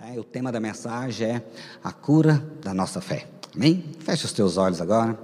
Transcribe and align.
É, 0.00 0.18
o 0.18 0.24
tema 0.24 0.50
da 0.50 0.58
mensagem 0.58 1.28
é 1.28 1.42
a 1.82 1.92
cura 1.92 2.42
da 2.62 2.72
nossa 2.72 3.00
fé. 3.00 3.26
Amém? 3.54 3.84
Feche 4.00 4.24
os 4.24 4.32
teus 4.32 4.56
olhos 4.56 4.80
agora. 4.80 5.18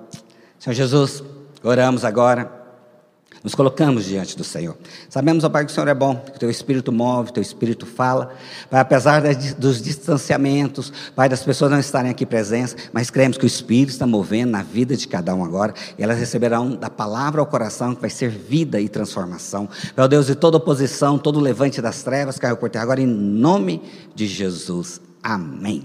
Senhor 0.59 0.75
Jesus, 0.75 1.23
oramos 1.63 2.05
agora 2.05 2.58
nos 3.43 3.55
colocamos 3.55 4.05
diante 4.05 4.37
do 4.37 4.45
Senhor. 4.45 4.77
Sabemos, 5.09 5.45
ó 5.45 5.49
Pai, 5.49 5.65
que 5.65 5.71
o 5.71 5.75
Senhor 5.75 5.89
é 5.89 5.95
bom, 5.95 6.17
que 6.17 6.37
o 6.37 6.39
Teu 6.39 6.51
Espírito 6.51 6.91
move, 6.93 7.31
o 7.31 7.33
Teu 7.33 7.43
Espírito 7.43 7.87
fala. 7.87 8.35
Pai, 8.71 8.81
apesar 8.81 9.23
dos 9.57 9.81
distanciamentos, 9.81 10.93
Pai, 11.15 11.29
das 11.29 11.43
pessoas 11.43 11.71
não 11.71 11.79
estarem 11.79 12.11
aqui 12.11 12.27
presentes, 12.27 12.77
mas 12.93 13.11
cremos 13.11 13.39
que 13.39 13.45
o 13.45 13.47
Espírito 13.47 13.91
está 13.91 14.07
movendo 14.07 14.51
na 14.51 14.63
vida 14.63 14.97
de 14.97 15.07
cada 15.07 15.35
um 15.35 15.45
agora. 15.45 15.75
E 15.99 16.03
elas 16.03 16.19
receberão 16.19 16.75
da 16.75 16.91
palavra 16.91 17.41
ao 17.41 17.47
coração, 17.47 17.95
que 17.95 18.01
vai 18.01 18.11
ser 18.11 18.31
vida 18.31 18.81
e 18.81 18.89
transformação. 18.89 19.69
Meu 19.97 20.09
Deus, 20.09 20.29
e 20.29 20.35
toda 20.35 20.57
oposição, 20.57 21.19
todo 21.19 21.41
levante 21.41 21.81
das 21.81 22.03
trevas 22.03 22.39
caiu 22.39 22.57
por 22.57 22.71
terra 22.71 22.85
agora, 22.85 23.01
em 23.01 23.07
nome 23.07 23.83
de 24.15 24.27
Jesus. 24.27 25.01
Amém. 25.23 25.85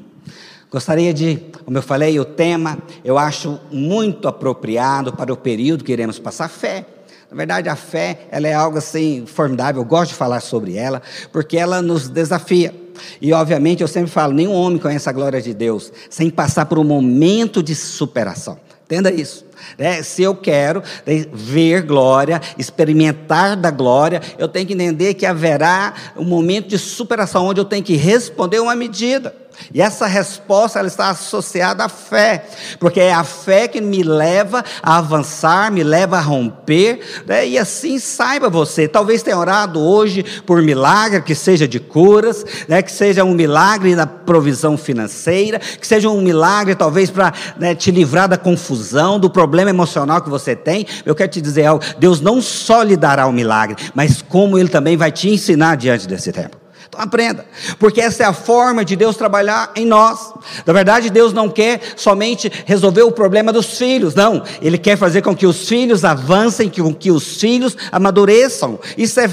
Gostaria 0.73 1.13
de, 1.13 1.39
como 1.63 1.77
eu 1.77 1.83
falei, 1.83 2.19
o 2.19 2.25
tema 2.25 2.79
eu 3.05 3.15
acho 3.15 3.59
muito 3.71 4.27
apropriado 4.27 5.13
para 5.13 5.31
o 5.31 5.37
período 5.37 5.83
que 5.83 5.91
iremos 5.91 6.17
passar 6.17 6.49
fé. 6.49 6.87
Na 7.33 7.37
verdade, 7.37 7.67
a 7.67 7.75
fé, 7.75 8.27
ela 8.29 8.47
é 8.47 8.53
algo 8.53 8.77
assim 8.77 9.25
formidável, 9.25 9.81
eu 9.81 9.85
gosto 9.85 10.11
de 10.11 10.15
falar 10.15 10.39
sobre 10.39 10.75
ela, 10.75 11.01
porque 11.31 11.57
ela 11.57 11.81
nos 11.81 12.07
desafia. 12.07 12.73
E 13.19 13.33
obviamente 13.33 13.81
eu 13.81 13.87
sempre 13.87 14.11
falo, 14.11 14.33
nenhum 14.33 14.53
homem 14.53 14.77
conhece 14.77 15.09
a 15.09 15.11
glória 15.11 15.41
de 15.41 15.51
Deus 15.51 15.91
sem 16.11 16.29
passar 16.29 16.67
por 16.67 16.77
um 16.77 16.83
momento 16.83 17.63
de 17.63 17.73
superação. 17.73 18.59
Entenda 18.85 19.11
isso. 19.11 19.43
Né? 19.77 20.01
Se 20.03 20.23
eu 20.23 20.35
quero 20.35 20.81
né, 21.05 21.25
ver 21.31 21.81
glória, 21.83 22.41
experimentar 22.57 23.55
da 23.55 23.71
glória, 23.71 24.21
eu 24.37 24.47
tenho 24.47 24.65
que 24.65 24.73
entender 24.73 25.13
que 25.13 25.25
haverá 25.25 25.93
um 26.15 26.25
momento 26.25 26.67
de 26.67 26.77
superação 26.77 27.45
onde 27.45 27.59
eu 27.59 27.65
tenho 27.65 27.83
que 27.83 27.95
responder 27.95 28.59
uma 28.59 28.75
medida. 28.75 29.43
E 29.73 29.81
essa 29.81 30.05
resposta 30.05 30.79
ela 30.79 30.87
está 30.87 31.09
associada 31.09 31.83
à 31.83 31.89
fé, 31.89 32.45
porque 32.79 32.99
é 32.99 33.13
a 33.13 33.23
fé 33.23 33.67
que 33.67 33.81
me 33.81 34.03
leva 34.03 34.63
a 34.81 34.97
avançar, 34.97 35.71
me 35.71 35.83
leva 35.83 36.17
a 36.17 36.21
romper, 36.21 36.99
né? 37.25 37.47
e 37.47 37.57
assim 37.57 37.99
saiba 37.99 38.49
você. 38.49 38.87
Talvez 38.87 39.23
tenha 39.23 39.37
orado 39.37 39.79
hoje 39.79 40.23
por 40.45 40.61
milagre, 40.61 41.21
que 41.21 41.35
seja 41.35 41.67
de 41.67 41.79
curas, 41.79 42.45
né? 42.67 42.81
que 42.81 42.91
seja 42.91 43.23
um 43.23 43.33
milagre 43.33 43.95
da 43.95 44.07
provisão 44.07 44.77
financeira, 44.77 45.59
que 45.59 45.85
seja 45.85 46.09
um 46.09 46.21
milagre 46.21 46.75
talvez 46.75 47.09
para 47.09 47.33
né, 47.57 47.75
te 47.75 47.91
livrar 47.91 48.27
da 48.27 48.37
confusão, 48.37 49.19
do 49.19 49.29
problema 49.29 49.52
emocional 49.61 50.21
que 50.21 50.29
você 50.29 50.55
tem. 50.55 50.85
Eu 51.05 51.15
quero 51.15 51.31
te 51.31 51.41
dizer 51.41 51.65
algo: 51.65 51.83
Deus 51.99 52.21
não 52.21 52.41
só 52.41 52.81
lhe 52.81 52.97
dará 52.97 53.25
o 53.25 53.29
um 53.29 53.33
milagre, 53.33 53.75
mas 53.93 54.21
como 54.21 54.57
Ele 54.57 54.69
também 54.69 54.97
vai 54.97 55.11
te 55.11 55.29
ensinar 55.29 55.75
diante 55.75 56.07
desse 56.07 56.31
tempo. 56.31 56.62
Então 56.93 57.01
aprenda, 57.01 57.43
porque 57.79 57.99
essa 57.99 58.21
é 58.21 58.25
a 58.25 58.33
forma 58.33 58.85
de 58.85 58.95
Deus 58.95 59.17
trabalhar 59.17 59.71
em 59.75 59.83
nós. 59.83 60.31
Na 60.63 60.71
verdade, 60.71 61.09
Deus 61.09 61.33
não 61.33 61.49
quer 61.49 61.81
somente 61.95 62.51
resolver 62.65 63.01
o 63.01 63.11
problema 63.11 63.51
dos 63.51 63.79
filhos, 63.79 64.13
não. 64.13 64.43
Ele 64.61 64.77
quer 64.77 64.95
fazer 64.95 65.23
com 65.23 65.35
que 65.35 65.47
os 65.47 65.67
filhos 65.67 66.05
avancem, 66.05 66.69
com 66.69 66.93
que 66.93 67.09
os 67.09 67.39
filhos 67.39 67.75
amadureçam. 67.91 68.79
Isso 68.95 69.19
é, 69.19 69.29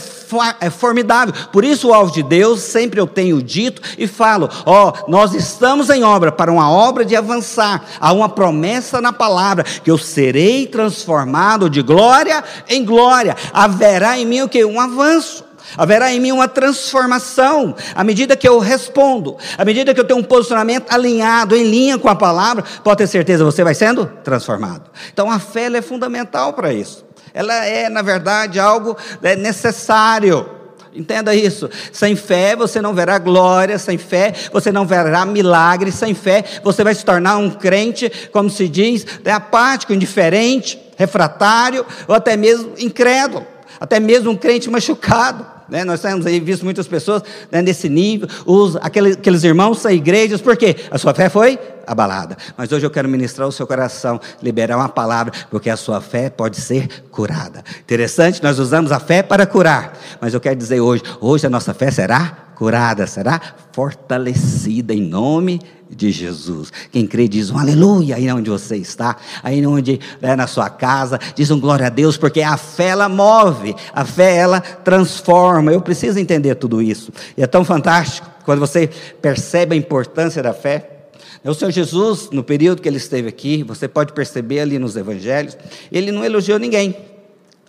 é 0.59 0.71
formidável. 0.71 1.35
Por 1.53 1.63
isso, 1.63 1.89
o 1.89 1.95
alvo 1.95 2.13
de 2.13 2.23
Deus, 2.23 2.61
sempre 2.61 2.99
eu 2.99 3.07
tenho 3.07 3.43
dito 3.43 3.83
e 3.99 4.07
falo: 4.07 4.49
ó, 4.65 4.89
oh, 4.89 5.11
nós 5.11 5.35
estamos 5.35 5.91
em 5.91 6.03
obra 6.03 6.33
para 6.33 6.51
uma 6.51 6.71
obra 6.71 7.05
de 7.05 7.15
avançar. 7.15 7.85
Há 8.01 8.11
uma 8.13 8.29
promessa 8.31 9.03
na 9.03 9.13
palavra 9.13 9.65
que 9.65 9.91
eu 9.91 9.99
serei 9.99 10.67
transformado 10.67 11.69
de 11.69 11.83
glória 11.83 12.43
em 12.69 12.85
glória. 12.85 13.37
Haverá 13.53 14.19
em 14.19 14.25
mim 14.25 14.41
o 14.41 14.49
que? 14.49 14.65
Um 14.65 14.81
avanço. 14.81 15.50
Haverá 15.77 16.13
em 16.13 16.21
mim 16.21 16.33
uma 16.33 16.49
transformação 16.49 17.75
à 17.95 18.03
medida 18.03 18.37
que 18.37 18.49
eu 18.49 18.59
respondo, 18.59 19.37
à 19.57 19.65
medida 19.65 19.95
que 19.95 20.01
eu 20.01 20.05
tenho 20.05 20.21
um 20.21 20.25
posicionamento 20.25 20.91
alinhado, 20.93 21.57
em 21.57 21.65
linha 21.65 21.99
com 21.99 22.09
a 22.09 22.15
palavra, 22.15 22.65
pode 22.83 22.99
ter 22.99 23.07
certeza, 23.07 23.45
você 23.45 23.63
vai 23.63 23.75
sendo 23.75 24.07
transformado. 24.25 24.91
Então 25.13 25.31
a 25.31 25.39
fé 25.39 25.67
é 25.67 25.83
fundamental 25.83 26.53
para 26.53 26.73
isso. 26.73 27.05
Ela 27.33 27.65
é, 27.65 27.89
na 27.89 28.03
verdade, 28.03 28.59
algo 28.59 28.97
é, 29.23 29.37
necessário. 29.37 30.59
Entenda 30.93 31.35
isso. 31.35 31.71
Sem 31.93 32.17
fé 32.17 32.57
você 32.57 32.83
não 32.83 32.93
verá 32.93 33.19
glória, 33.19 33.79
sem 33.79 33.97
fé 33.97 34.35
você 34.53 34.73
não 34.73 34.85
verá 34.85 35.25
milagre, 35.25 35.93
sem 35.93 36.15
fé 36.15 36.45
você 36.65 36.83
vai 36.83 36.95
se 36.95 37.05
tornar 37.05 37.37
um 37.37 37.51
crente, 37.51 38.11
como 38.33 38.51
se 38.51 38.69
diz, 38.69 39.07
é 39.25 39.31
apático, 39.31 39.93
indiferente, 39.93 40.81
refratário 40.97 41.87
ou 42.09 42.15
até 42.15 42.37
mesmo 42.37 42.73
incrédulo, 42.79 43.47
até 43.79 44.01
mesmo 44.01 44.33
um 44.33 44.37
crente 44.37 44.69
machucado. 44.69 45.60
Né? 45.71 45.85
Nós 45.85 46.01
temos 46.01 46.27
aí 46.27 46.41
visto 46.41 46.65
muitas 46.65 46.87
pessoas 46.87 47.23
né, 47.51 47.63
nesse 47.63 47.89
nível, 47.89 48.29
os, 48.45 48.77
aqueles, 48.77 49.17
aqueles 49.17 49.45
irmãos 49.45 49.79
são 49.79 49.91
igrejas, 49.91 50.41
porque 50.41 50.77
a 50.91 50.99
sua 50.99 51.15
fé 51.15 51.29
foi 51.29 51.59
abalada. 51.87 52.37
Mas 52.57 52.71
hoje 52.73 52.87
eu 52.87 52.91
quero 52.91 53.09
ministrar 53.09 53.49
o 53.49 53.53
seu 53.53 53.67
coração, 53.67 54.21
liberar 54.43 54.77
uma 54.77 54.89
palavra, 54.89 55.33
porque 55.51 55.71
a 55.71 55.77
sua 55.77 56.01
fé 56.01 56.31
pode 56.31 56.61
ser 56.61 57.05
curada. 57.11 57.65
Interessante, 57.81 58.43
nós 58.43 58.59
usamos 58.59 58.93
a 58.93 59.01
fé 59.01 59.23
para 59.23 59.47
curar, 59.47 59.99
mas 60.21 60.35
eu 60.35 60.41
quero 60.41 60.57
dizer 60.57 60.81
hoje, 60.81 61.03
hoje 61.21 61.47
a 61.47 61.51
nossa 61.51 61.73
fé 61.73 61.91
será 61.91 62.50
curada, 62.61 63.07
será 63.07 63.41
fortalecida 63.73 64.93
em 64.93 65.01
nome 65.01 65.63
de 65.89 66.11
Jesus. 66.11 66.71
Quem 66.93 67.07
crê 67.07 67.27
diz 67.27 67.49
um 67.49 67.57
aleluia 67.57 68.17
aí 68.17 68.31
onde 68.31 68.51
você 68.51 68.77
está, 68.77 69.17
aí 69.43 69.67
onde 69.67 69.99
é 70.21 70.37
na 70.37 70.47
sua 70.47 70.69
casa, 70.69 71.19
diz 71.35 71.51
um 71.51 71.59
glória 71.59 71.87
a 71.87 71.89
Deus, 71.89 72.19
porque 72.19 72.43
a 72.43 72.59
fé 72.59 72.89
ela 72.89 73.09
move, 73.09 73.75
a 73.95 74.05
fé 74.05 74.37
ela 74.37 74.61
transforma. 74.61 75.73
Eu 75.73 75.81
preciso 75.81 76.19
entender 76.19 76.55
tudo 76.57 76.83
isso. 76.83 77.11
E 77.35 77.43
é 77.43 77.47
tão 77.47 77.65
fantástico 77.65 78.29
quando 78.45 78.59
você 78.59 78.91
percebe 79.23 79.75
a 79.75 79.79
importância 79.79 80.43
da 80.43 80.53
fé. 80.53 81.09
O 81.43 81.55
Senhor 81.55 81.71
Jesus, 81.71 82.29
no 82.31 82.45
período 82.45 82.83
que 82.83 82.89
ele 82.91 82.99
esteve 82.99 83.27
aqui, 83.27 83.63
você 83.63 83.89
pode 83.89 84.13
perceber 84.13 84.61
ali 84.61 84.79
nos 84.79 84.97
evangelhos, 84.97 85.57
ele 85.91 86.13
não 86.13 86.23
elogiou 86.23 86.59
ninguém, 86.59 86.95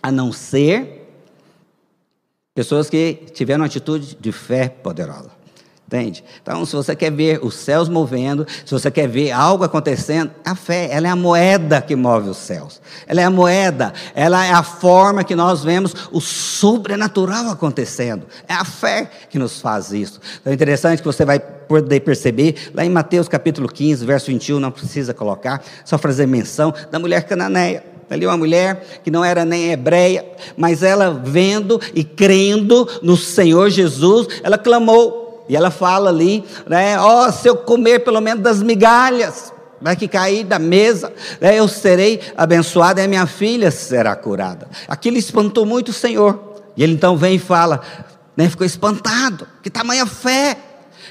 a 0.02 0.12
não 0.12 0.34
ser 0.34 1.01
Pessoas 2.54 2.90
que 2.90 3.14
tiveram 3.32 3.64
atitude 3.64 4.16
de 4.20 4.30
fé 4.30 4.68
poderosa. 4.68 5.30
Entende? 5.86 6.24
Então, 6.42 6.64
se 6.64 6.74
você 6.74 6.96
quer 6.96 7.10
ver 7.12 7.44
os 7.44 7.54
céus 7.54 7.86
movendo, 7.86 8.46
se 8.64 8.72
você 8.72 8.90
quer 8.90 9.06
ver 9.06 9.30
algo 9.30 9.62
acontecendo, 9.62 10.30
a 10.42 10.54
fé, 10.54 10.88
ela 10.90 11.06
é 11.06 11.10
a 11.10 11.16
moeda 11.16 11.82
que 11.82 11.94
move 11.94 12.30
os 12.30 12.38
céus. 12.38 12.80
Ela 13.06 13.20
é 13.20 13.24
a 13.24 13.30
moeda, 13.30 13.92
ela 14.14 14.42
é 14.44 14.52
a 14.52 14.62
forma 14.62 15.22
que 15.22 15.34
nós 15.34 15.62
vemos 15.62 15.94
o 16.10 16.18
sobrenatural 16.18 17.50
acontecendo. 17.50 18.26
É 18.48 18.54
a 18.54 18.64
fé 18.64 19.10
que 19.28 19.38
nos 19.38 19.60
faz 19.60 19.92
isso. 19.92 20.18
Então, 20.40 20.50
é 20.50 20.54
interessante 20.54 21.00
que 21.00 21.06
você 21.06 21.26
vai 21.26 21.38
poder 21.38 22.00
perceber, 22.00 22.70
lá 22.74 22.84
em 22.84 22.90
Mateus 22.90 23.28
capítulo 23.28 23.68
15, 23.68 24.04
verso 24.06 24.26
21, 24.26 24.60
não 24.60 24.70
precisa 24.70 25.12
colocar, 25.12 25.62
só 25.84 25.98
fazer 25.98 26.26
menção 26.26 26.72
da 26.90 26.98
mulher 26.98 27.24
cananeia 27.24 27.91
ali 28.14 28.26
uma 28.26 28.36
mulher 28.36 29.00
que 29.02 29.10
não 29.10 29.24
era 29.24 29.44
nem 29.44 29.72
hebreia, 29.72 30.24
mas 30.56 30.82
ela 30.82 31.10
vendo 31.10 31.80
e 31.94 32.04
crendo 32.04 32.88
no 33.02 33.16
Senhor 33.16 33.70
Jesus, 33.70 34.28
ela 34.42 34.58
clamou. 34.58 35.44
E 35.48 35.56
ela 35.56 35.70
fala 35.70 36.08
ali, 36.10 36.44
né? 36.68 36.98
Ó, 36.98 37.26
oh, 37.26 37.32
se 37.32 37.48
eu 37.48 37.56
comer 37.56 38.00
pelo 38.00 38.20
menos 38.20 38.42
das 38.42 38.62
migalhas, 38.62 39.52
vai 39.82 39.96
que 39.96 40.06
cair 40.06 40.44
da 40.44 40.58
mesa, 40.58 41.12
né, 41.40 41.58
eu 41.58 41.66
serei 41.66 42.20
abençoada 42.36 43.00
e 43.00 43.04
a 43.04 43.08
minha 43.08 43.26
filha 43.26 43.70
será 43.70 44.14
curada. 44.14 44.68
Aquilo 44.86 45.16
espantou 45.16 45.66
muito 45.66 45.88
o 45.88 45.92
Senhor. 45.92 46.52
E 46.76 46.82
ele 46.82 46.94
então 46.94 47.16
vem 47.16 47.34
e 47.34 47.38
fala, 47.38 47.80
né, 48.36 48.48
ficou 48.48 48.66
espantado, 48.66 49.46
que 49.62 49.68
tamanha 49.68 50.06
fé, 50.06 50.56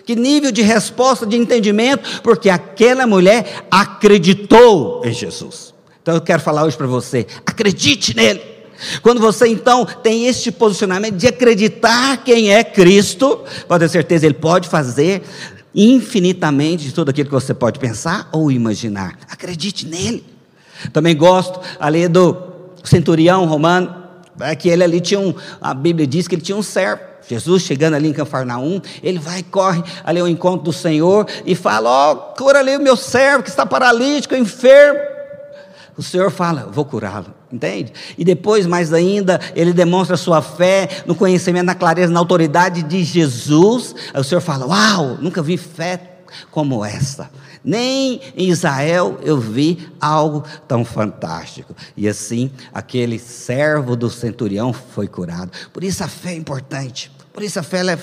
que 0.06 0.16
nível 0.16 0.51
de 0.51 0.62
resposta, 0.62 1.25
de 1.25 1.38
entendimento, 1.38 2.22
porque 2.22 2.50
aquela 2.50 3.06
mulher 3.06 3.66
acreditou 3.69 5.01
em 5.06 5.13
Jesus. 5.13 5.73
Então 6.11 6.17
eu 6.17 6.22
quero 6.22 6.41
falar 6.41 6.66
hoje 6.66 6.75
para 6.75 6.88
você: 6.88 7.25
acredite 7.45 8.13
nele. 8.13 8.41
Quando 9.01 9.22
você 9.22 9.47
então 9.47 9.85
tem 9.85 10.25
este 10.25 10.51
posicionamento 10.51 11.16
de 11.16 11.27
acreditar 11.27 12.17
quem 12.17 12.51
é 12.51 12.66
Cristo, 12.66 13.39
pode 13.66 13.85
ter 13.85 13.89
certeza, 13.89 14.25
ele 14.25 14.33
pode 14.33 14.67
fazer 14.67 15.21
infinitamente 15.73 16.83
de 16.83 16.91
tudo 16.91 17.09
aquilo 17.09 17.30
que 17.30 17.33
você 17.33 17.53
pode 17.53 17.80
pensar 17.80 18.27
ou 18.33 18.51
imaginar. 18.51 19.18
Acredite 19.30 19.88
nele. 19.88 20.25
Também 20.91 21.15
gosto 21.15 21.62
ali 21.80 22.09
do 22.09 22.36
centurião 22.83 23.45
romano, 23.45 23.95
é 24.41 24.53
que 24.53 24.68
ele 24.68 24.83
ali 24.83 25.00
tinha 25.00 25.19
um, 25.19 25.33
a 25.62 25.74
Bíblia 25.74 26.06
diz 26.06 26.27
que 26.27 26.36
ele 26.36 26.41
tinha 26.41 26.57
um 26.57 26.63
servo. 26.63 27.03
Jesus 27.30 27.62
chegando 27.62 27.94
ali 27.94 28.09
em 28.09 28.13
Cafarnaum, 28.13 28.81
ele 29.01 29.19
vai, 29.19 29.44
corre 29.44 29.81
ali 30.03 30.19
ao 30.19 30.27
encontro 30.27 30.65
do 30.65 30.74
Senhor 30.74 31.25
e 31.45 31.56
fala: 31.56 31.89
Ó, 31.89 32.12
oh, 32.12 32.15
cura 32.36 32.59
ali 32.59 32.75
o 32.75 32.81
meu 32.81 32.97
servo 32.97 33.44
que 33.44 33.50
está 33.50 33.65
paralítico, 33.65 34.36
enfermo 34.36 35.11
o 35.97 36.03
Senhor 36.03 36.31
fala, 36.31 36.69
vou 36.71 36.85
curá-lo, 36.85 37.33
entende? 37.51 37.93
E 38.17 38.23
depois, 38.23 38.65
mais 38.65 38.93
ainda, 38.93 39.39
ele 39.55 39.73
demonstra 39.73 40.17
sua 40.17 40.41
fé 40.41 40.88
no 41.05 41.15
conhecimento, 41.15 41.65
na 41.65 41.75
clareza, 41.75 42.11
na 42.11 42.19
autoridade 42.19 42.83
de 42.83 43.03
Jesus. 43.03 43.93
Aí 44.13 44.21
o 44.21 44.23
Senhor 44.23 44.41
fala, 44.41 44.65
uau, 44.65 45.17
nunca 45.19 45.41
vi 45.41 45.57
fé 45.57 46.11
como 46.49 46.83
essa. 46.83 47.29
Nem 47.63 48.19
em 48.35 48.49
Israel 48.49 49.19
eu 49.21 49.39
vi 49.39 49.88
algo 49.99 50.43
tão 50.67 50.83
fantástico. 50.83 51.75
E 51.95 52.07
assim, 52.07 52.51
aquele 52.73 53.19
servo 53.19 53.95
do 53.95 54.09
centurião 54.09 54.73
foi 54.73 55.07
curado. 55.07 55.51
Por 55.71 55.83
isso 55.83 56.03
a 56.03 56.07
fé 56.07 56.31
é 56.31 56.35
importante. 56.35 57.11
Por 57.31 57.43
isso 57.43 57.59
a 57.59 57.63
fé 57.63 57.85
é 57.85 57.97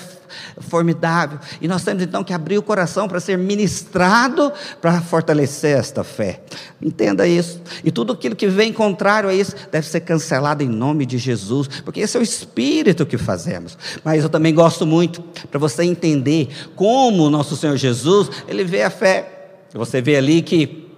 formidável. 0.59 1.39
E 1.61 1.67
nós 1.67 1.83
temos 1.83 2.03
então 2.03 2.23
que 2.23 2.33
abrir 2.33 2.57
o 2.57 2.61
coração 2.61 3.07
para 3.07 3.19
ser 3.19 3.37
ministrado 3.37 4.51
para 4.81 5.01
fortalecer 5.01 5.77
esta 5.77 6.03
fé. 6.03 6.41
Entenda 6.81 7.27
isso. 7.27 7.61
E 7.83 7.91
tudo 7.91 8.13
aquilo 8.13 8.35
que 8.35 8.47
vem 8.47 8.71
contrário 8.71 9.29
a 9.29 9.33
isso 9.33 9.55
deve 9.71 9.87
ser 9.87 10.01
cancelado 10.01 10.63
em 10.63 10.69
nome 10.69 11.05
de 11.05 11.17
Jesus, 11.17 11.67
porque 11.83 11.99
esse 11.99 12.17
é 12.17 12.19
o 12.19 12.23
espírito 12.23 13.05
que 13.05 13.17
fazemos. 13.17 13.77
Mas 14.03 14.23
eu 14.23 14.29
também 14.29 14.53
gosto 14.53 14.85
muito 14.85 15.21
para 15.49 15.59
você 15.59 15.83
entender 15.83 16.49
como 16.75 17.23
o 17.23 17.29
nosso 17.29 17.55
Senhor 17.55 17.77
Jesus, 17.77 18.29
ele 18.47 18.63
vê 18.63 18.83
a 18.83 18.89
fé. 18.89 19.35
Você 19.73 20.01
vê 20.01 20.15
ali 20.15 20.41
que 20.41 20.89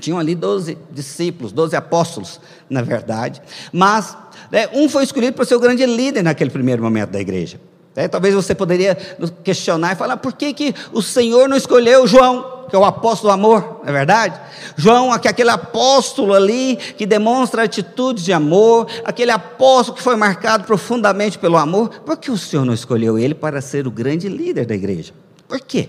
tinham 0.00 0.18
ali 0.18 0.34
12 0.34 0.78
discípulos, 0.90 1.52
12 1.52 1.76
apóstolos, 1.76 2.40
na 2.68 2.82
verdade. 2.82 3.40
Mas 3.72 4.16
né, 4.50 4.68
um 4.72 4.88
foi 4.88 5.04
escolhido 5.04 5.34
para 5.34 5.44
ser 5.44 5.54
o 5.54 5.60
grande 5.60 5.84
líder 5.84 6.22
naquele 6.22 6.50
primeiro 6.50 6.82
momento 6.82 7.10
da 7.10 7.20
igreja. 7.20 7.60
É, 7.96 8.06
talvez 8.06 8.34
você 8.34 8.54
poderia 8.54 8.94
questionar 9.42 9.92
e 9.92 9.96
falar: 9.96 10.16
por 10.16 10.32
que, 10.32 10.52
que 10.54 10.74
o 10.92 11.02
Senhor 11.02 11.48
não 11.48 11.56
escolheu 11.56 12.06
João, 12.06 12.66
que 12.68 12.76
é 12.76 12.78
o 12.78 12.84
apóstolo 12.84 13.32
do 13.32 13.34
amor, 13.34 13.80
não 13.82 13.88
é 13.88 13.92
verdade? 13.92 14.40
João, 14.76 15.12
aquele 15.12 15.50
apóstolo 15.50 16.32
ali 16.32 16.76
que 16.76 17.04
demonstra 17.04 17.64
atitudes 17.64 18.24
de 18.24 18.32
amor, 18.32 18.86
aquele 19.04 19.32
apóstolo 19.32 19.96
que 19.96 20.02
foi 20.02 20.14
marcado 20.14 20.64
profundamente 20.64 21.38
pelo 21.38 21.56
amor, 21.56 21.88
por 22.06 22.16
que 22.16 22.30
o 22.30 22.38
Senhor 22.38 22.64
não 22.64 22.74
escolheu 22.74 23.18
ele 23.18 23.34
para 23.34 23.60
ser 23.60 23.86
o 23.86 23.90
grande 23.90 24.28
líder 24.28 24.66
da 24.66 24.74
igreja? 24.74 25.12
Por 25.48 25.60
quê? 25.60 25.88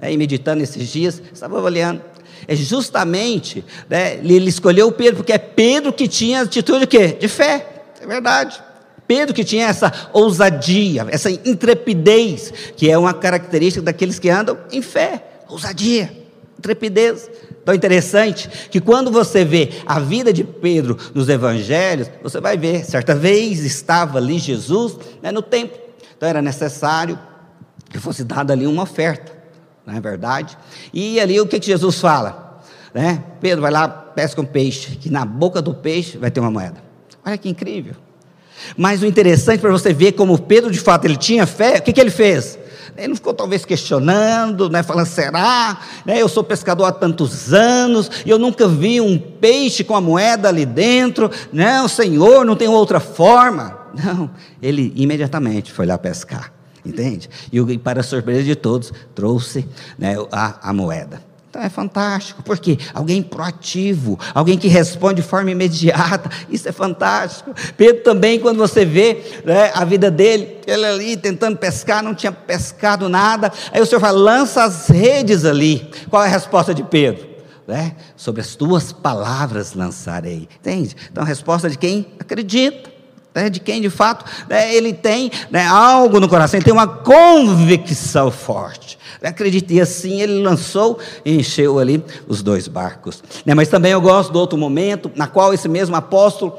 É, 0.00 0.12
e 0.12 0.16
meditando 0.16 0.62
esses 0.62 0.88
dias, 0.88 1.20
estava 1.32 1.58
avaliando 1.58 2.02
é 2.48 2.54
justamente, 2.54 3.64
né, 3.88 4.16
ele 4.16 4.48
escolheu 4.48 4.92
Pedro, 4.92 5.16
porque 5.16 5.32
é 5.32 5.38
Pedro 5.38 5.92
que 5.92 6.06
tinha 6.06 6.42
atitude 6.42 6.80
de 6.80 6.86
quê? 6.86 7.08
De 7.18 7.28
fé, 7.28 7.84
é 8.00 8.06
verdade. 8.06 8.62
Pedro 9.06 9.34
que 9.34 9.44
tinha 9.44 9.66
essa 9.66 9.92
ousadia, 10.12 11.06
essa 11.10 11.30
intrepidez, 11.30 12.52
que 12.76 12.90
é 12.90 12.98
uma 12.98 13.14
característica 13.14 13.84
daqueles 13.84 14.18
que 14.18 14.28
andam 14.28 14.58
em 14.72 14.82
fé, 14.82 15.24
ousadia, 15.48 16.10
intrepidez. 16.58 17.30
Tão 17.64 17.74
interessante 17.74 18.48
que 18.70 18.80
quando 18.80 19.10
você 19.10 19.44
vê 19.44 19.70
a 19.84 19.98
vida 19.98 20.32
de 20.32 20.44
Pedro 20.44 20.96
nos 21.14 21.28
evangelhos, 21.28 22.08
você 22.22 22.40
vai 22.40 22.56
ver, 22.56 22.84
certa 22.84 23.14
vez 23.14 23.64
estava 23.64 24.18
ali 24.18 24.38
Jesus 24.38 24.96
né, 25.20 25.32
no 25.32 25.42
templo, 25.42 25.76
então 26.16 26.28
era 26.28 26.40
necessário 26.40 27.18
que 27.90 27.98
fosse 27.98 28.22
dada 28.22 28.52
ali 28.52 28.66
uma 28.66 28.84
oferta 28.84 29.36
não 29.86 29.94
é 29.94 30.00
verdade? 30.00 30.58
E 30.92 31.20
ali 31.20 31.40
o 31.40 31.46
que, 31.46 31.60
que 31.60 31.66
Jesus 31.66 32.00
fala? 32.00 32.60
Né? 32.92 33.22
Pedro 33.40 33.62
vai 33.62 33.70
lá, 33.70 33.88
pesca 33.88 34.40
um 34.40 34.44
peixe, 34.44 34.96
que 34.96 35.08
na 35.08 35.24
boca 35.24 35.62
do 35.62 35.72
peixe 35.72 36.18
vai 36.18 36.30
ter 36.30 36.40
uma 36.40 36.50
moeda. 36.50 36.82
Olha 37.24 37.38
que 37.38 37.48
incrível. 37.48 37.94
Mas 38.76 39.02
o 39.02 39.06
interessante 39.06 39.60
para 39.60 39.70
você 39.70 39.92
ver 39.92 40.12
como 40.12 40.38
Pedro 40.38 40.70
de 40.70 40.78
fato 40.78 41.04
ele 41.04 41.16
tinha 41.16 41.46
fé, 41.46 41.78
o 41.78 41.82
que, 41.82 41.92
que 41.92 42.00
ele 42.00 42.10
fez? 42.10 42.58
Ele 42.96 43.08
não 43.08 43.16
ficou 43.16 43.34
talvez 43.34 43.64
questionando, 43.64 44.70
né, 44.70 44.82
falando, 44.82 45.06
será? 45.06 45.78
Né, 46.04 46.20
eu 46.20 46.28
sou 46.28 46.42
pescador 46.42 46.84
há 46.84 46.92
tantos 46.92 47.52
anos, 47.52 48.10
e 48.24 48.30
eu 48.30 48.38
nunca 48.38 48.66
vi 48.66 49.00
um 49.00 49.18
peixe 49.18 49.84
com 49.84 49.94
a 49.94 50.00
moeda 50.00 50.48
ali 50.48 50.64
dentro. 50.64 51.30
Não, 51.52 51.88
Senhor, 51.88 52.44
não 52.44 52.56
tem 52.56 52.68
outra 52.68 53.00
forma. 53.00 53.84
Não, 53.96 54.28
ele 54.60 54.92
imediatamente 54.94 55.72
foi 55.72 55.86
lá 55.86 55.96
pescar 55.96 56.52
entende? 56.84 57.28
E 57.52 57.78
para 57.78 58.00
a 58.00 58.02
surpresa 58.02 58.44
de 58.44 58.54
todos, 58.54 58.92
trouxe 59.14 59.68
né, 59.98 60.14
a, 60.30 60.70
a 60.70 60.72
moeda. 60.72 61.20
Então 61.56 61.64
é 61.64 61.70
fantástico, 61.70 62.42
porque 62.42 62.78
alguém 62.92 63.22
proativo, 63.22 64.20
alguém 64.34 64.58
que 64.58 64.68
responde 64.68 65.22
de 65.22 65.26
forma 65.26 65.50
imediata, 65.50 66.28
isso 66.52 66.68
é 66.68 66.72
fantástico. 66.72 67.54
Pedro 67.78 68.02
também, 68.02 68.38
quando 68.38 68.58
você 68.58 68.84
vê 68.84 69.40
né, 69.42 69.70
a 69.74 69.82
vida 69.82 70.10
dele, 70.10 70.58
ele 70.66 70.84
ali 70.84 71.16
tentando 71.16 71.56
pescar, 71.56 72.02
não 72.02 72.14
tinha 72.14 72.30
pescado 72.30 73.08
nada, 73.08 73.50
aí 73.72 73.80
o 73.80 73.86
Senhor 73.86 74.02
fala, 74.02 74.18
lança 74.18 74.64
as 74.64 74.88
redes 74.88 75.46
ali. 75.46 75.90
Qual 76.10 76.22
é 76.22 76.26
a 76.26 76.30
resposta 76.30 76.74
de 76.74 76.82
Pedro? 76.82 77.26
Né? 77.66 77.96
Sobre 78.16 78.42
as 78.42 78.54
tuas 78.54 78.92
palavras 78.92 79.72
lançarei. 79.72 80.46
Entende? 80.60 80.94
Então 81.10 81.24
a 81.24 81.26
resposta 81.26 81.70
de 81.70 81.78
quem 81.78 82.06
acredita 82.20 82.94
né, 83.36 83.50
de 83.50 83.60
quem 83.60 83.82
de 83.82 83.90
fato 83.90 84.24
né, 84.48 84.74
ele 84.74 84.94
tem 84.94 85.30
né, 85.50 85.66
algo 85.66 86.18
no 86.18 86.26
coração, 86.26 86.56
ele 86.56 86.64
tem 86.64 86.72
uma 86.72 86.88
convicção 86.88 88.30
forte. 88.30 88.98
Acredite, 89.22 89.74
e 89.74 89.80
assim 89.80 90.20
ele 90.20 90.42
lançou 90.42 90.98
e 91.24 91.36
encheu 91.36 91.78
ali 91.78 92.02
os 92.28 92.42
dois 92.42 92.68
barcos. 92.68 93.22
Né, 93.44 93.54
mas 93.54 93.68
também 93.68 93.92
eu 93.92 94.00
gosto 94.00 94.32
do 94.32 94.38
outro 94.38 94.58
momento, 94.58 95.10
na 95.14 95.26
qual 95.26 95.52
esse 95.54 95.68
mesmo 95.68 95.96
apóstolo 95.96 96.56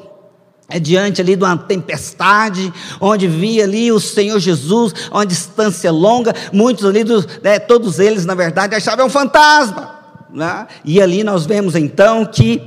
é 0.69 0.79
diante 0.79 1.21
ali 1.21 1.35
de 1.35 1.43
uma 1.43 1.57
tempestade, 1.57 2.73
onde 2.99 3.27
via 3.27 3.63
ali 3.63 3.91
o 3.91 3.99
Senhor 3.99 4.39
Jesus, 4.39 4.93
uma 5.11 5.25
distância 5.25 5.91
longa, 5.91 6.33
muitos 6.51 6.83
ali, 6.83 7.03
né, 7.41 7.57
todos 7.59 7.99
eles, 7.99 8.25
na 8.25 8.35
verdade, 8.35 8.75
achavam 8.75 9.05
um 9.05 9.09
fantasma. 9.09 9.95
Né? 10.33 10.67
E 10.83 11.01
ali 11.01 11.23
nós 11.23 11.45
vemos 11.45 11.75
então 11.75 12.25
que 12.25 12.61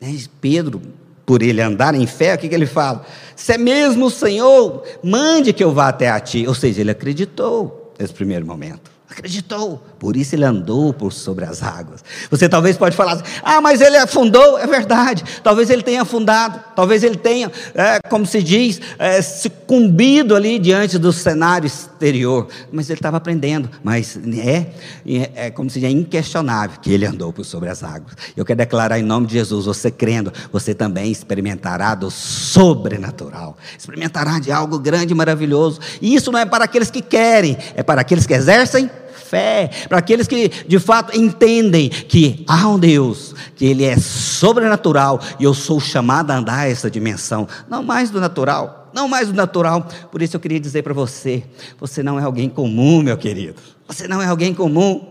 né, 0.00 0.16
Pedro 0.40 0.80
por 1.28 1.42
ele 1.42 1.60
andar 1.60 1.94
em 1.94 2.06
fé, 2.06 2.34
o 2.34 2.38
que, 2.38 2.48
que 2.48 2.54
ele 2.54 2.64
fala? 2.64 3.04
Se 3.36 3.52
é 3.52 3.58
mesmo 3.58 4.06
o 4.06 4.10
Senhor, 4.10 4.82
mande 5.02 5.52
que 5.52 5.62
eu 5.62 5.72
vá 5.72 5.88
até 5.88 6.08
a 6.08 6.18
ti. 6.18 6.46
Ou 6.48 6.54
seja, 6.54 6.80
ele 6.80 6.90
acreditou 6.90 7.87
nesse 7.98 8.14
primeiro 8.14 8.46
momento. 8.46 8.97
Acreditou, 9.18 9.82
por 9.98 10.16
isso 10.16 10.36
ele 10.36 10.44
andou 10.44 10.92
por 10.92 11.12
sobre 11.12 11.44
as 11.44 11.60
águas. 11.60 12.04
Você 12.30 12.48
talvez 12.48 12.76
pode 12.76 12.94
falar 12.94 13.14
assim, 13.14 13.24
ah, 13.42 13.60
mas 13.60 13.80
ele 13.80 13.96
afundou, 13.96 14.56
é 14.56 14.64
verdade. 14.64 15.24
Talvez 15.42 15.70
ele 15.70 15.82
tenha 15.82 16.02
afundado, 16.02 16.60
talvez 16.76 17.02
ele 17.02 17.16
tenha, 17.16 17.50
é, 17.74 17.98
como 18.08 18.24
se 18.24 18.40
diz, 18.40 18.80
é, 18.96 19.20
sucumbido 19.20 20.36
ali 20.36 20.60
diante 20.60 20.98
do 20.98 21.12
cenário 21.12 21.66
exterior. 21.66 22.46
Mas 22.70 22.88
ele 22.88 22.98
estava 22.98 23.16
aprendendo. 23.16 23.68
Mas 23.82 24.16
é, 24.16 24.68
é, 25.04 25.46
é 25.46 25.50
como 25.50 25.68
se 25.68 25.80
diz, 25.80 25.88
é 25.88 25.92
inquestionável 25.92 26.78
que 26.80 26.92
ele 26.92 27.04
andou 27.04 27.32
por 27.32 27.44
sobre 27.44 27.68
as 27.68 27.82
águas. 27.82 28.12
Eu 28.36 28.44
quero 28.44 28.58
declarar 28.58 29.00
em 29.00 29.02
nome 29.02 29.26
de 29.26 29.32
Jesus, 29.32 29.66
você 29.66 29.90
crendo, 29.90 30.32
você 30.52 30.72
também 30.76 31.10
experimentará 31.10 31.96
do 31.96 32.08
sobrenatural. 32.08 33.56
Experimentará 33.76 34.38
de 34.38 34.52
algo 34.52 34.78
grande 34.78 35.12
e 35.12 35.16
maravilhoso. 35.16 35.80
E 36.00 36.14
isso 36.14 36.30
não 36.30 36.38
é 36.38 36.46
para 36.46 36.66
aqueles 36.66 36.88
que 36.88 37.02
querem, 37.02 37.58
é 37.74 37.82
para 37.82 38.00
aqueles 38.02 38.24
que 38.24 38.34
exercem 38.34 38.88
fé, 39.28 39.70
para 39.88 39.98
aqueles 39.98 40.26
que 40.26 40.48
de 40.66 40.78
fato 40.78 41.16
entendem 41.16 41.88
que 41.88 42.44
há 42.48 42.68
um 42.68 42.78
Deus, 42.78 43.34
que 43.54 43.66
Ele 43.66 43.84
é 43.84 43.98
sobrenatural 43.98 45.20
e 45.38 45.44
eu 45.44 45.52
sou 45.52 45.78
chamado 45.78 46.30
a 46.30 46.36
andar 46.38 46.70
essa 46.70 46.90
dimensão, 46.90 47.46
não 47.68 47.82
mais 47.82 48.10
do 48.10 48.20
natural, 48.20 48.90
não 48.94 49.06
mais 49.08 49.28
do 49.28 49.34
natural. 49.34 49.86
Por 50.10 50.22
isso 50.22 50.36
eu 50.36 50.40
queria 50.40 50.58
dizer 50.58 50.82
para 50.82 50.94
você: 50.94 51.44
você 51.78 52.02
não 52.02 52.18
é 52.18 52.22
alguém 52.22 52.48
comum, 52.48 53.02
meu 53.02 53.16
querido, 53.16 53.60
você 53.86 54.08
não 54.08 54.22
é 54.22 54.26
alguém 54.26 54.54
comum, 54.54 55.06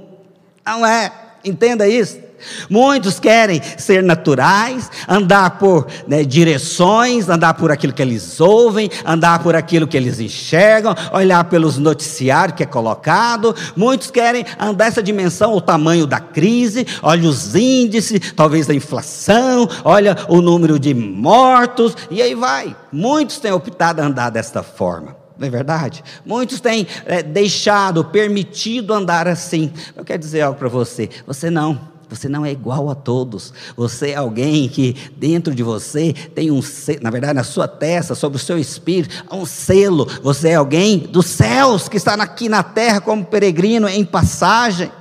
não 0.66 0.86
é, 0.86 1.12
entenda 1.46 1.88
isso. 1.88 2.27
Muitos 2.70 3.20
querem 3.20 3.62
ser 3.78 4.04
naturais, 4.04 4.90
andar 5.08 5.58
por 5.58 5.88
né, 6.08 6.24
direções, 6.24 7.30
andar 7.30 7.54
por 7.56 7.72
aquilo 7.72 7.94
que 7.94 8.02
eles 8.02 8.40
ouvem, 8.40 8.90
andar 9.06 9.40
por 9.40 9.56
aquilo 9.56 9.88
que 9.88 9.98
eles 9.98 10.20
enxergam, 10.20 10.96
olhar 11.12 11.44
pelos 11.46 11.78
noticiários 11.78 12.56
que 12.56 12.64
é 12.64 12.66
colocado. 12.66 13.56
Muitos 13.76 14.12
querem 14.12 14.46
andar 14.60 14.88
essa 14.88 15.04
dimensão, 15.04 15.54
o 15.54 15.62
tamanho 15.62 16.06
da 16.06 16.20
crise, 16.20 16.86
olha 17.02 17.28
os 17.28 17.56
índices, 17.56 18.34
talvez 18.36 18.68
da 18.68 18.74
inflação, 18.74 19.68
olha 19.84 20.16
o 20.28 20.42
número 20.42 20.80
de 20.80 20.94
mortos, 20.94 21.96
e 22.10 22.22
aí 22.22 22.36
vai. 22.36 22.76
Muitos 22.92 23.40
têm 23.40 23.52
optado 23.52 24.02
a 24.02 24.06
andar 24.06 24.30
desta 24.30 24.64
forma 24.64 25.16
não 25.38 25.48
é 25.48 25.52
verdade? 25.52 26.04
Muitos 26.26 26.60
têm 26.60 26.88
é, 27.06 27.22
deixado, 27.22 28.04
permitido 28.04 28.94
andar 28.94 29.28
assim. 29.28 29.72
Eu 29.96 30.04
quero 30.04 30.20
dizer 30.20 30.42
algo 30.42 30.58
para 30.58 30.68
você: 30.68 31.10
você 31.26 31.50
não. 31.50 31.97
Você 32.10 32.30
não 32.30 32.46
é 32.46 32.52
igual 32.52 32.90
a 32.90 32.96
todos. 32.96 33.54
Você 33.76 34.12
é 34.12 34.16
alguém 34.16 34.68
que 34.70 34.96
dentro 35.18 35.54
de 35.54 35.64
você 35.64 36.14
tem 36.34 36.52
um 36.52 36.62
na 37.02 37.10
verdade, 37.10 37.34
na 37.34 37.44
sua 37.44 37.68
testa, 37.68 38.16
sobre 38.16 38.38
o 38.38 38.40
seu 38.40 38.58
espírito, 38.58 39.24
há 39.30 39.36
um 39.36 39.46
selo. 39.46 40.08
Você 40.24 40.50
é 40.50 40.56
alguém 40.56 41.00
dos 41.00 41.26
céus 41.26 41.88
que 41.88 41.98
está 41.98 42.14
aqui 42.16 42.50
na 42.50 42.64
terra 42.64 43.02
como 43.02 43.26
peregrino 43.26 43.88
em 43.88 44.06
passagem. 44.06 44.92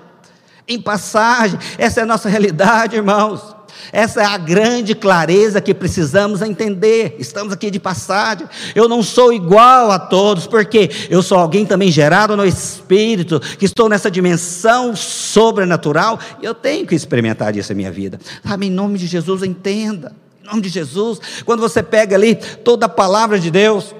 Em 0.69 0.81
passagem. 0.81 1.59
Essa 1.79 2.01
é 2.01 2.03
a 2.03 2.07
nossa 2.07 2.29
realidade, 2.29 2.97
irmãos. 2.97 3.56
Essa 3.92 4.23
é 4.23 4.25
a 4.25 4.37
grande 4.37 4.95
clareza 4.95 5.61
que 5.61 5.75
precisamos 5.75 6.42
entender. 6.42 7.16
Estamos 7.18 7.52
aqui 7.52 7.71
de 7.71 7.78
passagem. 7.78 8.47
Eu 8.75 8.88
não 8.88 9.02
sou 9.02 9.33
igual 9.33 9.90
a 9.90 9.99
todos, 9.99 10.47
porque 10.47 10.90
eu 11.09 11.23
sou 11.23 11.38
alguém 11.38 11.64
também 11.64 11.90
gerado 11.90 12.37
no 12.37 12.45
Espírito, 12.45 13.40
que 13.40 13.64
estou 13.64 13.88
nessa 13.88 14.11
dimensão 14.11 14.95
sobrenatural, 14.95 16.18
e 16.42 16.45
eu 16.45 16.54
tenho 16.54 16.87
que 16.87 16.95
experimentar 16.95 17.56
isso 17.56 17.73
em 17.73 17.76
minha 17.76 17.92
vida. 17.92 18.18
Sabe, 18.47 18.66
em 18.66 18.71
nome 18.71 18.99
de 18.99 19.06
Jesus, 19.06 19.42
entenda. 19.42 20.14
Em 20.42 20.47
nome 20.47 20.62
de 20.62 20.68
Jesus, 20.68 21.21
quando 21.45 21.61
você 21.61 21.83
pega 21.83 22.14
ali 22.14 22.35
toda 22.35 22.87
a 22.87 22.88
palavra 22.88 23.38
de 23.38 23.50
Deus, 23.50 23.95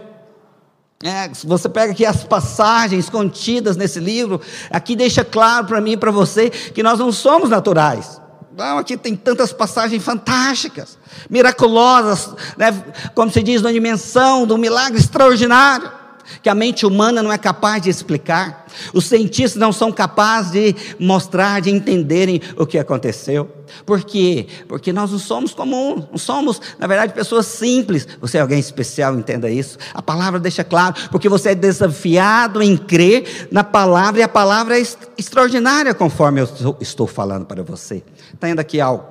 é, 1.03 1.31
você 1.45 1.69
pega 1.69 1.93
aqui 1.93 2.07
as 2.07 2.25
passagens 2.25 3.11
contidas 3.11 3.77
nesse 3.77 4.01
livro, 4.01 4.41
aqui 4.71 4.97
deixa 4.97 5.25
claro 5.25 5.67
para 5.67 5.81
mim 5.81 5.93
e 5.93 5.97
para 5.97 6.11
você 6.11 6.49
que 6.49 6.83
nós 6.83 6.99
não 6.99 7.13
somos 7.13 7.51
naturais. 7.51 8.21
Não, 8.57 8.79
aqui 8.79 8.97
tem 8.97 9.15
tantas 9.15 9.53
passagens 9.53 10.03
fantásticas, 10.03 10.97
miraculosas, 11.29 12.31
né? 12.57 12.73
como 13.15 13.31
se 13.31 13.43
diz, 13.43 13.61
na 13.61 13.71
dimensão 13.71 14.47
do 14.47 14.57
milagre 14.57 14.99
extraordinário. 14.99 15.93
Que 16.43 16.49
a 16.49 16.55
mente 16.55 16.87
humana 16.87 17.23
não 17.23 17.33
é 17.33 17.39
capaz 17.39 17.83
de 17.83 17.91
explicar. 17.91 18.67
Os 18.93 19.07
cientistas 19.07 19.61
não 19.61 19.73
são 19.73 19.93
capazes 19.93 20.53
de 20.53 20.77
mostrar, 20.99 21.61
de 21.61 21.71
entenderem 21.71 22.41
o 22.57 22.67
que 22.67 22.79
aconteceu. 22.79 23.51
Por 23.85 24.05
quê? 24.05 24.47
Porque 24.69 24.93
nós 24.93 25.11
não 25.11 25.19
somos 25.19 25.53
comuns, 25.53 26.07
não 26.11 26.19
somos, 26.19 26.61
na 26.79 26.87
verdade, 26.87 27.13
pessoas 27.13 27.47
simples. 27.47 28.07
Você 28.21 28.39
é 28.39 28.41
alguém 28.41 28.59
especial, 28.59 29.19
entenda 29.19 29.51
isso. 29.51 29.79
A 29.93 30.03
palavra 30.03 30.39
deixa 30.39 30.63
claro, 30.63 30.95
porque 31.11 31.29
você 31.29 31.51
é 31.51 31.55
desafiado 31.55 32.63
em 32.63 32.77
crer 32.77 33.49
na 33.51 33.65
palavra, 33.65 34.21
e 34.21 34.23
a 34.23 34.29
palavra 34.29 34.79
é 34.79 34.83
extraordinária, 35.19 35.95
conforme 35.95 36.41
eu 36.41 36.77
estou 36.81 37.07
falando 37.07 37.47
para 37.47 37.63
você. 37.63 38.03
Está 38.33 38.49
indo 38.49 38.61
aqui 38.61 38.81
algo, 38.81 39.05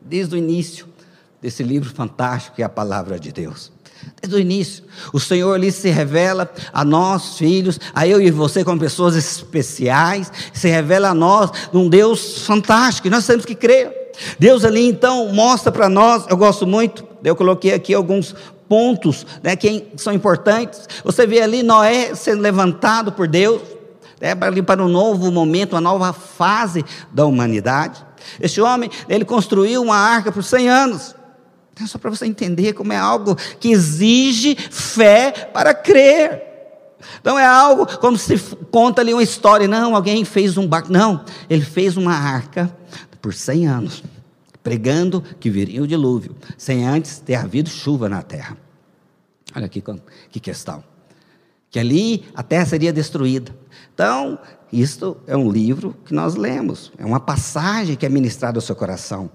desde 0.00 0.34
o 0.34 0.38
início 0.38 0.86
desse 1.40 1.62
livro 1.62 1.92
fantástico 1.92 2.56
que 2.56 2.62
é 2.62 2.64
a 2.64 2.70
palavra 2.70 3.18
de 3.18 3.32
Deus. 3.32 3.73
Desde 4.20 4.36
o 4.36 4.40
início, 4.40 4.84
o 5.12 5.20
Senhor 5.20 5.54
ali 5.54 5.70
se 5.70 5.90
revela 5.90 6.50
a 6.72 6.84
nós, 6.84 7.38
filhos, 7.38 7.78
a 7.94 8.06
eu 8.06 8.20
e 8.20 8.30
você 8.30 8.64
como 8.64 8.78
pessoas 8.78 9.16
especiais, 9.16 10.30
se 10.52 10.68
revela 10.68 11.08
a 11.08 11.14
nós 11.14 11.50
num 11.72 11.88
Deus 11.88 12.42
fantástico, 12.42 13.06
e 13.06 13.10
nós 13.10 13.26
temos 13.26 13.44
que 13.44 13.54
crer. 13.54 13.92
Deus 14.38 14.64
ali 14.64 14.88
então 14.88 15.32
mostra 15.32 15.72
para 15.72 15.88
nós, 15.88 16.24
eu 16.28 16.36
gosto 16.36 16.66
muito, 16.66 17.04
eu 17.22 17.34
coloquei 17.34 17.74
aqui 17.74 17.94
alguns 17.94 18.34
pontos 18.68 19.26
né, 19.42 19.56
que 19.56 19.88
são 19.96 20.12
importantes. 20.12 20.88
Você 21.04 21.26
vê 21.26 21.40
ali 21.40 21.62
Noé 21.62 22.14
sendo 22.14 22.40
levantado 22.40 23.12
por 23.12 23.26
Deus, 23.26 23.62
né, 24.20 24.34
para 24.34 24.82
um 24.82 24.88
novo 24.88 25.30
momento, 25.30 25.74
uma 25.74 25.80
nova 25.80 26.12
fase 26.12 26.84
da 27.12 27.26
humanidade. 27.26 28.04
Este 28.40 28.60
homem, 28.60 28.90
ele 29.08 29.24
construiu 29.24 29.82
uma 29.82 29.96
arca 29.96 30.32
por 30.32 30.42
100 30.42 30.68
anos. 30.68 31.14
Então, 31.74 31.88
só 31.88 31.98
para 31.98 32.08
você 32.08 32.24
entender 32.24 32.72
como 32.72 32.92
é 32.92 32.96
algo 32.96 33.34
que 33.58 33.72
exige 33.72 34.54
fé 34.54 35.32
para 35.52 35.74
crer. 35.74 36.40
Não 37.24 37.36
é 37.36 37.44
algo 37.44 37.84
como 37.98 38.16
se 38.16 38.38
conta 38.70 39.02
ali 39.02 39.12
uma 39.12 39.24
história. 39.24 39.66
Não, 39.66 39.96
alguém 39.96 40.24
fez 40.24 40.56
um 40.56 40.68
barco. 40.68 40.92
Não, 40.92 41.24
ele 41.50 41.64
fez 41.64 41.96
uma 41.96 42.14
arca 42.14 42.72
por 43.20 43.34
100 43.34 43.66
anos, 43.66 44.04
pregando 44.62 45.20
que 45.40 45.50
viria 45.50 45.82
o 45.82 45.86
dilúvio, 45.86 46.36
sem 46.56 46.86
antes 46.86 47.18
ter 47.18 47.34
havido 47.34 47.68
chuva 47.68 48.08
na 48.08 48.22
terra. 48.22 48.56
Olha 49.52 49.66
aqui 49.66 49.82
que 50.30 50.38
questão. 50.38 50.84
Que 51.70 51.80
ali 51.80 52.24
a 52.36 52.44
terra 52.44 52.66
seria 52.66 52.92
destruída. 52.92 53.52
Então, 53.92 54.38
isto 54.72 55.16
é 55.26 55.36
um 55.36 55.50
livro 55.50 55.96
que 56.04 56.14
nós 56.14 56.36
lemos, 56.36 56.92
é 56.96 57.04
uma 57.04 57.18
passagem 57.18 57.96
que 57.96 58.06
é 58.06 58.08
ministrada 58.08 58.58
ao 58.58 58.62
seu 58.62 58.76
coração. 58.76 59.28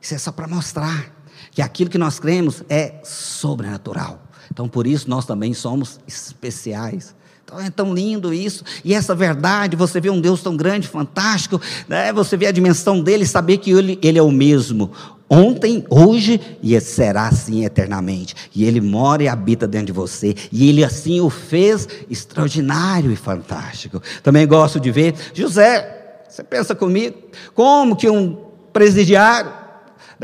Isso 0.00 0.12
é 0.12 0.18
só 0.18 0.32
para 0.32 0.48
mostrar 0.48 1.23
que 1.54 1.62
aquilo 1.62 1.88
que 1.88 1.96
nós 1.96 2.18
cremos 2.18 2.64
é 2.68 2.94
sobrenatural. 3.04 4.20
Então, 4.52 4.68
por 4.68 4.86
isso, 4.86 5.08
nós 5.08 5.24
também 5.24 5.54
somos 5.54 6.00
especiais. 6.06 7.14
Então, 7.44 7.60
é 7.60 7.70
tão 7.70 7.94
lindo 7.94 8.32
isso, 8.32 8.64
e 8.82 8.94
essa 8.94 9.14
verdade, 9.14 9.76
você 9.76 10.00
vê 10.00 10.10
um 10.10 10.20
Deus 10.20 10.42
tão 10.42 10.56
grande, 10.56 10.88
fantástico, 10.88 11.60
né? 11.86 12.12
você 12.12 12.36
vê 12.36 12.46
a 12.46 12.52
dimensão 12.52 13.02
dele, 13.02 13.26
saber 13.26 13.58
que 13.58 13.70
ele, 13.70 13.98
ele 14.02 14.18
é 14.18 14.22
o 14.22 14.30
mesmo, 14.30 14.90
ontem, 15.28 15.84
hoje 15.90 16.40
e 16.62 16.78
será 16.80 17.28
assim 17.28 17.64
eternamente. 17.64 18.34
E 18.54 18.64
ele 18.64 18.80
mora 18.80 19.22
e 19.22 19.28
habita 19.28 19.68
dentro 19.68 19.88
de 19.88 19.92
você, 19.92 20.34
e 20.50 20.68
ele 20.68 20.82
assim 20.82 21.20
o 21.20 21.28
fez 21.28 21.86
extraordinário 22.10 23.12
e 23.12 23.16
fantástico. 23.16 24.02
Também 24.22 24.46
gosto 24.46 24.80
de 24.80 24.90
ver 24.90 25.14
José, 25.34 26.22
você 26.28 26.42
pensa 26.42 26.74
comigo, 26.74 27.16
como 27.54 27.94
que 27.94 28.08
um 28.08 28.38
presidiário 28.72 29.63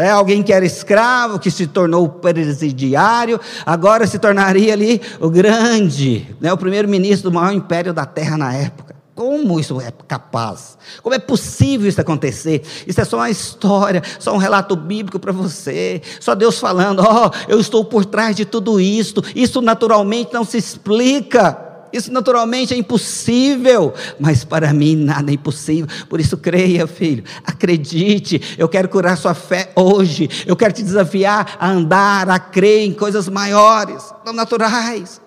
é, 0.00 0.10
alguém 0.10 0.42
que 0.42 0.52
era 0.52 0.64
escravo, 0.64 1.38
que 1.38 1.50
se 1.50 1.66
tornou 1.66 2.08
presidiário, 2.08 3.40
agora 3.64 4.06
se 4.06 4.18
tornaria 4.18 4.72
ali 4.72 5.00
o 5.20 5.28
grande, 5.28 6.26
né, 6.40 6.52
o 6.52 6.56
primeiro-ministro 6.56 7.30
do 7.30 7.34
maior 7.34 7.52
império 7.52 7.92
da 7.92 8.04
terra 8.04 8.36
na 8.36 8.54
época. 8.54 8.90
Como 9.14 9.60
isso 9.60 9.78
é 9.80 9.92
capaz? 10.08 10.78
Como 11.02 11.14
é 11.14 11.18
possível 11.18 11.86
isso 11.86 12.00
acontecer? 12.00 12.62
Isso 12.86 13.00
é 13.00 13.04
só 13.04 13.18
uma 13.18 13.28
história, 13.28 14.02
só 14.18 14.32
um 14.32 14.38
relato 14.38 14.74
bíblico 14.74 15.18
para 15.18 15.30
você. 15.30 16.00
Só 16.18 16.34
Deus 16.34 16.58
falando: 16.58 17.00
Ó, 17.00 17.26
oh, 17.26 17.50
eu 17.52 17.60
estou 17.60 17.84
por 17.84 18.06
trás 18.06 18.34
de 18.34 18.46
tudo 18.46 18.80
isto. 18.80 19.22
Isso 19.36 19.60
naturalmente 19.60 20.32
não 20.32 20.42
se 20.42 20.56
explica. 20.56 21.69
Isso 21.92 22.12
naturalmente 22.12 22.72
é 22.72 22.76
impossível, 22.76 23.92
mas 24.18 24.44
para 24.44 24.72
mim 24.72 24.96
nada 24.96 25.30
é 25.30 25.34
impossível. 25.34 25.86
Por 26.08 26.20
isso 26.20 26.36
creia, 26.36 26.86
filho. 26.86 27.24
Acredite. 27.44 28.56
Eu 28.56 28.68
quero 28.68 28.88
curar 28.88 29.16
sua 29.16 29.34
fé 29.34 29.72
hoje. 29.74 30.28
Eu 30.46 30.56
quero 30.56 30.72
te 30.72 30.82
desafiar 30.82 31.56
a 31.58 31.68
andar, 31.68 32.28
a 32.28 32.38
crer 32.38 32.86
em 32.86 32.92
coisas 32.92 33.28
maiores, 33.28 34.12
não 34.24 34.32
naturais. 34.32 35.20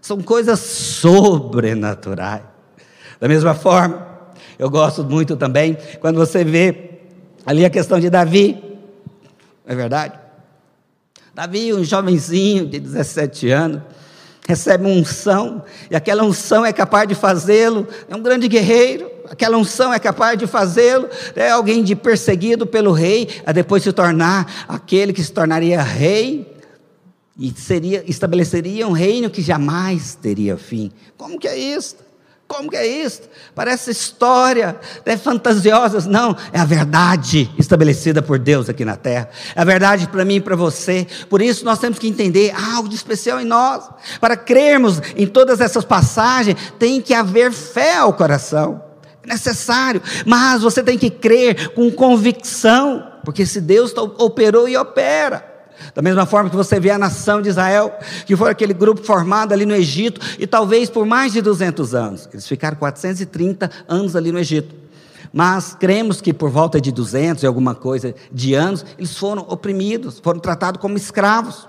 São 0.00 0.20
coisas 0.20 0.58
sobrenaturais. 0.60 2.42
Da 3.20 3.28
mesma 3.28 3.54
forma, 3.54 4.08
eu 4.58 4.70
gosto 4.70 5.04
muito 5.04 5.36
também 5.36 5.76
quando 6.00 6.16
você 6.16 6.42
vê 6.42 6.90
ali 7.46 7.64
a 7.64 7.70
questão 7.70 8.00
de 8.00 8.10
Davi. 8.10 8.58
Não 9.64 9.72
é 9.72 9.76
verdade? 9.76 10.18
Davi, 11.34 11.72
um 11.72 11.84
jovenzinho 11.84 12.66
de 12.66 12.80
17 12.80 13.50
anos, 13.50 13.82
recebe 14.50 14.84
unção, 14.84 15.62
e 15.88 15.94
aquela 15.94 16.24
unção 16.24 16.66
é 16.66 16.72
capaz 16.72 17.08
de 17.08 17.14
fazê-lo, 17.14 17.86
é 18.08 18.16
um 18.16 18.20
grande 18.20 18.48
guerreiro, 18.48 19.08
aquela 19.30 19.56
unção 19.56 19.94
é 19.94 19.98
capaz 20.00 20.36
de 20.36 20.44
fazê-lo, 20.44 21.08
é 21.36 21.50
alguém 21.50 21.84
de 21.84 21.94
perseguido 21.94 22.66
pelo 22.66 22.90
rei, 22.90 23.28
a 23.46 23.52
depois 23.52 23.84
se 23.84 23.92
tornar 23.92 24.66
aquele 24.66 25.12
que 25.12 25.22
se 25.22 25.30
tornaria 25.30 25.80
rei, 25.80 26.52
e 27.38 27.52
seria, 27.52 28.02
estabeleceria 28.10 28.88
um 28.88 28.92
reino 28.92 29.30
que 29.30 29.40
jamais 29.40 30.16
teria 30.20 30.58
fim. 30.58 30.90
Como 31.16 31.38
que 31.38 31.46
é 31.46 31.56
isso? 31.56 31.96
Como 32.50 32.68
que 32.68 32.76
é 32.76 32.84
isso? 32.84 33.22
Parece 33.54 33.92
história, 33.92 34.76
é 35.06 35.16
fantasiosa. 35.16 36.00
Não, 36.10 36.36
é 36.52 36.58
a 36.58 36.64
verdade 36.64 37.48
estabelecida 37.56 38.20
por 38.20 38.40
Deus 38.40 38.68
aqui 38.68 38.84
na 38.84 38.96
terra. 38.96 39.30
É 39.54 39.60
a 39.60 39.64
verdade 39.64 40.08
para 40.08 40.24
mim 40.24 40.34
e 40.34 40.40
para 40.40 40.56
você. 40.56 41.06
Por 41.28 41.40
isso 41.40 41.64
nós 41.64 41.78
temos 41.78 42.00
que 42.00 42.08
entender 42.08 42.52
algo 42.74 42.88
de 42.88 42.96
especial 42.96 43.40
em 43.40 43.44
nós. 43.44 43.88
Para 44.20 44.36
crermos 44.36 45.00
em 45.14 45.28
todas 45.28 45.60
essas 45.60 45.84
passagens, 45.84 46.56
tem 46.76 47.00
que 47.00 47.14
haver 47.14 47.52
fé 47.52 47.98
ao 47.98 48.12
coração. 48.14 48.82
É 49.22 49.28
necessário, 49.28 50.02
mas 50.26 50.60
você 50.60 50.82
tem 50.82 50.98
que 50.98 51.08
crer 51.08 51.68
com 51.72 51.88
convicção, 51.92 53.12
porque 53.24 53.46
se 53.46 53.60
Deus 53.60 53.94
operou 53.96 54.68
e 54.68 54.76
opera. 54.76 55.49
Da 55.94 56.02
mesma 56.02 56.26
forma 56.26 56.50
que 56.50 56.56
você 56.56 56.78
vê 56.78 56.90
a 56.90 56.98
nação 56.98 57.42
de 57.42 57.48
Israel, 57.48 57.92
que 58.26 58.36
foi 58.36 58.50
aquele 58.50 58.72
grupo 58.74 59.02
formado 59.02 59.52
ali 59.52 59.66
no 59.66 59.74
Egito, 59.74 60.20
e 60.38 60.46
talvez 60.46 60.88
por 60.88 61.06
mais 61.06 61.32
de 61.32 61.40
200 61.40 61.94
anos. 61.94 62.28
Eles 62.32 62.46
ficaram 62.46 62.76
430 62.76 63.70
anos 63.88 64.16
ali 64.16 64.32
no 64.32 64.38
Egito. 64.38 64.74
Mas 65.32 65.76
cremos 65.78 66.20
que 66.20 66.32
por 66.32 66.50
volta 66.50 66.80
de 66.80 66.90
200 66.90 67.42
e 67.42 67.46
alguma 67.46 67.74
coisa 67.74 68.14
de 68.32 68.54
anos, 68.54 68.84
eles 68.98 69.16
foram 69.16 69.44
oprimidos, 69.48 70.18
foram 70.18 70.40
tratados 70.40 70.80
como 70.80 70.96
escravos. 70.96 71.68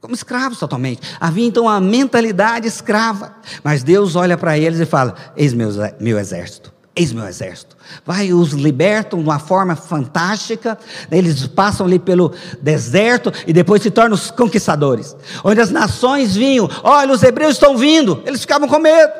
Como 0.00 0.14
escravos 0.14 0.58
totalmente. 0.58 1.00
Havia 1.18 1.46
então 1.46 1.64
uma 1.64 1.80
mentalidade 1.80 2.68
escrava. 2.68 3.34
Mas 3.62 3.82
Deus 3.82 4.14
olha 4.14 4.36
para 4.36 4.58
eles 4.58 4.78
e 4.78 4.84
fala: 4.84 5.14
Eis 5.34 5.54
meu, 5.54 5.70
meu 5.98 6.18
exército. 6.18 6.73
Eis 6.96 7.12
meu 7.12 7.26
exército. 7.26 7.76
Vai, 8.06 8.32
os 8.32 8.52
libertam 8.52 9.18
de 9.18 9.24
uma 9.24 9.40
forma 9.40 9.74
fantástica. 9.74 10.78
Eles 11.10 11.44
passam 11.48 11.86
ali 11.86 11.98
pelo 11.98 12.32
deserto 12.62 13.32
e 13.46 13.52
depois 13.52 13.82
se 13.82 13.90
tornam 13.90 14.14
os 14.14 14.30
conquistadores. 14.30 15.16
Onde 15.42 15.60
as 15.60 15.70
nações 15.70 16.36
vinham, 16.36 16.70
olha, 16.84 17.12
os 17.12 17.22
hebreus 17.22 17.54
estão 17.54 17.76
vindo. 17.76 18.22
Eles 18.24 18.42
ficavam 18.42 18.68
com 18.68 18.78
medo. 18.78 19.12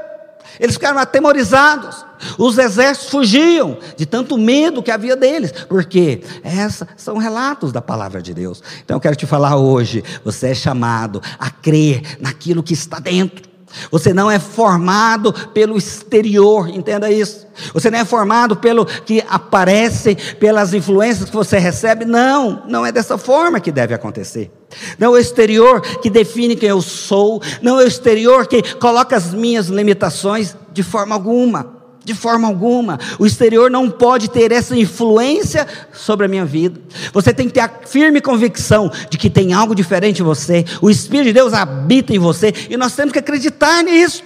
Eles 0.60 0.74
ficaram 0.74 0.98
atemorizados. 0.98 2.04
Os 2.38 2.58
exércitos 2.58 3.10
fugiam 3.10 3.76
de 3.96 4.06
tanto 4.06 4.38
medo 4.38 4.82
que 4.82 4.90
havia 4.92 5.16
deles, 5.16 5.52
porque 5.68 6.22
esses 6.44 6.84
são 6.96 7.18
relatos 7.18 7.72
da 7.72 7.82
palavra 7.82 8.22
de 8.22 8.32
Deus. 8.32 8.62
Então 8.84 8.96
eu 8.96 9.00
quero 9.00 9.16
te 9.16 9.26
falar 9.26 9.56
hoje: 9.56 10.04
você 10.24 10.50
é 10.50 10.54
chamado 10.54 11.20
a 11.40 11.50
crer 11.50 12.18
naquilo 12.20 12.62
que 12.62 12.72
está 12.72 13.00
dentro. 13.00 13.53
Você 13.90 14.12
não 14.12 14.30
é 14.30 14.38
formado 14.38 15.32
pelo 15.50 15.76
exterior, 15.76 16.68
entenda 16.68 17.10
isso. 17.10 17.46
Você 17.72 17.90
não 17.90 17.98
é 17.98 18.04
formado 18.04 18.56
pelo 18.56 18.84
que 18.84 19.22
aparece, 19.28 20.16
pelas 20.38 20.74
influências 20.74 21.30
que 21.30 21.36
você 21.36 21.58
recebe. 21.58 22.04
Não, 22.04 22.62
não 22.68 22.84
é 22.84 22.92
dessa 22.92 23.16
forma 23.18 23.60
que 23.60 23.72
deve 23.72 23.94
acontecer. 23.94 24.50
Não 24.98 25.08
é 25.08 25.10
o 25.10 25.18
exterior 25.18 25.80
que 25.80 26.10
define 26.10 26.56
quem 26.56 26.68
eu 26.68 26.82
sou, 26.82 27.40
não 27.62 27.80
é 27.80 27.84
o 27.84 27.88
exterior 27.88 28.46
que 28.46 28.74
coloca 28.76 29.16
as 29.16 29.32
minhas 29.32 29.68
limitações 29.68 30.56
de 30.72 30.82
forma 30.82 31.14
alguma. 31.14 31.73
De 32.04 32.14
forma 32.14 32.46
alguma. 32.46 32.98
O 33.18 33.24
exterior 33.24 33.70
não 33.70 33.90
pode 33.90 34.28
ter 34.28 34.52
essa 34.52 34.76
influência 34.76 35.66
sobre 35.92 36.26
a 36.26 36.28
minha 36.28 36.44
vida. 36.44 36.78
Você 37.12 37.32
tem 37.32 37.46
que 37.46 37.54
ter 37.54 37.60
a 37.60 37.70
firme 37.86 38.20
convicção 38.20 38.90
de 39.08 39.16
que 39.16 39.30
tem 39.30 39.52
algo 39.54 39.74
diferente 39.74 40.20
em 40.20 40.24
você. 40.24 40.64
O 40.82 40.90
Espírito 40.90 41.26
de 41.26 41.32
Deus 41.32 41.54
habita 41.54 42.14
em 42.14 42.18
você 42.18 42.52
e 42.68 42.76
nós 42.76 42.94
temos 42.94 43.12
que 43.12 43.18
acreditar 43.18 43.82
nisso. 43.82 44.22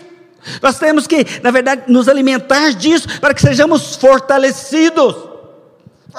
Nós 0.63 0.79
temos 0.79 1.07
que, 1.07 1.25
na 1.43 1.51
verdade, 1.51 1.83
nos 1.89 2.09
alimentar 2.09 2.71
disso 2.71 3.21
para 3.21 3.35
que 3.35 3.43
sejamos 3.43 3.97
fortalecidos. 3.97 5.28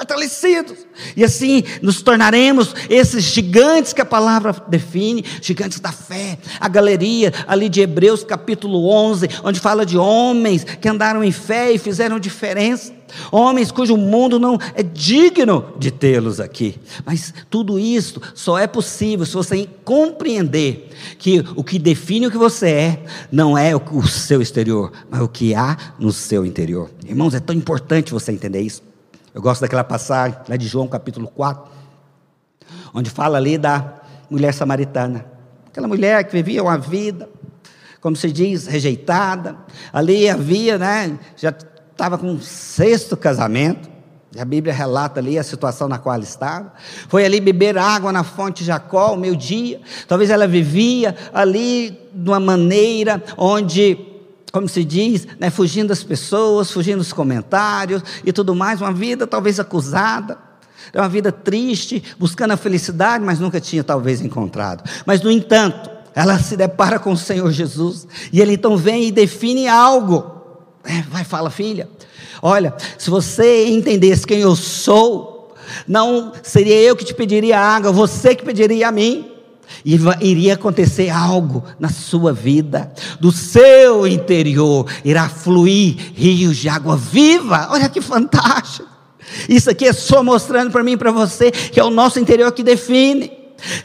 Fortalecidos. 0.00 0.78
E 1.14 1.22
assim 1.22 1.62
nos 1.82 2.00
tornaremos 2.00 2.74
esses 2.88 3.22
gigantes 3.22 3.92
que 3.92 4.00
a 4.00 4.06
palavra 4.06 4.56
define, 4.66 5.22
gigantes 5.42 5.78
da 5.78 5.92
fé. 5.92 6.38
A 6.58 6.68
galeria 6.68 7.32
ali 7.46 7.68
de 7.68 7.82
Hebreus 7.82 8.24
capítulo 8.24 8.88
11, 8.88 9.28
onde 9.44 9.60
fala 9.60 9.84
de 9.84 9.98
homens 9.98 10.64
que 10.64 10.88
andaram 10.88 11.22
em 11.22 11.30
fé 11.30 11.70
e 11.70 11.78
fizeram 11.78 12.18
diferença. 12.18 12.98
Homens 13.30 13.70
cujo 13.70 13.96
mundo 13.96 14.38
não 14.38 14.56
é 14.74 14.82
digno 14.82 15.74
de 15.78 15.90
tê-los 15.90 16.40
aqui. 16.40 16.76
Mas 17.04 17.34
tudo 17.50 17.78
isso 17.78 18.22
só 18.34 18.56
é 18.56 18.66
possível 18.66 19.26
se 19.26 19.34
você 19.34 19.68
compreender 19.84 20.88
que 21.18 21.44
o 21.56 21.62
que 21.62 21.78
define 21.78 22.28
o 22.28 22.30
que 22.30 22.38
você 22.38 22.68
é 22.68 23.02
não 23.30 23.58
é 23.58 23.74
o 23.76 24.06
seu 24.06 24.40
exterior, 24.40 24.92
mas 25.10 25.20
o 25.20 25.28
que 25.28 25.54
há 25.54 25.76
no 25.98 26.12
seu 26.12 26.46
interior. 26.46 26.88
Irmãos, 27.06 27.34
é 27.34 27.40
tão 27.40 27.54
importante 27.54 28.12
você 28.12 28.32
entender 28.32 28.60
isso. 28.60 28.89
Eu 29.32 29.40
gosto 29.40 29.60
daquela 29.60 29.84
passagem 29.84 30.36
lá 30.48 30.56
de 30.56 30.66
João 30.66 30.88
capítulo 30.88 31.28
4, 31.28 31.70
onde 32.92 33.08
fala 33.08 33.38
ali 33.38 33.56
da 33.56 34.00
mulher 34.28 34.52
samaritana. 34.52 35.24
Aquela 35.68 35.86
mulher 35.86 36.24
que 36.24 36.32
vivia 36.32 36.60
uma 36.60 36.76
vida, 36.76 37.28
como 38.00 38.16
se 38.16 38.32
diz, 38.32 38.66
rejeitada. 38.66 39.56
Ali 39.92 40.28
havia, 40.28 40.78
né, 40.78 41.16
já 41.36 41.50
estava 41.50 42.18
com 42.18 42.26
um 42.26 42.40
sexto 42.40 43.16
casamento. 43.16 43.88
A 44.36 44.44
Bíblia 44.44 44.74
relata 44.74 45.20
ali 45.20 45.38
a 45.38 45.44
situação 45.44 45.86
na 45.86 45.98
qual 45.98 46.16
ela 46.16 46.24
estava. 46.24 46.72
Foi 47.08 47.24
ali 47.24 47.40
beber 47.40 47.78
água 47.78 48.10
na 48.10 48.24
fonte 48.24 48.64
Jacó, 48.64 49.14
o 49.14 49.16
meio-dia. 49.16 49.80
Talvez 50.08 50.30
ela 50.30 50.48
vivia 50.48 51.14
ali 51.32 51.96
de 52.12 52.28
uma 52.28 52.40
maneira 52.40 53.22
onde 53.36 54.09
como 54.50 54.68
se 54.68 54.84
diz, 54.84 55.26
né, 55.38 55.50
fugindo 55.50 55.88
das 55.88 56.02
pessoas, 56.02 56.70
fugindo 56.70 56.98
dos 56.98 57.12
comentários 57.12 58.02
e 58.24 58.32
tudo 58.32 58.54
mais, 58.54 58.80
uma 58.80 58.92
vida 58.92 59.26
talvez 59.26 59.60
acusada, 59.60 60.38
uma 60.94 61.08
vida 61.08 61.30
triste, 61.30 62.02
buscando 62.18 62.52
a 62.52 62.56
felicidade, 62.56 63.24
mas 63.24 63.38
nunca 63.38 63.60
tinha 63.60 63.84
talvez 63.84 64.20
encontrado. 64.20 64.82
Mas, 65.06 65.22
no 65.22 65.30
entanto, 65.30 65.90
ela 66.14 66.38
se 66.38 66.56
depara 66.56 66.98
com 66.98 67.12
o 67.12 67.16
Senhor 67.16 67.50
Jesus, 67.52 68.06
e 68.32 68.40
ele 68.40 68.54
então 68.54 68.76
vem 68.76 69.04
e 69.04 69.12
define 69.12 69.68
algo. 69.68 70.38
É, 70.84 71.02
vai, 71.02 71.24
fala, 71.24 71.50
filha, 71.50 71.88
olha, 72.42 72.74
se 72.98 73.10
você 73.10 73.68
entendesse 73.68 74.26
quem 74.26 74.40
eu 74.40 74.56
sou, 74.56 75.54
não 75.86 76.32
seria 76.42 76.74
eu 76.80 76.96
que 76.96 77.04
te 77.04 77.14
pediria 77.14 77.60
água, 77.60 77.92
você 77.92 78.34
que 78.34 78.44
pediria 78.44 78.88
a 78.88 78.92
mim 78.92 79.30
e 79.84 79.98
iria 80.20 80.54
acontecer 80.54 81.10
algo 81.10 81.64
na 81.78 81.88
sua 81.88 82.32
vida, 82.32 82.92
do 83.18 83.32
seu 83.32 84.06
interior 84.06 84.86
irá 85.04 85.28
fluir 85.28 85.96
rios 86.14 86.56
de 86.56 86.68
água 86.68 86.96
viva. 86.96 87.68
Olha 87.70 87.88
que 87.88 88.00
fantástico! 88.00 88.88
Isso 89.48 89.70
aqui 89.70 89.86
é 89.86 89.92
só 89.92 90.22
mostrando 90.22 90.70
para 90.70 90.82
mim 90.82 90.92
e 90.92 90.96
para 90.96 91.12
você 91.12 91.50
que 91.50 91.78
é 91.78 91.84
o 91.84 91.90
nosso 91.90 92.18
interior 92.18 92.50
que 92.52 92.62
define. 92.62 93.32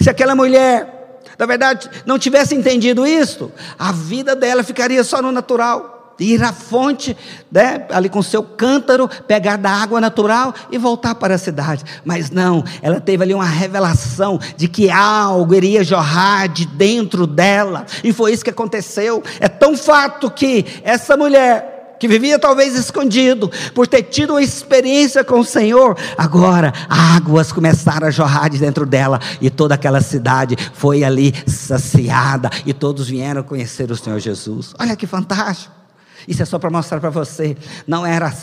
Se 0.02 0.10
aquela 0.10 0.36
mulher, 0.36 1.22
na 1.38 1.46
verdade, 1.46 1.90
não 2.06 2.18
tivesse 2.18 2.56
entendido 2.56 3.06
isso, 3.06 3.52
a 3.78 3.92
vida 3.92 4.36
dela 4.36 4.64
ficaria 4.64 5.04
só 5.04 5.22
no 5.22 5.32
natural 5.32 5.95
ir 6.20 6.42
à 6.44 6.54
fonte, 6.54 7.16
né, 7.52 7.86
ali 7.92 8.10
com 8.10 8.22
seu 8.22 8.44
cântaro, 8.44 9.10
pegar 9.28 9.58
da 9.58 9.70
água 9.70 10.00
natural 10.00 10.54
e 10.72 10.78
voltar 10.78 11.16
para 11.16 11.36
a 11.36 11.38
cidade. 11.38 11.84
Mas 12.04 12.30
não, 12.30 12.64
ela 12.82 13.00
teve 13.00 13.24
ali 13.24 13.34
uma 13.34 13.46
revelação 13.46 14.40
de 14.56 14.68
que 14.68 14.90
algo 14.90 15.54
iria 15.54 15.84
jorrar 15.84 16.48
de 16.48 16.66
dentro 16.66 17.28
dela, 17.28 17.86
e 18.04 18.14
foi 18.14 18.34
isso 18.34 18.44
que 18.44 18.50
aconteceu. 18.50 19.24
É 19.40 19.48
tão 19.48 19.76
fato 19.76 20.30
que 20.30 20.66
essa 20.84 21.18
mulher, 21.18 21.96
que 22.00 22.08
vivia 22.08 22.38
talvez 22.38 22.76
escondido, 22.76 23.50
por 23.74 23.88
ter 23.88 24.04
tido 24.04 24.32
uma 24.32 24.42
experiência 24.42 25.24
com 25.24 25.40
o 25.40 25.46
Senhor, 25.46 25.98
agora 26.18 26.74
águas 26.90 27.52
começaram 27.52 28.08
a 28.08 28.12
jorrar 28.12 28.50
de 28.50 28.58
dentro 28.58 28.86
dela, 28.86 29.20
e 29.42 29.50
toda 29.50 29.76
aquela 29.76 30.02
cidade 30.02 30.56
foi 30.74 31.04
ali 31.04 31.34
saciada, 31.48 32.50
e 32.66 32.74
todos 32.74 33.08
vieram 33.08 33.44
conhecer 33.44 33.92
o 33.92 33.96
Senhor 33.96 34.20
Jesus. 34.20 34.74
Olha 34.80 34.96
que 34.96 35.08
fantástico! 35.08 35.85
Isso 36.28 36.42
é 36.42 36.46
só 36.46 36.58
para 36.58 36.70
mostrar 36.70 37.00
para 37.00 37.10
você. 37.10 37.56
Não 37.88 38.06
era 38.06 38.34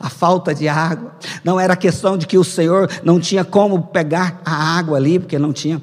a 0.00 0.10
falta 0.10 0.54
de 0.54 0.68
água, 0.68 1.12
não 1.44 1.58
era 1.58 1.74
a 1.74 1.76
questão 1.76 2.16
de 2.16 2.26
que 2.26 2.38
o 2.38 2.44
Senhor 2.44 2.90
não 3.04 3.20
tinha 3.20 3.44
como 3.44 3.82
pegar 3.82 4.40
a 4.44 4.78
água 4.78 4.96
ali, 4.96 5.18
porque 5.18 5.38
não 5.38 5.52
tinha 5.52 5.80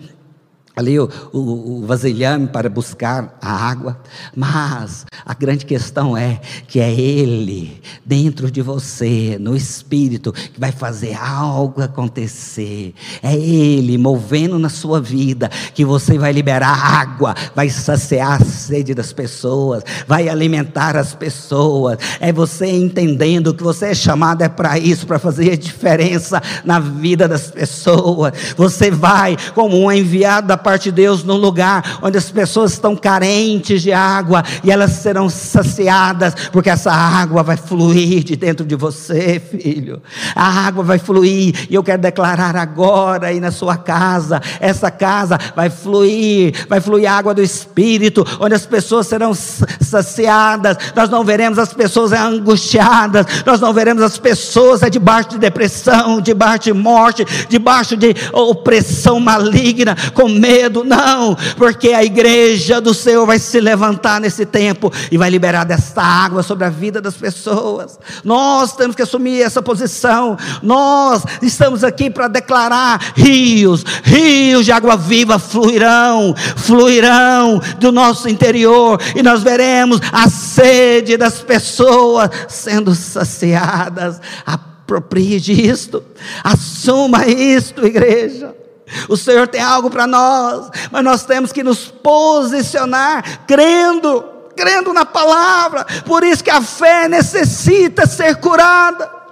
ali 0.75 0.99
o, 0.99 1.07
o, 1.31 1.39
o, 1.39 1.85
vasilhame 1.85 2.47
para 2.47 2.67
buscar 2.67 3.37
a 3.39 3.51
água, 3.51 3.99
mas 4.35 5.05
a 5.23 5.33
grande 5.33 5.65
questão 5.65 6.17
é 6.17 6.41
que 6.67 6.79
é 6.79 6.91
Ele 6.91 7.79
dentro 8.03 8.49
de 8.49 8.61
você, 8.61 9.37
no 9.39 9.55
Espírito, 9.55 10.33
que 10.33 10.59
vai 10.59 10.71
fazer 10.71 11.15
algo 11.15 11.81
acontecer. 11.81 12.93
É 13.21 13.35
Ele 13.35 13.97
movendo 13.99 14.57
na 14.57 14.69
sua 14.69 14.99
vida, 14.99 15.47
que 15.75 15.85
você 15.85 16.17
vai 16.17 16.31
liberar 16.31 16.73
água, 16.73 17.35
vai 17.55 17.69
saciar 17.69 18.41
a 18.41 18.45
sede 18.45 18.95
das 18.95 19.13
pessoas, 19.13 19.83
vai 20.07 20.27
alimentar 20.27 20.97
as 20.97 21.13
pessoas. 21.13 21.99
É 22.19 22.33
você 22.33 22.65
entendendo 22.65 23.53
que 23.53 23.63
você 23.63 23.87
é 23.87 23.93
chamado 23.93 24.41
é 24.41 24.49
para 24.49 24.79
isso, 24.79 25.05
para 25.05 25.19
fazer 25.19 25.51
a 25.51 25.55
diferença 25.55 26.41
na 26.65 26.79
vida 26.79 27.27
das 27.27 27.51
pessoas. 27.51 28.33
Você 28.57 28.89
vai 28.89 29.37
como 29.53 29.77
um 29.77 29.91
enviado 29.91 30.47
da 30.47 30.62
parte 30.63 30.85
de 30.85 30.93
Deus 30.93 31.23
num 31.23 31.35
lugar 31.35 31.99
onde 32.01 32.17
as 32.17 32.31
pessoas 32.31 32.73
estão 32.73 32.95
carentes 32.95 33.81
de 33.81 33.91
água 33.91 34.43
e 34.63 34.71
elas 34.71 34.91
serão 34.91 35.29
saciadas, 35.29 36.33
porque 36.51 36.69
essa 36.69 36.91
água 36.91 37.43
vai 37.43 37.57
fluir 37.57 38.23
de 38.23 38.35
dentro 38.35 38.65
de 38.65 38.75
você, 38.75 39.39
filho. 39.39 40.01
A 40.35 40.65
água 40.65 40.83
vai 40.83 40.97
fluir, 40.97 41.67
e 41.69 41.75
eu 41.75 41.83
quero 41.83 42.01
declarar 42.01 42.55
agora 42.55 43.27
aí 43.27 43.39
na 43.39 43.51
sua 43.51 43.75
casa: 43.75 44.41
essa 44.59 44.89
casa 44.89 45.37
vai 45.55 45.69
fluir, 45.69 46.65
vai 46.69 46.79
fluir 46.79 47.11
a 47.11 47.17
água 47.17 47.33
do 47.33 47.41
Espírito, 47.41 48.25
onde 48.39 48.55
as 48.55 48.65
pessoas 48.65 49.07
serão 49.07 49.33
saciadas. 49.33 50.77
Nós 50.95 51.09
não 51.09 51.23
veremos 51.23 51.59
as 51.59 51.73
pessoas 51.73 52.13
angustiadas, 52.13 53.25
nós 53.45 53.59
não 53.59 53.73
veremos 53.73 54.01
as 54.01 54.17
pessoas 54.17 54.81
debaixo 54.89 55.31
de 55.31 55.39
depressão, 55.39 56.21
debaixo 56.21 56.63
de 56.65 56.73
morte, 56.73 57.25
debaixo 57.49 57.97
de 57.97 58.15
opressão 58.31 59.19
maligna, 59.19 59.95
com 60.13 60.29
medo 60.29 60.52
medo, 60.53 60.83
não, 60.83 61.35
porque 61.57 61.89
a 61.89 62.03
igreja 62.03 62.79
do 62.79 62.93
Senhor 62.93 63.25
vai 63.25 63.39
se 63.39 63.59
levantar 63.59 64.21
nesse 64.21 64.45
tempo 64.45 64.91
e 65.11 65.17
vai 65.17 65.29
liberar 65.29 65.63
desta 65.63 66.01
água 66.01 66.43
sobre 66.43 66.65
a 66.65 66.69
vida 66.69 67.01
das 67.01 67.15
pessoas. 67.15 67.99
Nós 68.23 68.75
temos 68.75 68.95
que 68.95 69.01
assumir 69.01 69.41
essa 69.41 69.61
posição. 69.61 70.37
Nós 70.61 71.23
estamos 71.41 71.83
aqui 71.83 72.09
para 72.09 72.27
declarar 72.27 73.13
rios, 73.15 73.83
rios 74.03 74.65
de 74.65 74.71
água 74.71 74.95
viva 74.95 75.39
fluirão, 75.39 76.35
fluirão 76.55 77.59
do 77.79 77.91
nosso 77.91 78.29
interior 78.29 79.01
e 79.15 79.23
nós 79.23 79.41
veremos 79.41 79.99
a 80.11 80.29
sede 80.29 81.17
das 81.17 81.39
pessoas 81.39 82.29
sendo 82.47 82.93
saciadas. 82.93 84.21
Aproprie 84.45 85.39
disto, 85.39 86.03
assuma 86.43 87.25
isto, 87.25 87.85
igreja. 87.87 88.62
O 89.07 89.17
Senhor 89.17 89.47
tem 89.47 89.61
algo 89.61 89.89
para 89.89 90.07
nós, 90.07 90.69
mas 90.91 91.03
nós 91.03 91.25
temos 91.25 91.51
que 91.51 91.63
nos 91.63 91.87
posicionar 91.87 93.45
crendo, 93.45 94.23
crendo 94.55 94.93
na 94.93 95.05
palavra. 95.05 95.85
Por 96.05 96.23
isso 96.23 96.43
que 96.43 96.51
a 96.51 96.61
fé 96.61 97.07
necessita 97.07 98.05
ser 98.05 98.37
curada. 98.37 99.23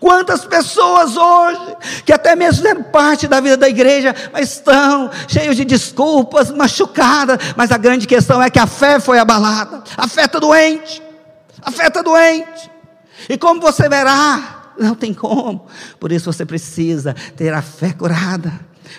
Quantas 0.00 0.44
pessoas 0.44 1.16
hoje, 1.16 1.76
que 2.04 2.12
até 2.12 2.34
mesmo 2.34 2.62
fizeram 2.62 2.82
parte 2.84 3.26
da 3.26 3.40
vida 3.40 3.56
da 3.56 3.68
igreja, 3.68 4.14
mas 4.32 4.52
estão 4.52 5.10
cheios 5.28 5.56
de 5.56 5.64
desculpas, 5.64 6.50
machucadas, 6.50 7.38
mas 7.56 7.70
a 7.70 7.76
grande 7.76 8.06
questão 8.06 8.42
é 8.42 8.50
que 8.50 8.58
a 8.58 8.66
fé 8.66 8.98
foi 8.98 9.18
abalada, 9.18 9.82
a 9.96 10.08
fé 10.08 10.24
está 10.24 10.38
doente, 10.38 11.02
a 11.62 11.70
fé 11.70 11.88
está 11.88 12.02
doente, 12.02 12.70
e 13.28 13.36
como 13.36 13.60
você 13.60 13.88
verá, 13.88 14.72
não 14.78 14.94
tem 14.94 15.12
como, 15.12 15.66
por 16.00 16.10
isso 16.12 16.32
você 16.32 16.44
precisa 16.44 17.14
ter 17.36 17.52
a 17.52 17.62
fé 17.62 17.92
curada. 17.92 18.52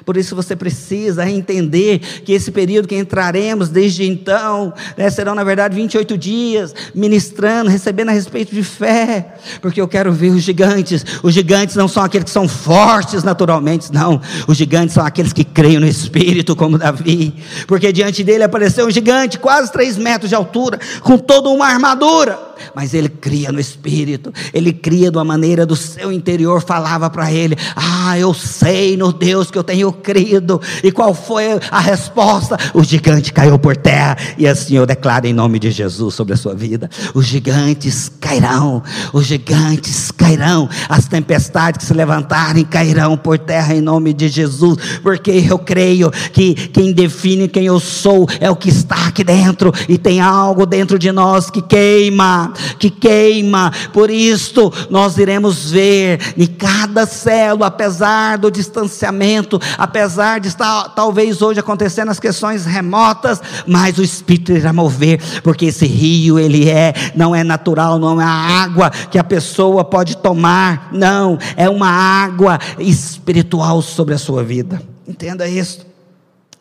Por 0.05 0.17
isso 0.17 0.35
você 0.35 0.55
precisa 0.55 1.29
entender 1.29 1.99
que 1.99 2.33
esse 2.33 2.51
período 2.51 2.87
que 2.87 2.95
entraremos 2.95 3.69
desde 3.69 4.05
então, 4.05 4.73
né, 4.97 5.09
serão 5.09 5.35
na 5.35 5.43
verdade 5.43 5.75
28 5.75 6.17
dias, 6.17 6.73
ministrando, 6.93 7.69
recebendo 7.69 8.09
a 8.09 8.11
respeito 8.11 8.53
de 8.53 8.63
fé, 8.63 9.35
porque 9.61 9.79
eu 9.79 9.87
quero 9.87 10.11
ver 10.11 10.29
os 10.29 10.43
gigantes. 10.43 11.05
Os 11.23 11.33
gigantes 11.33 11.75
não 11.75 11.87
são 11.87 12.03
aqueles 12.03 12.25
que 12.25 12.31
são 12.31 12.47
fortes 12.47 13.23
naturalmente, 13.23 13.91
não. 13.91 14.21
Os 14.47 14.57
gigantes 14.57 14.93
são 14.93 15.05
aqueles 15.05 15.33
que 15.33 15.43
creem 15.43 15.79
no 15.79 15.87
Espírito, 15.87 16.55
como 16.55 16.77
Davi, 16.77 17.33
porque 17.67 17.91
diante 17.91 18.23
dele 18.23 18.43
apareceu 18.43 18.85
um 18.87 18.91
gigante, 18.91 19.39
quase 19.39 19.71
3 19.71 19.97
metros 19.97 20.29
de 20.29 20.35
altura, 20.35 20.79
com 21.01 21.17
toda 21.17 21.49
uma 21.49 21.65
armadura. 21.67 22.54
Mas 22.73 22.93
ele 22.93 23.09
cria 23.09 23.51
no 23.51 23.59
espírito, 23.59 24.33
ele 24.53 24.73
cria 24.73 25.11
de 25.11 25.17
uma 25.17 25.23
maneira 25.23 25.65
do 25.65 25.75
seu 25.75 26.11
interior, 26.11 26.61
falava 26.61 27.09
para 27.09 27.31
ele: 27.31 27.57
Ah, 27.75 28.17
eu 28.17 28.33
sei 28.33 28.97
no 28.97 29.11
Deus 29.11 29.49
que 29.51 29.57
eu 29.57 29.63
tenho 29.63 29.91
crido. 29.91 30.61
E 30.83 30.91
qual 30.91 31.13
foi 31.13 31.59
a 31.71 31.79
resposta? 31.79 32.57
O 32.73 32.83
gigante 32.83 33.33
caiu 33.33 33.57
por 33.57 33.75
terra, 33.75 34.17
e 34.37 34.47
assim 34.47 34.75
eu 34.75 34.85
declaro 34.85 35.27
em 35.27 35.33
nome 35.33 35.59
de 35.59 35.71
Jesus 35.71 36.13
sobre 36.13 36.33
a 36.33 36.37
sua 36.37 36.53
vida: 36.53 36.89
os 37.13 37.25
gigantes 37.25 38.11
cairão, 38.19 38.81
os 39.13 39.25
gigantes 39.25 40.11
cairão, 40.11 40.69
as 40.89 41.07
tempestades 41.07 41.79
que 41.79 41.85
se 41.85 41.93
levantarem 41.93 42.63
cairão 42.63 43.17
por 43.17 43.37
terra 43.37 43.75
em 43.75 43.81
nome 43.81 44.13
de 44.13 44.27
Jesus, 44.27 44.99
porque 45.01 45.31
eu 45.49 45.59
creio 45.59 46.11
que 46.11 46.53
quem 46.53 46.93
define 46.93 47.47
quem 47.47 47.65
eu 47.65 47.79
sou 47.79 48.27
é 48.39 48.49
o 48.49 48.55
que 48.55 48.69
está 48.69 49.07
aqui 49.07 49.23
dentro, 49.23 49.71
e 49.87 49.97
tem 49.97 50.19
algo 50.19 50.65
dentro 50.65 50.97
de 50.97 51.11
nós 51.11 51.49
que 51.49 51.61
queima, 51.61 52.44
que 52.79 52.89
queima, 52.89 53.71
por 53.93 54.09
isto 54.09 54.71
nós 54.89 55.17
iremos 55.17 55.71
ver 55.71 56.19
em 56.37 56.47
cada 56.47 57.05
célula, 57.05 57.67
apesar 57.67 58.37
do 58.37 58.51
distanciamento, 58.51 59.59
apesar 59.77 60.39
de 60.39 60.47
estar 60.47 60.89
talvez 60.89 61.41
hoje 61.41 61.59
acontecendo 61.59 62.09
as 62.11 62.19
questões 62.19 62.65
remotas, 62.65 63.41
mas 63.67 63.97
o 63.97 64.03
Espírito 64.03 64.51
irá 64.51 64.73
mover, 64.73 65.19
porque 65.41 65.65
esse 65.65 65.85
rio 65.85 66.39
ele 66.39 66.69
é, 66.69 66.93
não 67.15 67.35
é 67.35 67.43
natural, 67.43 67.99
não 67.99 68.21
é 68.21 68.25
a 68.25 68.27
água 68.27 68.89
que 68.89 69.17
a 69.17 69.23
pessoa 69.23 69.83
pode 69.83 70.17
tomar, 70.17 70.89
não, 70.91 71.37
é 71.55 71.69
uma 71.69 71.89
água 71.89 72.59
espiritual 72.79 73.81
sobre 73.81 74.13
a 74.13 74.17
sua 74.17 74.43
vida. 74.43 74.81
Entenda 75.07 75.47
isso. 75.47 75.85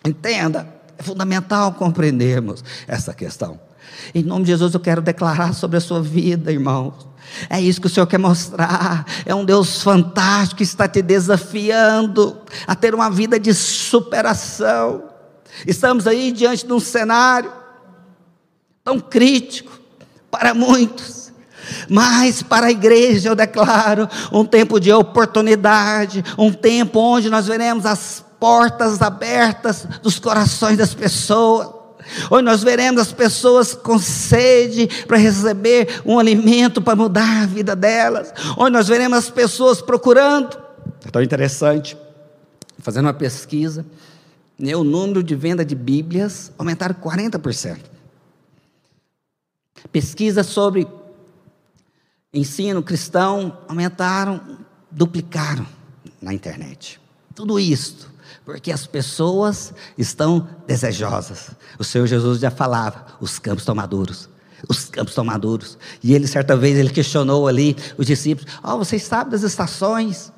Entenda. 0.05 0.69
É 0.99 1.03
fundamental 1.03 1.73
compreendermos 1.73 2.63
essa 2.87 3.13
questão. 3.15 3.59
Em 4.15 4.23
nome 4.23 4.45
de 4.45 4.51
Jesus, 4.51 4.75
eu 4.75 4.81
quero 4.81 5.01
declarar 5.01 5.55
sobre 5.55 5.77
a 5.77 5.81
sua 5.81 6.01
vida, 6.01 6.53
irmãos. 6.53 7.15
É 7.49 7.61
isso 7.61 7.81
que 7.81 7.87
o 7.87 7.91
Senhor 7.91 8.07
quer 8.07 8.19
mostrar. 8.19 9.05
É 9.25 9.35
um 9.35 9.45
Deus 9.45 9.83
fantástico 9.83 10.59
que 10.59 10.63
está 10.63 10.87
te 10.87 11.03
desafiando 11.03 12.37
a 12.67 12.75
ter 12.75 12.95
uma 12.95 13.11
vida 13.11 13.39
de 13.39 13.53
superação. 13.55 15.05
Estamos 15.67 16.07
aí 16.07 16.33
diante 16.33 16.67
de 16.67 16.73
um 16.73 16.81
cenário 16.81 17.53
tão 18.83 19.01
crítico 19.01 19.73
para 20.31 20.53
muitos. 20.53 21.33
Mas 21.89 22.43
para 22.43 22.67
a 22.67 22.71
igreja 22.71 23.31
eu 23.31 23.35
declaro 23.35 24.09
um 24.33 24.45
tempo 24.45 24.79
de 24.79 24.93
oportunidade, 24.93 26.23
um 26.37 26.53
tempo 26.53 26.99
onde 27.01 27.31
nós 27.31 27.47
veremos 27.47 27.87
as 27.87 28.25
portas 28.39 29.01
abertas 29.01 29.87
dos 30.03 30.19
corações 30.19 30.77
das 30.77 30.95
pessoas. 30.95 31.74
Hoje 32.31 32.43
nós 32.43 32.63
veremos 32.63 33.01
as 33.01 33.13
pessoas 33.13 33.75
com 33.75 33.99
sede 33.99 34.89
para 35.07 35.17
receber 35.17 36.03
um 36.05 36.19
alimento 36.19 36.81
para 36.83 36.97
mudar 36.97 37.43
a 37.43 37.47
vida 37.47 37.75
delas. 37.75 38.33
Hoje 38.57 38.71
nós 38.71 38.89
veremos 38.89 39.19
as 39.19 39.31
pessoas 39.31 39.81
procurando. 39.81 40.57
É 41.05 41.11
tão 41.11 41.23
interessante. 41.23 41.97
Fazendo 42.79 43.07
uma 43.07 43.15
pesquisa, 43.15 43.87
né, 44.59 44.77
o 44.77 44.85
número 44.85 45.23
de 45.23 45.35
venda 45.35 45.65
de 45.65 45.75
Bíblias 45.75 46.53
aumentaram 46.59 46.95
40%. 46.95 47.79
Pesquisa 49.91 50.43
sobre 50.43 50.87
ensino 52.33 52.83
cristão 52.83 53.59
aumentaram, 53.69 54.59
duplicaram 54.91 55.67
na 56.21 56.35
internet. 56.35 57.01
Tudo 57.35 57.59
isso 57.59 58.14
porque 58.45 58.71
as 58.71 58.87
pessoas 58.87 59.73
estão 59.97 60.47
desejosas. 60.67 61.51
O 61.79 61.85
Senhor 61.85 62.07
Jesus 62.07 62.41
já 62.41 62.51
falava: 62.51 63.07
os 63.21 63.39
campos 63.39 63.63
estão 63.63 63.75
maduros. 63.75 64.29
Os 64.69 64.87
campos 64.87 65.13
estão 65.13 65.25
maduros. 65.25 65.79
E 66.03 66.15
ele, 66.15 66.27
certa 66.27 66.57
vez, 66.57 66.79
ele 66.79 66.91
questionou 66.91 67.49
ali 67.49 67.77
os 67.97 68.07
discípulos: 68.07 68.53
Ó, 68.63 68.75
oh, 68.75 68.79
vocês 68.79 69.03
sabem 69.03 69.31
das 69.31 69.43
estações? 69.43 70.33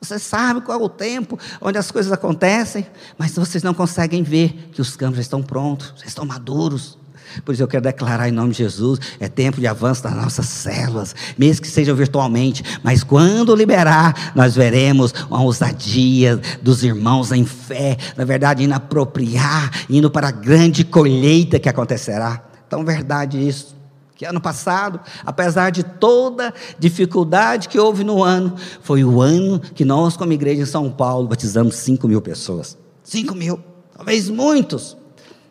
Vocês 0.00 0.22
sabem 0.22 0.62
qual 0.62 0.80
é 0.80 0.82
o 0.82 0.88
tempo 0.88 1.38
onde 1.60 1.76
as 1.76 1.90
coisas 1.90 2.10
acontecem? 2.10 2.86
Mas 3.18 3.34
vocês 3.34 3.62
não 3.62 3.74
conseguem 3.74 4.22
ver 4.22 4.70
que 4.72 4.80
os 4.80 4.96
campos 4.96 5.16
já 5.16 5.22
estão 5.22 5.42
prontos, 5.42 5.92
já 5.98 6.06
estão 6.06 6.24
maduros. 6.24 6.98
Por 7.44 7.52
isso 7.52 7.62
eu 7.62 7.68
quero 7.68 7.82
declarar 7.82 8.28
em 8.28 8.32
nome 8.32 8.52
de 8.52 8.58
Jesus: 8.58 8.98
é 9.18 9.28
tempo 9.28 9.60
de 9.60 9.66
avanço 9.66 10.02
das 10.02 10.14
nossas 10.14 10.46
células, 10.46 11.14
mesmo 11.38 11.62
que 11.62 11.68
sejam 11.68 11.94
virtualmente, 11.94 12.62
mas 12.82 13.02
quando 13.02 13.54
liberar, 13.54 14.32
nós 14.34 14.54
veremos 14.54 15.14
uma 15.28 15.42
ousadia 15.42 16.40
dos 16.60 16.82
irmãos 16.82 17.32
em 17.32 17.44
fé, 17.44 17.96
na 18.16 18.24
verdade, 18.24 18.64
indo 18.64 18.74
apropriar, 18.74 19.70
indo 19.88 20.10
para 20.10 20.28
a 20.28 20.32
grande 20.32 20.84
colheita 20.84 21.58
que 21.58 21.68
acontecerá. 21.68 22.44
Então, 22.66 22.84
verdade 22.84 23.36
isso. 23.46 23.80
Que 24.14 24.26
ano 24.26 24.40
passado, 24.40 25.00
apesar 25.24 25.70
de 25.70 25.82
toda 25.82 26.52
dificuldade 26.78 27.70
que 27.70 27.78
houve 27.78 28.04
no 28.04 28.22
ano, 28.22 28.54
foi 28.82 29.02
o 29.02 29.22
ano 29.22 29.58
que 29.58 29.82
nós, 29.82 30.14
como 30.14 30.32
igreja 30.32 30.60
em 30.60 30.66
São 30.66 30.90
Paulo, 30.90 31.26
batizamos 31.26 31.76
5 31.76 32.06
mil 32.06 32.20
pessoas. 32.20 32.76
5 33.02 33.34
mil, 33.34 33.58
talvez 33.96 34.28
muitos. 34.28 34.94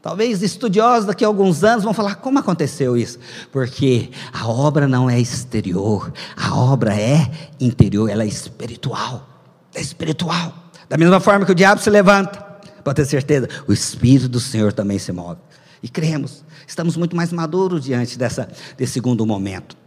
Talvez 0.02 0.42
estudiosos 0.42 1.06
daqui 1.06 1.26
a 1.26 1.28
alguns 1.28 1.64
anos 1.64 1.84
vão 1.84 1.94
falar: 1.94 2.16
como 2.16 2.40
aconteceu 2.40 2.96
isso? 2.96 3.20
Porque 3.52 4.10
a 4.32 4.48
obra 4.48 4.88
não 4.88 5.10
é 5.10 5.20
exterior, 5.20 6.12
a 6.38 6.56
obra 6.56 6.96
é 6.96 7.30
interior, 7.60 8.10
ela 8.10 8.24
é 8.24 8.28
espiritual. 8.28 9.28
É 9.74 9.82
espiritual. 9.82 10.54
Da 10.88 10.98
mesma 10.98 11.20
forma 11.20 11.46
que 11.46 11.52
o 11.52 11.56
diabo 11.56 11.82
se 11.82 11.90
levanta, 11.90 12.40
pode 12.84 12.96
ter 12.96 13.06
certeza, 13.06 13.48
o 13.68 13.74
Espírito 13.74 14.28
do 14.28 14.40
Senhor 14.40 14.74
também 14.74 14.98
se 14.98 15.12
move. 15.12 15.40
E 15.84 15.88
cremos, 15.88 16.44
estamos 16.68 16.98
muito 16.98 17.16
mais 17.16 17.32
maduros 17.32 17.84
diante 17.84 18.18
dessa, 18.18 18.50
desse 18.78 18.94
segundo 18.94 19.26
momento 19.26 19.78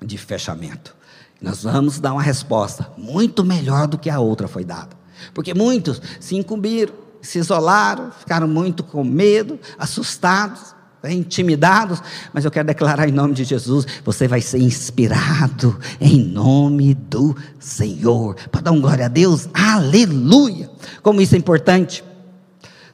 de 0.00 0.16
fechamento. 0.16 0.94
Nós 1.40 1.62
vamos 1.62 1.98
dar 1.98 2.12
uma 2.12 2.22
resposta 2.22 2.90
muito 2.96 3.44
melhor 3.44 3.86
do 3.86 3.98
que 3.98 4.10
a 4.10 4.20
outra 4.20 4.46
foi 4.46 4.64
dada. 4.64 4.96
Porque 5.34 5.54
muitos 5.54 6.00
se 6.20 6.36
incumbiram 6.36 6.94
se 7.20 7.38
isolaram, 7.38 8.10
ficaram 8.12 8.48
muito 8.48 8.82
com 8.82 9.02
medo, 9.04 9.58
assustados, 9.78 10.74
né, 11.02 11.12
intimidados, 11.12 12.02
mas 12.32 12.44
eu 12.44 12.50
quero 12.50 12.66
declarar 12.66 13.08
em 13.08 13.12
nome 13.12 13.34
de 13.34 13.44
Jesus: 13.44 13.86
você 14.04 14.26
vai 14.26 14.40
ser 14.40 14.58
inspirado 14.58 15.78
em 16.00 16.22
nome 16.22 16.94
do 16.94 17.36
Senhor. 17.58 18.34
Para 18.50 18.62
dar 18.62 18.72
um 18.72 18.80
glória 18.80 19.06
a 19.06 19.08
Deus, 19.08 19.48
aleluia! 19.54 20.70
Como 21.02 21.20
isso 21.20 21.34
é 21.34 21.38
importante. 21.38 22.04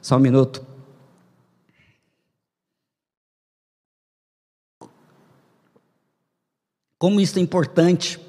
Só 0.01 0.17
um 0.17 0.19
minuto. 0.19 0.63
Como 6.97 7.19
isso 7.19 7.37
é 7.37 7.41
importante 7.41 8.19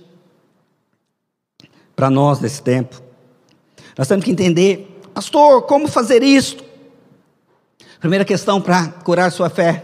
para 1.94 2.10
nós 2.10 2.40
nesse 2.40 2.62
tempo. 2.62 3.00
Nós 3.96 4.08
temos 4.08 4.24
que 4.24 4.30
entender 4.30 4.95
Pastor, 5.16 5.62
como 5.62 5.88
fazer 5.88 6.22
isto? 6.22 6.62
Primeira 7.98 8.22
questão 8.22 8.60
para 8.60 8.88
curar 8.88 9.32
sua 9.32 9.48
fé. 9.48 9.82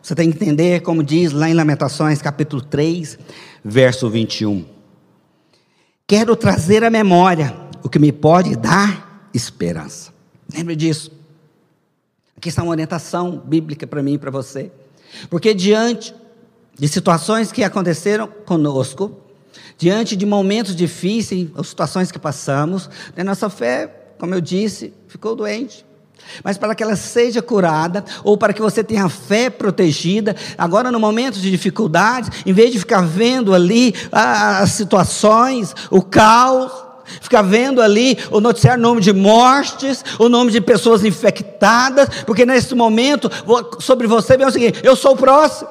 Você 0.00 0.14
tem 0.14 0.30
que 0.30 0.36
entender, 0.36 0.82
como 0.82 1.02
diz 1.02 1.32
lá 1.32 1.50
em 1.50 1.52
Lamentações, 1.52 2.22
capítulo 2.22 2.62
3, 2.62 3.18
verso 3.64 4.08
21. 4.08 4.64
Quero 6.06 6.36
trazer 6.36 6.84
à 6.84 6.90
memória 6.90 7.52
o 7.82 7.88
que 7.88 7.98
me 7.98 8.12
pode 8.12 8.54
dar 8.54 9.28
esperança. 9.34 10.12
Lembre 10.54 10.76
disso. 10.76 11.10
Aqui 12.36 12.48
está 12.48 12.62
uma 12.62 12.70
orientação 12.70 13.42
bíblica 13.44 13.84
para 13.84 14.00
mim 14.00 14.12
e 14.12 14.18
para 14.18 14.30
você. 14.30 14.70
Porque 15.28 15.54
diante 15.54 16.14
de 16.78 16.86
situações 16.86 17.50
que 17.50 17.64
aconteceram 17.64 18.28
conosco, 18.28 19.10
diante 19.76 20.14
de 20.14 20.24
momentos 20.24 20.76
difíceis, 20.76 21.48
ou 21.56 21.64
situações 21.64 22.12
que 22.12 22.18
passamos, 22.20 22.88
a 23.16 23.24
nossa 23.24 23.50
fé 23.50 23.98
como 24.22 24.36
eu 24.36 24.40
disse, 24.40 24.94
ficou 25.08 25.34
doente. 25.34 25.84
Mas 26.44 26.56
para 26.56 26.76
que 26.76 26.82
ela 26.84 26.94
seja 26.94 27.42
curada, 27.42 28.04
ou 28.22 28.38
para 28.38 28.52
que 28.52 28.62
você 28.62 28.84
tenha 28.84 29.08
fé 29.08 29.50
protegida, 29.50 30.36
agora 30.56 30.92
no 30.92 31.00
momento 31.00 31.40
de 31.40 31.50
dificuldade, 31.50 32.30
em 32.46 32.52
vez 32.52 32.70
de 32.70 32.78
ficar 32.78 33.00
vendo 33.00 33.52
ali 33.52 33.92
as 34.12 34.70
situações, 34.70 35.74
o 35.90 36.00
caos, 36.00 36.70
ficar 37.20 37.42
vendo 37.42 37.82
ali 37.82 38.16
o 38.30 38.40
noticiário 38.40 38.80
nome 38.80 39.00
de 39.00 39.12
mortes, 39.12 40.04
o 40.20 40.28
nome 40.28 40.52
de 40.52 40.60
pessoas 40.60 41.04
infectadas, 41.04 42.08
porque 42.24 42.46
nesse 42.46 42.76
momento 42.76 43.28
sobre 43.80 44.06
você 44.06 44.36
vem 44.36 44.46
o 44.46 44.52
seguinte: 44.52 44.78
eu 44.84 44.94
sou 44.94 45.14
o 45.14 45.16
próximo. 45.16 45.68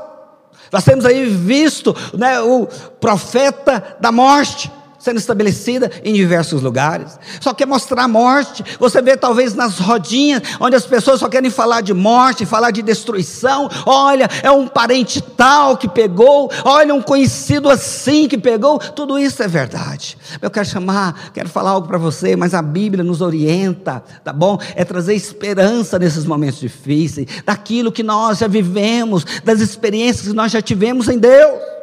Nós 0.73 0.83
temos 0.83 1.05
aí 1.05 1.25
visto 1.25 1.95
né, 2.17 2.41
o 2.41 2.67
profeta 2.99 3.95
da 4.01 4.11
morte 4.11 4.69
sendo 5.01 5.17
estabelecida 5.17 5.91
em 6.03 6.13
diversos 6.13 6.61
lugares. 6.61 7.17
Só 7.39 7.53
quer 7.53 7.65
mostrar 7.65 8.03
a 8.03 8.07
morte. 8.07 8.63
Você 8.79 9.01
vê 9.01 9.17
talvez 9.17 9.55
nas 9.55 9.79
rodinhas, 9.79 10.41
onde 10.59 10.75
as 10.75 10.85
pessoas 10.85 11.19
só 11.19 11.27
querem 11.27 11.49
falar 11.49 11.81
de 11.81 11.93
morte, 11.93 12.45
falar 12.45 12.71
de 12.71 12.81
destruição. 12.81 13.69
Olha, 13.85 14.29
é 14.43 14.51
um 14.51 14.67
parente 14.67 15.21
tal 15.21 15.75
que 15.75 15.87
pegou. 15.87 16.51
Olha, 16.63 16.93
um 16.93 17.01
conhecido 17.01 17.69
assim 17.69 18.27
que 18.27 18.37
pegou. 18.37 18.77
Tudo 18.77 19.17
isso 19.17 19.41
é 19.41 19.47
verdade. 19.47 20.17
Eu 20.41 20.51
quero 20.51 20.67
chamar, 20.67 21.31
quero 21.33 21.49
falar 21.49 21.71
algo 21.71 21.87
para 21.87 21.97
você, 21.97 22.35
mas 22.35 22.53
a 22.53 22.61
Bíblia 22.61 23.03
nos 23.03 23.21
orienta, 23.21 24.03
tá 24.23 24.31
bom? 24.31 24.59
É 24.75 24.85
trazer 24.85 25.15
esperança 25.15 25.97
nesses 25.97 26.25
momentos 26.25 26.59
difíceis, 26.59 27.27
daquilo 27.45 27.91
que 27.91 28.03
nós 28.03 28.37
já 28.37 28.47
vivemos, 28.47 29.25
das 29.43 29.59
experiências 29.59 30.27
que 30.27 30.33
nós 30.33 30.51
já 30.51 30.61
tivemos 30.61 31.07
em 31.07 31.17
Deus. 31.17 31.80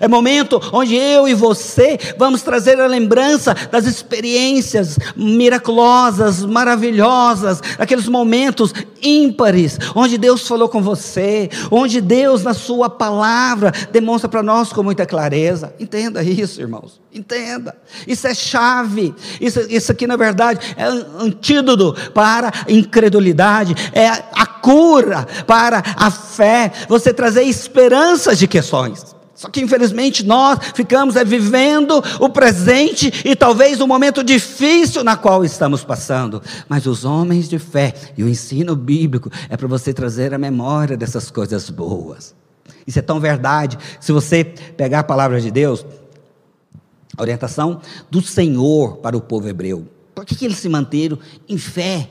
É 0.00 0.06
momento 0.06 0.60
onde 0.72 0.94
eu 0.94 1.26
e 1.26 1.34
você 1.34 1.98
vamos 2.18 2.42
trazer 2.42 2.80
a 2.80 2.86
lembrança 2.86 3.54
das 3.70 3.86
experiências 3.86 4.98
miraculosas, 5.16 6.44
maravilhosas, 6.44 7.60
aqueles 7.78 8.06
momentos 8.06 8.72
ímpares, 9.02 9.78
onde 9.94 10.18
Deus 10.18 10.46
falou 10.46 10.68
com 10.68 10.82
você, 10.82 11.48
onde 11.70 12.00
Deus, 12.00 12.42
na 12.42 12.54
Sua 12.54 12.88
palavra, 12.88 13.72
demonstra 13.90 14.28
para 14.28 14.42
nós 14.42 14.72
com 14.72 14.82
muita 14.82 15.06
clareza. 15.06 15.74
Entenda 15.78 16.22
isso, 16.22 16.60
irmãos. 16.60 17.00
Entenda. 17.12 17.76
Isso 18.06 18.26
é 18.26 18.34
chave. 18.34 19.14
Isso, 19.40 19.60
isso 19.68 19.90
aqui, 19.90 20.06
na 20.06 20.16
verdade, 20.16 20.74
é 20.76 20.84
antídoto 21.22 21.94
para 22.12 22.48
a 22.48 22.72
incredulidade, 22.72 23.74
é 23.92 24.06
a 24.08 24.46
cura 24.46 25.26
para 25.46 25.82
a 25.96 26.10
fé. 26.10 26.72
Você 26.88 27.12
trazer 27.12 27.42
esperanças 27.42 28.38
de 28.38 28.46
questões. 28.46 29.19
Só 29.40 29.48
que 29.48 29.62
infelizmente 29.62 30.22
nós 30.22 30.58
ficamos 30.74 31.16
é, 31.16 31.24
vivendo 31.24 32.04
o 32.20 32.28
presente 32.28 33.10
e 33.24 33.34
talvez 33.34 33.80
o 33.80 33.86
momento 33.86 34.22
difícil 34.22 35.02
na 35.02 35.16
qual 35.16 35.42
estamos 35.46 35.82
passando. 35.82 36.42
Mas 36.68 36.84
os 36.84 37.06
homens 37.06 37.48
de 37.48 37.58
fé 37.58 37.94
e 38.18 38.22
o 38.22 38.28
ensino 38.28 38.76
bíblico 38.76 39.30
é 39.48 39.56
para 39.56 39.66
você 39.66 39.94
trazer 39.94 40.34
a 40.34 40.38
memória 40.38 40.94
dessas 40.94 41.30
coisas 41.30 41.70
boas. 41.70 42.34
Isso 42.86 42.98
é 42.98 43.02
tão 43.02 43.18
verdade. 43.18 43.78
Se 43.98 44.12
você 44.12 44.44
pegar 44.44 44.98
a 44.98 45.04
palavra 45.04 45.40
de 45.40 45.50
Deus, 45.50 45.86
a 47.16 47.22
orientação 47.22 47.80
do 48.10 48.20
Senhor 48.20 48.98
para 48.98 49.16
o 49.16 49.22
povo 49.22 49.48
hebreu. 49.48 49.88
Por 50.14 50.26
que, 50.26 50.34
que 50.34 50.44
eles 50.44 50.58
se 50.58 50.68
manteram 50.68 51.18
em 51.48 51.56
fé 51.56 52.10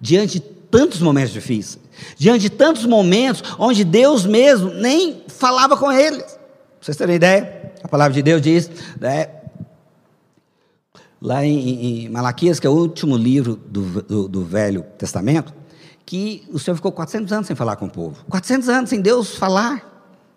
diante 0.00 0.34
de 0.34 0.40
tantos 0.70 1.00
momentos 1.00 1.32
difíceis? 1.32 1.80
Diante 2.16 2.42
de 2.42 2.50
tantos 2.50 2.86
momentos 2.86 3.42
onde 3.58 3.82
Deus 3.82 4.24
mesmo 4.24 4.72
nem 4.74 5.24
falava 5.26 5.76
com 5.76 5.90
eles 5.90 6.37
vocês 6.80 6.96
terem 6.96 7.16
ideia, 7.16 7.72
a 7.82 7.88
palavra 7.88 8.14
de 8.14 8.22
Deus 8.22 8.40
diz, 8.40 8.70
né, 9.00 9.28
lá 11.20 11.44
em, 11.44 12.04
em, 12.04 12.08
Malaquias, 12.08 12.60
que 12.60 12.66
é 12.66 12.70
o 12.70 12.74
último 12.74 13.16
livro 13.16 13.56
do, 13.56 14.02
do, 14.02 14.28
do, 14.28 14.44
Velho 14.44 14.82
Testamento, 14.96 15.52
que 16.06 16.48
o 16.52 16.58
Senhor 16.58 16.76
ficou 16.76 16.92
400 16.92 17.32
anos 17.32 17.46
sem 17.46 17.56
falar 17.56 17.76
com 17.76 17.86
o 17.86 17.90
povo. 17.90 18.24
400 18.28 18.68
anos 18.68 18.90
sem 18.90 19.00
Deus 19.00 19.36
falar. 19.36 19.86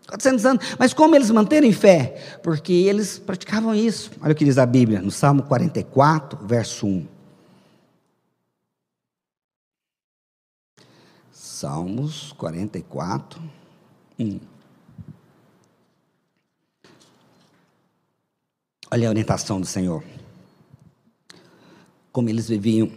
400 0.08 0.46
anos. 0.46 0.76
Mas 0.78 0.94
como 0.94 1.16
eles 1.16 1.30
manterem 1.32 1.72
fé? 1.72 2.40
Porque 2.44 2.74
eles 2.74 3.18
praticavam 3.20 3.74
isso. 3.74 4.12
Olha 4.22 4.34
o 4.34 4.36
que 4.36 4.44
diz 4.44 4.58
a 4.58 4.66
Bíblia, 4.66 5.02
no 5.02 5.12
Salmo 5.12 5.44
44, 5.44 6.46
verso 6.46 6.88
1. 6.88 7.08
Salmos 11.32 12.34
44, 12.34 13.42
1. 14.20 14.40
Olha 18.94 19.08
a 19.08 19.12
orientação 19.12 19.62
do 19.62 19.66
Senhor. 19.66 20.04
Como 22.12 22.28
eles 22.28 22.50
viviam. 22.50 22.92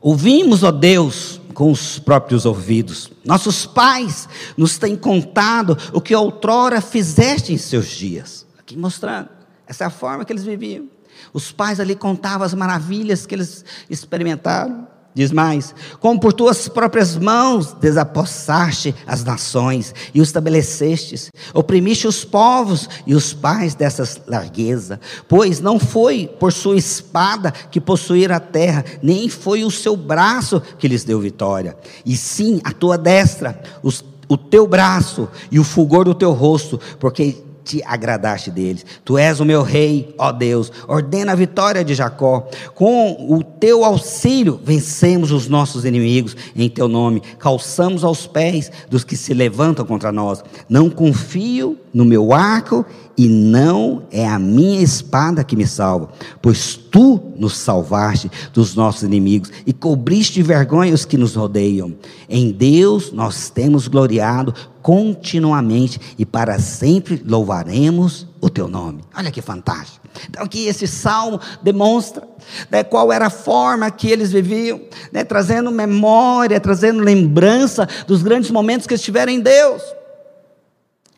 Ouvimos, 0.00 0.64
ó 0.64 0.72
Deus, 0.72 1.40
com 1.54 1.70
os 1.70 2.00
próprios 2.00 2.44
ouvidos. 2.44 3.12
Nossos 3.24 3.64
pais 3.64 4.28
nos 4.56 4.78
têm 4.78 4.96
contado 4.96 5.78
o 5.92 6.00
que 6.00 6.12
outrora 6.12 6.80
fizeste 6.80 7.52
em 7.52 7.56
seus 7.56 7.86
dias. 7.86 8.44
Aqui 8.58 8.76
mostrando. 8.76 9.28
Essa 9.64 9.84
é 9.84 9.86
a 9.86 9.90
forma 9.90 10.24
que 10.24 10.32
eles 10.32 10.44
viviam. 10.44 10.88
Os 11.32 11.52
pais 11.52 11.78
ali 11.78 11.94
contavam 11.94 12.44
as 12.44 12.52
maravilhas 12.52 13.26
que 13.26 13.34
eles 13.36 13.64
experimentaram. 13.88 14.88
Diz 15.14 15.30
mais: 15.30 15.74
como 16.00 16.18
por 16.18 16.32
tuas 16.32 16.68
próprias 16.68 17.16
mãos 17.16 17.74
desapossaste 17.74 18.94
as 19.06 19.22
nações 19.22 19.94
e 20.14 20.20
os 20.22 20.28
estabelecestes, 20.28 21.30
oprimiste 21.52 22.06
os 22.06 22.24
povos 22.24 22.88
e 23.06 23.14
os 23.14 23.34
pais 23.34 23.74
dessa 23.74 24.08
largueza, 24.26 24.98
pois 25.28 25.60
não 25.60 25.78
foi 25.78 26.30
por 26.40 26.50
sua 26.50 26.78
espada 26.78 27.50
que 27.50 27.80
possuíram 27.80 28.36
a 28.36 28.40
terra, 28.40 28.84
nem 29.02 29.28
foi 29.28 29.64
o 29.64 29.70
seu 29.70 29.96
braço 29.96 30.62
que 30.78 30.88
lhes 30.88 31.04
deu 31.04 31.20
vitória, 31.20 31.76
e 32.06 32.16
sim 32.16 32.60
a 32.64 32.72
tua 32.72 32.96
destra, 32.96 33.60
os, 33.82 34.02
o 34.26 34.38
teu 34.38 34.66
braço 34.66 35.28
e 35.50 35.58
o 35.58 35.64
fulgor 35.64 36.06
do 36.06 36.14
teu 36.14 36.32
rosto, 36.32 36.80
porque 36.98 37.36
te 37.64 37.82
agradaste 37.84 38.50
deles. 38.50 38.84
Tu 39.04 39.18
és 39.18 39.40
o 39.40 39.44
meu 39.44 39.62
rei, 39.62 40.14
ó 40.18 40.32
Deus. 40.32 40.72
Ordena 40.88 41.32
a 41.32 41.36
vitória 41.36 41.84
de 41.84 41.94
Jacó. 41.94 42.48
Com 42.74 43.28
o 43.28 43.42
teu 43.42 43.84
auxílio 43.84 44.60
vencemos 44.62 45.30
os 45.30 45.48
nossos 45.48 45.84
inimigos 45.84 46.36
em 46.54 46.68
teu 46.68 46.88
nome. 46.88 47.22
Calçamos 47.38 48.04
aos 48.04 48.26
pés 48.26 48.70
dos 48.88 49.04
que 49.04 49.16
se 49.16 49.32
levantam 49.34 49.86
contra 49.86 50.12
nós. 50.12 50.42
Não 50.68 50.90
confio 50.90 51.78
no 51.92 52.04
meu 52.04 52.32
arco 52.32 52.84
e 53.16 53.28
não 53.28 54.04
é 54.10 54.26
a 54.26 54.38
minha 54.38 54.80
espada 54.80 55.44
que 55.44 55.56
me 55.56 55.66
salva, 55.66 56.08
pois 56.40 56.76
tu 56.76 57.20
nos 57.36 57.56
salvaste 57.56 58.30
dos 58.52 58.74
nossos 58.74 59.02
inimigos 59.02 59.50
e 59.66 59.72
cobriste 59.72 60.34
de 60.34 60.42
vergonha 60.42 60.94
os 60.94 61.04
que 61.04 61.18
nos 61.18 61.34
rodeiam. 61.34 61.94
Em 62.28 62.50
Deus 62.50 63.12
nós 63.12 63.50
temos 63.50 63.88
gloriado 63.88 64.54
continuamente 64.80 66.00
e 66.18 66.26
para 66.26 66.58
sempre 66.58 67.22
louvaremos 67.24 68.26
o 68.40 68.50
teu 68.50 68.66
nome. 68.66 69.02
Olha 69.16 69.30
que 69.30 69.40
fantástico. 69.40 70.00
Então, 70.28 70.42
aqui 70.42 70.66
esse 70.66 70.86
salmo 70.86 71.40
demonstra 71.62 72.28
né, 72.70 72.82
qual 72.82 73.12
era 73.12 73.26
a 73.26 73.30
forma 73.30 73.90
que 73.90 74.08
eles 74.08 74.32
viviam, 74.32 74.80
né, 75.10 75.24
trazendo 75.24 75.70
memória, 75.70 76.60
trazendo 76.60 77.02
lembrança 77.02 77.88
dos 78.06 78.22
grandes 78.22 78.50
momentos 78.50 78.86
que 78.86 78.94
estiveram 78.94 79.32
em 79.32 79.40
Deus 79.40 79.82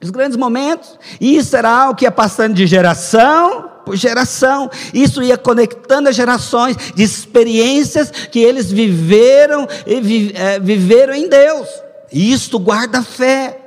os 0.04 0.10
grandes 0.10 0.36
momentos. 0.36 0.98
E 1.20 1.36
isso 1.36 1.56
era 1.56 1.70
algo 1.70 1.94
que 1.94 2.04
ia 2.04 2.12
passando 2.12 2.54
de 2.54 2.66
geração 2.66 3.70
por 3.84 3.96
geração. 3.96 4.70
Isso 4.92 5.22
ia 5.22 5.36
conectando 5.36 6.08
as 6.08 6.16
gerações 6.16 6.76
de 6.94 7.02
experiências 7.02 8.10
que 8.10 8.40
eles 8.40 8.70
viveram 8.70 9.66
e 9.86 10.00
vi, 10.00 10.32
é, 10.34 10.58
viveram 10.58 11.14
em 11.14 11.28
Deus. 11.28 11.68
Isto 12.12 12.58
guarda 12.58 13.02
fé. 13.02 13.58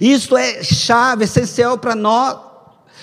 Isto 0.00 0.36
é 0.36 0.62
chave 0.62 1.24
essencial 1.24 1.78
para 1.78 1.94
nós. 1.94 2.51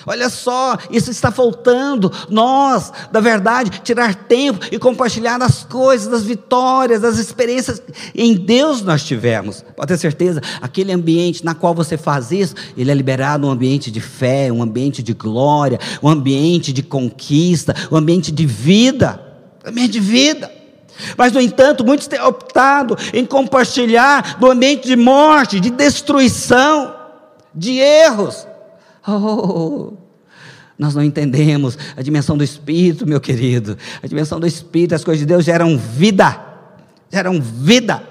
Olha 0.06 0.28
só, 0.28 0.76
isso 0.90 1.10
está 1.10 1.30
faltando. 1.30 2.12
Nós, 2.28 2.92
da 3.10 3.20
verdade, 3.20 3.80
tirar 3.82 4.14
tempo 4.14 4.64
e 4.70 4.78
compartilhar 4.78 5.38
das 5.38 5.64
coisas, 5.64 6.08
das 6.08 6.24
vitórias, 6.24 7.00
das 7.00 7.18
experiências 7.18 7.82
em 8.14 8.34
Deus 8.34 8.82
nós 8.82 9.04
tivemos. 9.04 9.64
Pode 9.76 9.88
ter 9.88 9.98
certeza, 9.98 10.40
aquele 10.60 10.92
ambiente 10.92 11.44
na 11.44 11.54
qual 11.54 11.74
você 11.74 11.96
faz 11.96 12.30
isso, 12.30 12.54
ele 12.76 12.90
é 12.90 12.94
liberado 12.94 13.46
um 13.46 13.50
ambiente 13.50 13.90
de 13.90 14.00
fé, 14.00 14.50
um 14.52 14.62
ambiente 14.62 15.02
de 15.02 15.12
glória, 15.12 15.78
um 16.02 16.08
ambiente 16.08 16.72
de 16.72 16.82
conquista, 16.82 17.74
um 17.90 17.96
ambiente 17.96 18.32
de 18.32 18.46
vida. 18.46 19.20
Ambiente 19.64 19.92
de 19.92 20.00
vida. 20.00 20.60
Mas, 21.16 21.32
no 21.32 21.40
entanto, 21.40 21.84
muitos 21.84 22.06
têm 22.06 22.20
optado 22.20 22.96
em 23.12 23.24
compartilhar 23.24 24.38
do 24.38 24.50
ambiente 24.50 24.86
de 24.86 24.96
morte, 24.96 25.60
de 25.60 25.70
destruição, 25.70 26.94
de 27.54 27.78
erros. 27.78 28.46
Oh, 29.06 29.92
nós 30.78 30.94
não 30.94 31.02
entendemos 31.02 31.76
a 31.96 32.02
dimensão 32.02 32.36
do 32.36 32.44
Espírito, 32.44 33.06
meu 33.06 33.20
querido. 33.20 33.76
A 34.02 34.06
dimensão 34.06 34.40
do 34.40 34.46
Espírito, 34.46 34.94
as 34.94 35.04
coisas 35.04 35.20
de 35.20 35.26
Deus 35.26 35.44
geram 35.44 35.76
vida. 35.76 36.40
Geram 37.10 37.40
vida. 37.40 38.02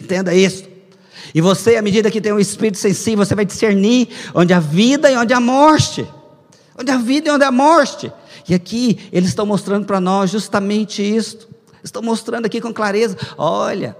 Entenda 0.00 0.34
isso. 0.34 0.64
E 1.34 1.40
você, 1.40 1.76
à 1.76 1.82
medida 1.82 2.10
que 2.10 2.20
tem 2.20 2.32
um 2.32 2.38
espírito 2.38 2.78
sensível, 2.78 3.24
você 3.24 3.34
vai 3.34 3.44
discernir 3.44 4.08
onde 4.34 4.52
há 4.52 4.60
vida 4.60 5.10
e 5.10 5.16
onde 5.16 5.34
há 5.34 5.40
morte. 5.40 6.06
Onde 6.78 6.90
há 6.90 6.96
vida 6.96 7.28
e 7.28 7.32
onde 7.32 7.44
há 7.44 7.50
morte. 7.50 8.12
E 8.48 8.54
aqui 8.54 9.08
eles 9.10 9.30
estão 9.30 9.44
mostrando 9.44 9.86
para 9.86 10.00
nós 10.00 10.30
justamente 10.30 11.02
isso. 11.02 11.48
Estão 11.82 12.02
mostrando 12.02 12.46
aqui 12.46 12.60
com 12.60 12.72
clareza: 12.72 13.16
olha, 13.36 13.96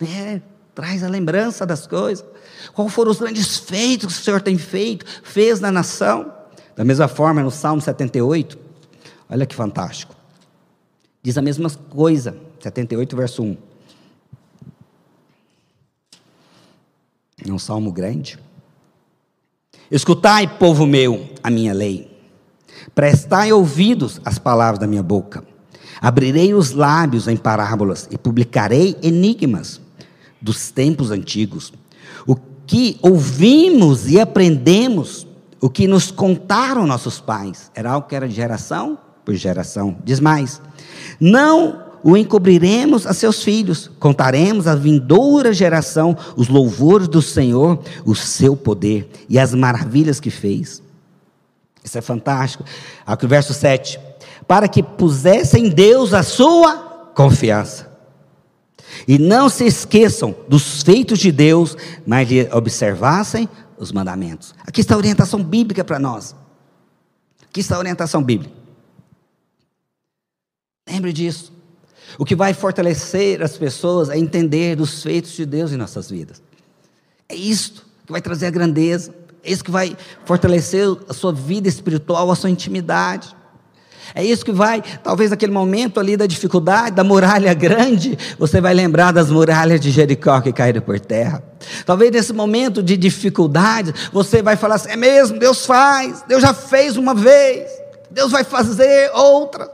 é, 0.00 0.40
traz 0.74 1.04
a 1.04 1.08
lembrança 1.08 1.66
das 1.66 1.86
coisas. 1.86 2.24
Qual 2.72 2.88
foram 2.88 3.10
os 3.10 3.18
grandes 3.18 3.56
feitos 3.56 4.14
que 4.14 4.20
o 4.20 4.24
Senhor 4.24 4.40
tem 4.40 4.58
feito, 4.58 5.04
fez 5.22 5.60
na 5.60 5.70
nação? 5.70 6.32
Da 6.76 6.84
mesma 6.84 7.08
forma, 7.08 7.42
no 7.42 7.50
Salmo 7.50 7.80
78, 7.80 8.58
olha 9.28 9.46
que 9.46 9.54
fantástico. 9.54 10.14
Diz 11.22 11.38
a 11.38 11.42
mesma 11.42 11.70
coisa, 11.70 12.36
78, 12.60 13.16
verso 13.16 13.42
1. 13.42 13.56
É 17.46 17.52
um 17.52 17.58
salmo 17.58 17.92
grande. 17.92 18.38
Escutai, 19.90 20.58
povo 20.58 20.86
meu, 20.86 21.28
a 21.42 21.50
minha 21.50 21.74
lei. 21.74 22.10
Prestai 22.94 23.52
ouvidos 23.52 24.20
às 24.24 24.38
palavras 24.38 24.78
da 24.78 24.86
minha 24.86 25.02
boca. 25.02 25.44
Abrirei 26.00 26.54
os 26.54 26.72
lábios 26.72 27.28
em 27.28 27.36
parábolas 27.36 28.08
e 28.10 28.18
publicarei 28.18 28.96
enigmas 29.02 29.80
dos 30.40 30.70
tempos 30.70 31.10
antigos. 31.10 31.72
Que 32.72 32.98
ouvimos 33.02 34.08
e 34.08 34.18
aprendemos, 34.18 35.26
o 35.60 35.68
que 35.68 35.86
nos 35.86 36.10
contaram 36.10 36.86
nossos 36.86 37.20
pais, 37.20 37.70
era 37.74 37.90
algo 37.90 38.08
que 38.08 38.16
era 38.16 38.26
de 38.26 38.34
geração 38.34 38.96
por 39.26 39.34
geração. 39.34 39.98
Diz 40.02 40.18
mais: 40.18 40.58
Não 41.20 41.82
o 42.02 42.16
encobriremos 42.16 43.06
a 43.06 43.12
seus 43.12 43.44
filhos, 43.44 43.90
contaremos 44.00 44.66
à 44.66 44.74
vindoura 44.74 45.52
geração 45.52 46.16
os 46.34 46.48
louvores 46.48 47.08
do 47.08 47.20
Senhor, 47.20 47.78
o 48.06 48.14
seu 48.14 48.56
poder 48.56 49.06
e 49.28 49.38
as 49.38 49.52
maravilhas 49.52 50.18
que 50.18 50.30
fez. 50.30 50.82
Isso 51.84 51.98
é 51.98 52.00
fantástico. 52.00 52.64
Aqui 53.04 53.26
o 53.26 53.28
verso 53.28 53.52
7. 53.52 54.00
Para 54.48 54.66
que 54.66 54.82
pusessem 54.82 55.66
em 55.66 55.68
Deus 55.68 56.14
a 56.14 56.22
sua 56.22 57.10
confiança. 57.14 57.91
E 59.06 59.18
não 59.18 59.48
se 59.48 59.64
esqueçam 59.64 60.34
dos 60.48 60.82
feitos 60.82 61.18
de 61.18 61.32
Deus, 61.32 61.76
mas 62.06 62.28
observassem 62.52 63.48
os 63.78 63.90
mandamentos. 63.92 64.54
Aqui 64.66 64.80
está 64.80 64.94
a 64.94 64.98
orientação 64.98 65.42
bíblica 65.42 65.84
para 65.84 65.98
nós. 65.98 66.34
Aqui 67.48 67.60
está 67.60 67.76
a 67.76 67.78
orientação 67.78 68.22
bíblica. 68.22 68.54
Lembre 70.88 71.12
disso. 71.12 71.52
O 72.18 72.24
que 72.24 72.34
vai 72.34 72.52
fortalecer 72.52 73.42
as 73.42 73.56
pessoas 73.56 74.08
é 74.10 74.18
entender 74.18 74.76
dos 74.76 75.02
feitos 75.02 75.32
de 75.32 75.46
Deus 75.46 75.72
em 75.72 75.76
nossas 75.76 76.10
vidas. 76.10 76.42
É 77.28 77.34
isto 77.34 77.86
que 78.04 78.12
vai 78.12 78.20
trazer 78.20 78.46
a 78.46 78.50
grandeza, 78.50 79.14
é 79.42 79.50
isso 79.50 79.64
que 79.64 79.70
vai 79.70 79.96
fortalecer 80.24 80.86
a 81.08 81.14
sua 81.14 81.32
vida 81.32 81.68
espiritual, 81.68 82.30
a 82.30 82.36
sua 82.36 82.50
intimidade. 82.50 83.34
É 84.14 84.24
isso 84.24 84.44
que 84.44 84.52
vai, 84.52 84.82
talvez 85.02 85.30
naquele 85.30 85.52
momento 85.52 85.98
ali 85.98 86.16
da 86.16 86.26
dificuldade, 86.26 86.96
da 86.96 87.02
muralha 87.02 87.54
grande, 87.54 88.18
você 88.38 88.60
vai 88.60 88.74
lembrar 88.74 89.12
das 89.12 89.30
muralhas 89.30 89.80
de 89.80 89.90
Jericó 89.90 90.40
que 90.40 90.52
caíram 90.52 90.82
por 90.82 91.00
terra. 91.00 91.42
Talvez 91.86 92.10
nesse 92.10 92.32
momento 92.32 92.82
de 92.82 92.96
dificuldade, 92.96 93.94
você 94.12 94.42
vai 94.42 94.56
falar 94.56 94.74
assim: 94.74 94.90
é 94.90 94.96
mesmo, 94.96 95.38
Deus 95.38 95.64
faz, 95.64 96.22
Deus 96.28 96.42
já 96.42 96.52
fez 96.52 96.96
uma 96.96 97.14
vez, 97.14 97.70
Deus 98.10 98.30
vai 98.30 98.44
fazer 98.44 99.10
outra. 99.14 99.70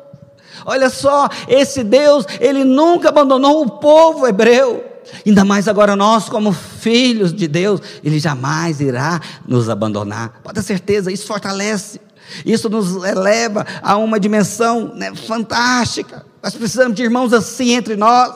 Olha 0.64 0.90
só, 0.90 1.28
esse 1.48 1.82
Deus, 1.82 2.26
ele 2.40 2.64
nunca 2.64 3.08
abandonou 3.08 3.62
o 3.62 3.70
povo 3.70 4.26
hebreu. 4.26 4.84
Ainda 5.26 5.44
mais 5.44 5.68
agora 5.68 5.96
nós, 5.96 6.28
como 6.28 6.52
filhos 6.52 7.32
de 7.32 7.48
Deus, 7.48 7.80
Ele 8.04 8.18
jamais 8.18 8.80
irá 8.80 9.20
nos 9.46 9.68
abandonar. 9.68 10.40
Pode 10.42 10.56
ter 10.56 10.62
certeza, 10.62 11.10
isso 11.10 11.26
fortalece, 11.26 12.00
isso 12.44 12.68
nos 12.68 13.02
eleva 13.04 13.66
a 13.82 13.96
uma 13.96 14.20
dimensão 14.20 14.92
né, 14.94 15.14
fantástica. 15.14 16.24
Nós 16.42 16.54
precisamos 16.54 16.94
de 16.94 17.02
irmãos 17.02 17.32
assim 17.32 17.72
entre 17.72 17.96
nós. 17.96 18.32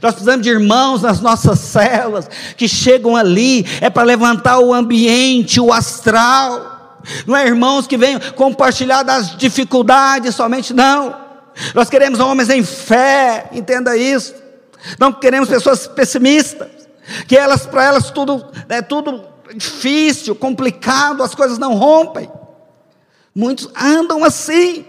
Nós 0.00 0.14
precisamos 0.14 0.42
de 0.42 0.50
irmãos 0.50 1.02
nas 1.02 1.20
nossas 1.20 1.58
células 1.58 2.28
que 2.56 2.66
chegam 2.66 3.14
ali, 3.14 3.66
é 3.80 3.90
para 3.90 4.04
levantar 4.04 4.58
o 4.58 4.72
ambiente, 4.72 5.60
o 5.60 5.72
astral. 5.72 6.98
Não 7.26 7.36
é 7.36 7.46
irmãos 7.46 7.86
que 7.86 7.96
venham 7.96 8.20
compartilhar 8.34 9.02
das 9.02 9.36
dificuldades 9.36 10.34
somente, 10.34 10.72
não. 10.72 11.14
Nós 11.74 11.88
queremos 11.88 12.20
homens 12.20 12.48
em 12.48 12.62
fé, 12.62 13.48
entenda 13.52 13.96
isso. 13.96 14.34
Não 14.98 15.12
queremos 15.12 15.48
pessoas 15.48 15.86
pessimistas, 15.86 16.68
que 17.26 17.36
elas 17.36 17.66
para 17.66 17.84
elas 17.84 18.10
tudo 18.10 18.46
é 18.68 18.82
tudo 18.82 19.24
difícil, 19.54 20.34
complicado, 20.34 21.22
as 21.22 21.34
coisas 21.34 21.58
não 21.58 21.74
rompem. 21.74 22.30
Muitos 23.36 23.68
andam 23.76 24.24
assim. 24.24 24.82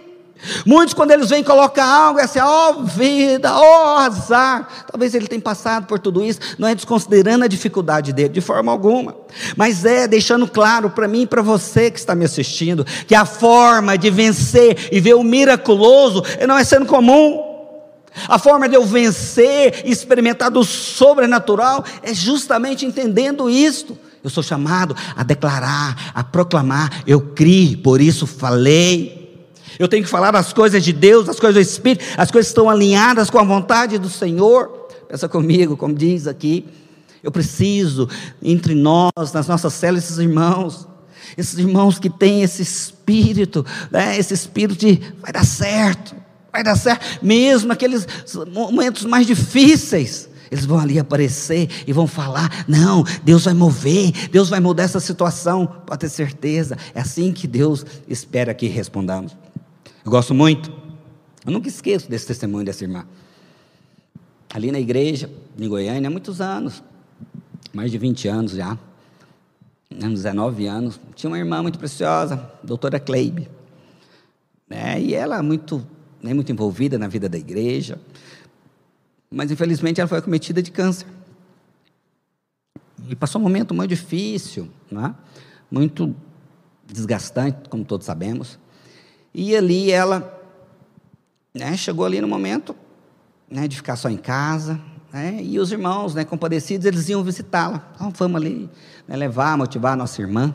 Muitos, 0.65 0.93
quando 0.93 1.11
eles 1.11 1.29
vêm 1.29 1.43
colocar 1.43 1.83
algo, 1.83 2.19
é 2.19 2.23
assim, 2.23 2.39
ó 2.39 2.69
oh, 2.69 2.83
vida, 2.83 3.51
ó 3.53 3.95
oh, 3.95 3.97
azar. 3.97 4.85
Talvez 4.89 5.13
ele 5.13 5.27
tenha 5.27 5.41
passado 5.41 5.85
por 5.85 5.99
tudo 5.99 6.23
isso, 6.23 6.39
não 6.57 6.65
é 6.65 6.73
desconsiderando 6.73 7.43
a 7.43 7.47
dificuldade 7.47 8.13
dele, 8.13 8.29
de 8.29 8.39
forma 8.39 8.71
alguma. 8.71 9.17
Mas 9.57 9.83
é 9.83 10.07
deixando 10.07 10.47
claro 10.47 10.89
para 10.91 11.09
mim 11.09 11.23
e 11.23 11.27
para 11.27 11.41
você 11.41 11.91
que 11.91 11.99
está 11.99 12.15
me 12.15 12.23
assistindo, 12.23 12.85
que 13.05 13.13
a 13.13 13.25
forma 13.25 13.97
de 13.97 14.09
vencer 14.09 14.87
e 14.93 14.99
ver 15.01 15.15
o 15.15 15.23
miraculoso 15.23 16.23
não 16.47 16.57
é 16.57 16.63
sendo 16.63 16.85
comum. 16.85 17.43
A 18.29 18.39
forma 18.39 18.69
de 18.69 18.75
eu 18.75 18.85
vencer 18.85 19.81
e 19.83 19.91
experimentar 19.91 20.49
do 20.49 20.63
sobrenatural 20.63 21.83
é 22.01 22.13
justamente 22.13 22.85
entendendo 22.85 23.49
isto. 23.49 23.97
Eu 24.27 24.31
sou 24.31 24.43
chamado 24.43 24.93
a 25.15 25.23
declarar, 25.23 26.11
a 26.13 26.21
proclamar, 26.21 27.03
eu 27.07 27.21
criei, 27.21 27.77
por 27.77 28.01
isso 28.01 28.27
falei. 28.27 29.47
Eu 29.79 29.87
tenho 29.87 30.03
que 30.03 30.09
falar 30.09 30.35
as 30.35 30.51
coisas 30.51 30.83
de 30.83 30.91
Deus, 30.91 31.29
as 31.29 31.39
coisas 31.39 31.55
do 31.55 31.61
Espírito, 31.61 32.03
as 32.17 32.29
coisas 32.29 32.49
estão 32.49 32.69
alinhadas 32.69 33.29
com 33.29 33.39
a 33.39 33.43
vontade 33.43 33.97
do 33.97 34.09
Senhor. 34.09 34.67
Pensa 35.07 35.29
comigo, 35.29 35.77
como 35.77 35.93
diz 35.93 36.27
aqui. 36.27 36.65
Eu 37.23 37.31
preciso, 37.31 38.09
entre 38.43 38.75
nós, 38.75 39.31
nas 39.33 39.47
nossas 39.47 39.73
células, 39.73 40.03
esses 40.03 40.17
irmãos, 40.17 40.85
esses 41.37 41.57
irmãos 41.57 41.97
que 41.97 42.09
têm 42.09 42.43
esse 42.43 42.61
espírito, 42.61 43.65
né, 43.89 44.17
esse 44.17 44.33
espírito 44.33 44.77
de 44.77 45.01
vai 45.21 45.31
dar 45.31 45.45
certo, 45.45 46.17
vai 46.51 46.63
dar 46.63 46.75
certo, 46.75 47.23
mesmo 47.25 47.69
naqueles 47.69 48.05
momentos 48.51 49.05
mais 49.05 49.25
difíceis. 49.25 50.26
Eles 50.51 50.65
vão 50.65 50.79
ali 50.79 50.99
aparecer 50.99 51.69
e 51.85 51.93
vão 51.93 52.07
falar: 52.07 52.65
não, 52.67 53.03
Deus 53.23 53.45
vai 53.45 53.53
mover, 53.53 54.29
Deus 54.29 54.49
vai 54.49 54.59
mudar 54.59 54.83
essa 54.83 54.99
situação, 54.99 55.65
pode 55.65 55.99
ter 55.99 56.09
certeza. 56.09 56.77
É 56.93 57.01
assim 57.01 57.31
que 57.31 57.47
Deus 57.47 57.85
espera 58.07 58.53
que 58.53 58.67
respondamos. 58.67 59.35
Eu 60.03 60.11
gosto 60.11 60.33
muito, 60.33 60.71
eu 61.45 61.51
nunca 61.51 61.67
esqueço 61.67 62.09
desse 62.09 62.27
testemunho 62.27 62.65
dessa 62.65 62.83
irmã. 62.83 63.05
Ali 64.53 64.71
na 64.71 64.79
igreja, 64.79 65.29
em 65.57 65.67
Goiânia, 65.67 66.07
há 66.07 66.11
muitos 66.11 66.39
anos, 66.39 66.81
mais 67.73 67.91
de 67.91 67.97
20 67.97 68.27
anos 68.27 68.51
já, 68.53 68.77
uns 69.91 70.23
19 70.23 70.67
anos, 70.67 70.99
tinha 71.15 71.29
uma 71.29 71.37
irmã 71.37 71.61
muito 71.61 71.79
preciosa, 71.79 72.51
doutora 72.63 72.99
Kleibe. 72.99 73.49
Né, 74.69 75.01
e 75.01 75.13
ela 75.13 75.41
muito, 75.41 75.85
né, 76.21 76.33
muito 76.33 76.51
envolvida 76.51 76.97
na 76.97 77.07
vida 77.07 77.29
da 77.29 77.37
igreja, 77.37 77.97
mas 79.31 79.51
infelizmente 79.51 79.99
ela 79.99 80.07
foi 80.07 80.17
acometida 80.17 80.61
de 80.61 80.71
câncer. 80.71 81.07
E 83.07 83.15
passou 83.15 83.39
um 83.39 83.43
momento 83.43 83.73
muito 83.73 83.89
difícil, 83.89 84.69
né, 84.91 85.13
muito 85.69 86.15
desgastante, 86.85 87.69
como 87.69 87.85
todos 87.85 88.05
sabemos. 88.05 88.57
E 89.33 89.55
ali 89.55 89.91
ela 89.91 90.33
né, 91.53 91.75
chegou 91.77 92.05
ali 92.05 92.19
no 92.21 92.27
momento 92.27 92.75
né, 93.49 93.67
de 93.67 93.75
ficar 93.75 93.95
só 93.95 94.09
em 94.09 94.17
casa, 94.17 94.79
né, 95.11 95.39
e 95.41 95.59
os 95.59 95.71
irmãos, 95.71 96.15
né, 96.15 96.25
compadecidos, 96.25 96.85
eles 96.85 97.07
iam 97.09 97.23
visitá-la. 97.23 97.91
Então, 97.95 98.11
vamos 98.11 98.41
ali 98.41 98.69
né, 99.07 99.15
levar, 99.15 99.57
motivar 99.57 99.93
a 99.93 99.95
nossa 99.95 100.21
irmã. 100.21 100.53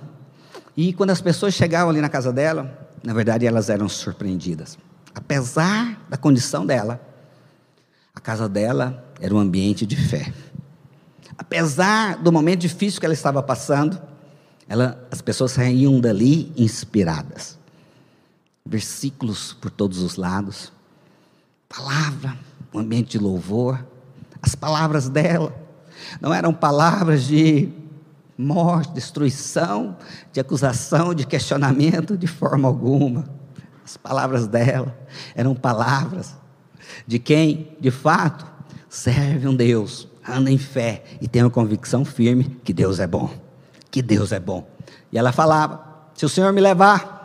E 0.77 0.93
quando 0.93 1.11
as 1.11 1.21
pessoas 1.21 1.55
chegavam 1.55 1.91
ali 1.91 2.01
na 2.01 2.09
casa 2.09 2.33
dela, 2.33 2.89
na 3.03 3.13
verdade 3.13 3.47
elas 3.47 3.69
eram 3.69 3.89
surpreendidas. 3.89 4.79
Apesar 5.15 6.07
da 6.09 6.17
condição 6.17 6.65
dela, 6.65 7.01
a 8.15 8.21
casa 8.21 8.49
dela 8.49 9.05
era 9.21 9.35
um 9.35 9.39
ambiente 9.39 9.87
de 9.87 9.97
fé. 9.97 10.33
Apesar 11.37 12.17
do 12.17 12.31
momento 12.31 12.61
difícil 12.61 13.01
que 13.01 13.07
ela 13.07 13.15
estava 13.15 13.43
passando, 13.43 14.01
ela, 14.69 15.07
as 15.11 15.21
pessoas 15.21 15.53
saíam 15.53 16.01
dali 16.01 16.53
inspiradas 16.57 17.59
versículos 18.65 19.53
por 19.53 19.71
todos 19.71 19.99
os 19.99 20.17
lados, 20.17 20.73
palavra, 21.69 22.39
um 22.73 22.79
ambiente 22.79 23.13
de 23.13 23.19
louvor. 23.19 23.85
As 24.41 24.55
palavras 24.55 25.09
dela 25.09 25.55
não 26.21 26.33
eram 26.33 26.53
palavras 26.53 27.25
de 27.25 27.69
morte, 28.37 28.93
destruição, 28.93 29.97
de 30.33 30.41
acusação, 30.41 31.15
de 31.15 31.27
questionamento, 31.27 32.17
de 32.17 32.27
forma 32.27 32.69
alguma. 32.69 33.25
As 33.85 33.97
palavras 33.97 34.47
dela 34.47 34.97
eram 35.35 35.55
palavras 35.55 36.37
de 37.07 37.19
quem, 37.19 37.77
de 37.81 37.91
fato, 37.91 38.47
serve 38.89 39.49
um 39.49 39.55
Deus, 39.55 40.09
anda 40.27 40.51
em 40.51 40.59
fé 40.59 41.05
e 41.21 41.29
tem 41.29 41.43
uma 41.43 41.51
convicção 41.51 42.05
firme 42.05 42.59
que 42.63 42.73
Deus 42.73 43.01
é 43.01 43.07
bom, 43.07 43.31
que 43.91 44.03
Deus 44.03 44.33
é 44.33 44.41
bom. 44.41 44.69
E 45.11 45.19
ela 45.19 45.33
falava: 45.33 45.85
se 46.15 46.25
o 46.25 46.29
Senhor 46.29 46.53
me 46.53 46.61
levar, 46.61 47.23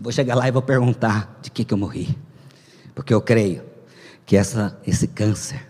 Vou 0.00 0.12
chegar 0.12 0.36
lá 0.36 0.46
e 0.46 0.52
vou 0.52 0.62
perguntar 0.62 1.38
de 1.42 1.50
que, 1.50 1.64
que 1.64 1.74
eu 1.74 1.78
morri. 1.78 2.16
Porque 2.94 3.12
eu 3.12 3.20
creio 3.20 3.64
que 4.24 4.36
essa, 4.36 4.78
esse 4.86 5.08
câncer, 5.08 5.68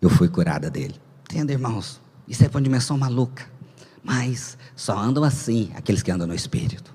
eu 0.00 0.08
fui 0.08 0.28
curada 0.28 0.70
dele. 0.70 0.94
Entenda, 1.24 1.52
irmãos? 1.52 2.00
Isso 2.26 2.42
é 2.42 2.48
uma 2.48 2.62
dimensão 2.62 2.96
maluca. 2.96 3.44
Mas 4.02 4.56
só 4.74 4.96
andam 4.98 5.22
assim 5.22 5.70
aqueles 5.74 6.02
que 6.02 6.10
andam 6.10 6.26
no 6.26 6.34
Espírito. 6.34 6.94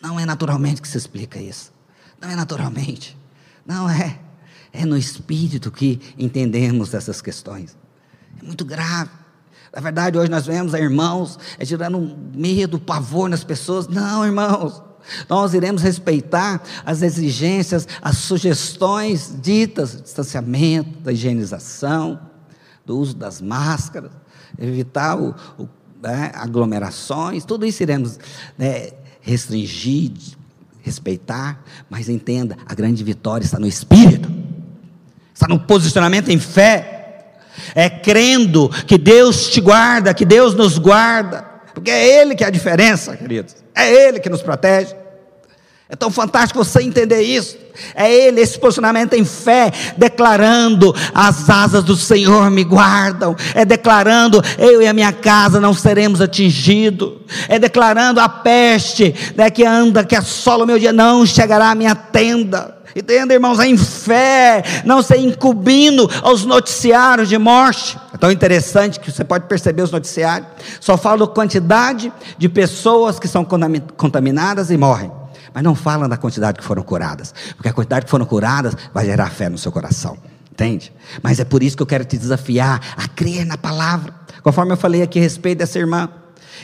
Não 0.00 0.18
é 0.18 0.24
naturalmente 0.24 0.80
que 0.80 0.88
se 0.88 0.96
explica 0.96 1.38
isso. 1.38 1.72
Não 2.18 2.30
é 2.30 2.34
naturalmente. 2.34 3.16
Não 3.66 3.90
é. 3.90 4.18
É 4.78 4.86
no 4.86 4.96
Espírito 4.96 5.72
que 5.72 6.00
entendemos 6.16 6.94
essas 6.94 7.20
questões. 7.20 7.76
É 8.40 8.46
muito 8.46 8.64
grave. 8.64 9.10
Na 9.74 9.80
verdade, 9.80 10.16
hoje 10.16 10.30
nós 10.30 10.46
vemos 10.46 10.72
irmãos 10.72 11.36
é, 11.58 11.64
gerando 11.64 12.16
medo, 12.32 12.78
pavor 12.78 13.28
nas 13.28 13.42
pessoas. 13.42 13.88
Não, 13.88 14.24
irmãos. 14.24 14.80
Nós 15.28 15.52
iremos 15.52 15.82
respeitar 15.82 16.62
as 16.86 17.02
exigências, 17.02 17.88
as 18.00 18.18
sugestões 18.18 19.34
ditas, 19.42 20.00
distanciamento, 20.00 21.00
da 21.00 21.12
higienização, 21.12 22.20
do 22.86 22.96
uso 22.96 23.16
das 23.16 23.40
máscaras, 23.40 24.12
evitar 24.56 25.18
o, 25.18 25.34
o, 25.58 25.68
né, 26.00 26.30
aglomerações, 26.34 27.44
tudo 27.44 27.66
isso 27.66 27.82
iremos 27.82 28.16
né, 28.56 28.90
restringir, 29.20 30.12
respeitar, 30.82 31.64
mas 31.90 32.08
entenda, 32.08 32.56
a 32.64 32.74
grande 32.74 33.02
vitória 33.02 33.44
está 33.44 33.58
no 33.58 33.66
Espírito, 33.66 34.37
está 35.38 35.46
no 35.46 35.60
posicionamento 35.60 36.30
em 36.30 36.38
fé, 36.40 37.28
é 37.72 37.88
crendo 37.88 38.68
que 38.88 38.98
Deus 38.98 39.48
te 39.48 39.60
guarda, 39.60 40.12
que 40.12 40.24
Deus 40.24 40.52
nos 40.52 40.78
guarda, 40.78 41.44
porque 41.72 41.92
é 41.92 42.20
Ele 42.20 42.34
que 42.34 42.42
é 42.42 42.48
a 42.48 42.50
diferença, 42.50 43.16
queridos, 43.16 43.54
é 43.72 43.88
Ele 43.88 44.18
que 44.18 44.28
nos 44.28 44.42
protege. 44.42 44.96
É 45.90 45.96
tão 45.96 46.10
fantástico 46.10 46.62
você 46.62 46.82
entender 46.82 47.22
isso. 47.22 47.56
É 47.94 48.12
Ele, 48.12 48.42
esse 48.42 48.58
posicionamento 48.58 49.14
em 49.14 49.24
fé, 49.24 49.72
declarando: 49.96 50.94
as 51.14 51.48
asas 51.48 51.82
do 51.82 51.96
Senhor 51.96 52.50
me 52.50 52.62
guardam. 52.62 53.34
É 53.54 53.64
declarando: 53.64 54.42
eu 54.58 54.82
e 54.82 54.86
a 54.86 54.92
minha 54.92 55.12
casa 55.12 55.58
não 55.58 55.72
seremos 55.72 56.20
atingidos. 56.20 57.20
É 57.48 57.58
declarando 57.58 58.20
a 58.20 58.28
peste 58.28 59.14
né, 59.34 59.48
que 59.48 59.64
anda, 59.64 60.04
que 60.04 60.14
assola 60.14 60.64
o 60.64 60.66
meu 60.66 60.78
dia, 60.78 60.92
não 60.92 61.24
chegará 61.24 61.70
à 61.70 61.74
minha 61.74 61.94
tenda. 61.94 62.77
Entenda, 62.98 63.32
irmãos, 63.32 63.60
em 63.60 63.76
fé, 63.76 64.64
não 64.84 65.02
ser 65.02 65.18
incumbindo 65.18 66.10
aos 66.20 66.44
noticiários 66.44 67.28
de 67.28 67.38
morte. 67.38 67.96
É 68.12 68.16
tão 68.16 68.30
interessante 68.30 68.98
que 68.98 69.12
você 69.12 69.22
pode 69.22 69.46
perceber 69.46 69.82
os 69.82 69.92
noticiários. 69.92 70.48
Só 70.80 70.98
falam 70.98 71.28
quantidade 71.28 72.12
de 72.36 72.48
pessoas 72.48 73.20
que 73.20 73.28
são 73.28 73.44
contaminadas 73.44 74.70
e 74.70 74.76
morrem 74.76 75.12
mas 75.54 75.64
não 75.64 75.74
fala 75.74 76.06
da 76.06 76.16
quantidade 76.16 76.58
que 76.58 76.64
foram 76.64 76.82
curadas, 76.82 77.34
porque 77.56 77.68
a 77.68 77.72
quantidade 77.72 78.04
que 78.04 78.10
foram 78.10 78.26
curadas 78.26 78.74
vai 78.92 79.06
gerar 79.06 79.28
fé 79.30 79.48
no 79.48 79.58
seu 79.58 79.72
coração, 79.72 80.16
entende? 80.52 80.92
Mas 81.20 81.40
é 81.40 81.44
por 81.44 81.64
isso 81.64 81.76
que 81.76 81.82
eu 81.82 81.86
quero 81.86 82.04
te 82.04 82.16
desafiar 82.16 82.80
a 82.96 83.08
crer 83.08 83.44
na 83.44 83.56
palavra, 83.56 84.14
conforme 84.42 84.72
eu 84.72 84.76
falei 84.76 85.02
aqui 85.02 85.18
a 85.18 85.22
respeito 85.22 85.58
dessa 85.58 85.78
irmã. 85.78 86.08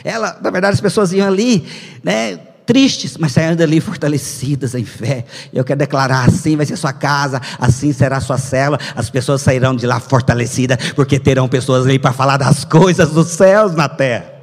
Ela, 0.03 0.37
na 0.41 0.49
verdade, 0.49 0.75
as 0.75 0.81
pessoas 0.81 1.11
iam 1.11 1.27
ali, 1.27 1.67
né? 2.03 2.39
Tristes, 2.65 3.17
mas 3.17 3.31
saindo 3.31 3.57
dali 3.57 3.79
fortalecidas 3.79 4.75
em 4.75 4.85
fé. 4.85 5.25
Eu 5.53 5.63
quero 5.63 5.79
declarar: 5.79 6.27
assim 6.27 6.55
vai 6.55 6.65
ser 6.65 6.77
sua 6.77 6.93
casa, 6.93 7.41
assim 7.59 7.93
será 7.93 8.19
sua 8.19 8.37
célula. 8.37 8.79
As 8.95 9.09
pessoas 9.09 9.41
sairão 9.41 9.75
de 9.75 9.85
lá 9.85 9.99
fortalecidas, 9.99 10.91
porque 10.93 11.19
terão 11.19 11.47
pessoas 11.47 11.85
ali 11.85 11.99
para 11.99 12.13
falar 12.13 12.37
das 12.37 12.65
coisas 12.65 13.09
dos 13.11 13.27
céus 13.29 13.73
na 13.73 13.89
terra 13.89 14.35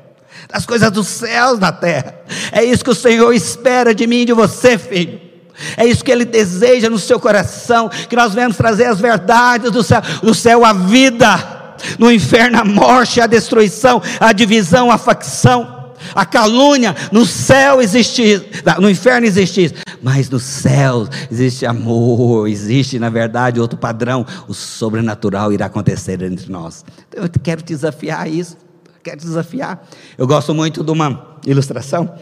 das 0.52 0.66
coisas 0.66 0.90
dos 0.90 1.06
céus 1.06 1.58
na 1.58 1.72
terra. 1.72 2.14
É 2.50 2.62
isso 2.62 2.84
que 2.84 2.90
o 2.90 2.94
Senhor 2.94 3.32
espera 3.32 3.94
de 3.94 4.06
mim 4.06 4.20
e 4.20 4.24
de 4.26 4.32
você, 4.34 4.76
filho. 4.76 5.18
É 5.76 5.86
isso 5.86 6.04
que 6.04 6.10
Ele 6.10 6.24
deseja 6.24 6.90
no 6.90 6.98
seu 6.98 7.18
coração, 7.20 7.88
que 7.88 8.16
nós 8.16 8.34
venhamos 8.34 8.56
trazer 8.56 8.86
as 8.86 9.00
verdades 9.00 9.70
do 9.70 9.82
céu, 9.82 10.02
do 10.22 10.34
céu 10.34 10.64
a 10.64 10.72
vida, 10.72 11.74
no 11.98 12.10
inferno 12.10 12.58
a 12.58 12.64
morte, 12.64 13.20
a 13.20 13.26
destruição, 13.26 14.02
a 14.20 14.32
divisão, 14.32 14.90
a 14.90 14.98
facção, 14.98 15.81
a 16.14 16.24
calúnia. 16.24 16.94
No 17.10 17.24
céu 17.24 17.80
existe, 17.80 18.42
no 18.80 18.90
inferno 18.90 19.26
existe, 19.26 19.72
mas 20.02 20.28
no 20.28 20.40
céu 20.40 21.08
existe 21.30 21.66
amor, 21.66 22.48
existe 22.48 22.98
na 22.98 23.10
verdade 23.10 23.60
outro 23.60 23.78
padrão, 23.78 24.26
o 24.48 24.54
sobrenatural 24.54 25.52
irá 25.52 25.66
acontecer 25.66 26.22
entre 26.22 26.50
nós. 26.50 26.84
Eu 27.12 27.28
quero 27.42 27.62
te 27.62 27.68
desafiar 27.74 28.28
isso. 28.28 28.56
Quero 29.02 29.18
desafiar. 29.18 29.84
Eu 30.16 30.26
gosto 30.26 30.54
muito 30.54 30.84
de 30.84 30.92
uma 30.92 31.38
ilustração. 31.44 32.14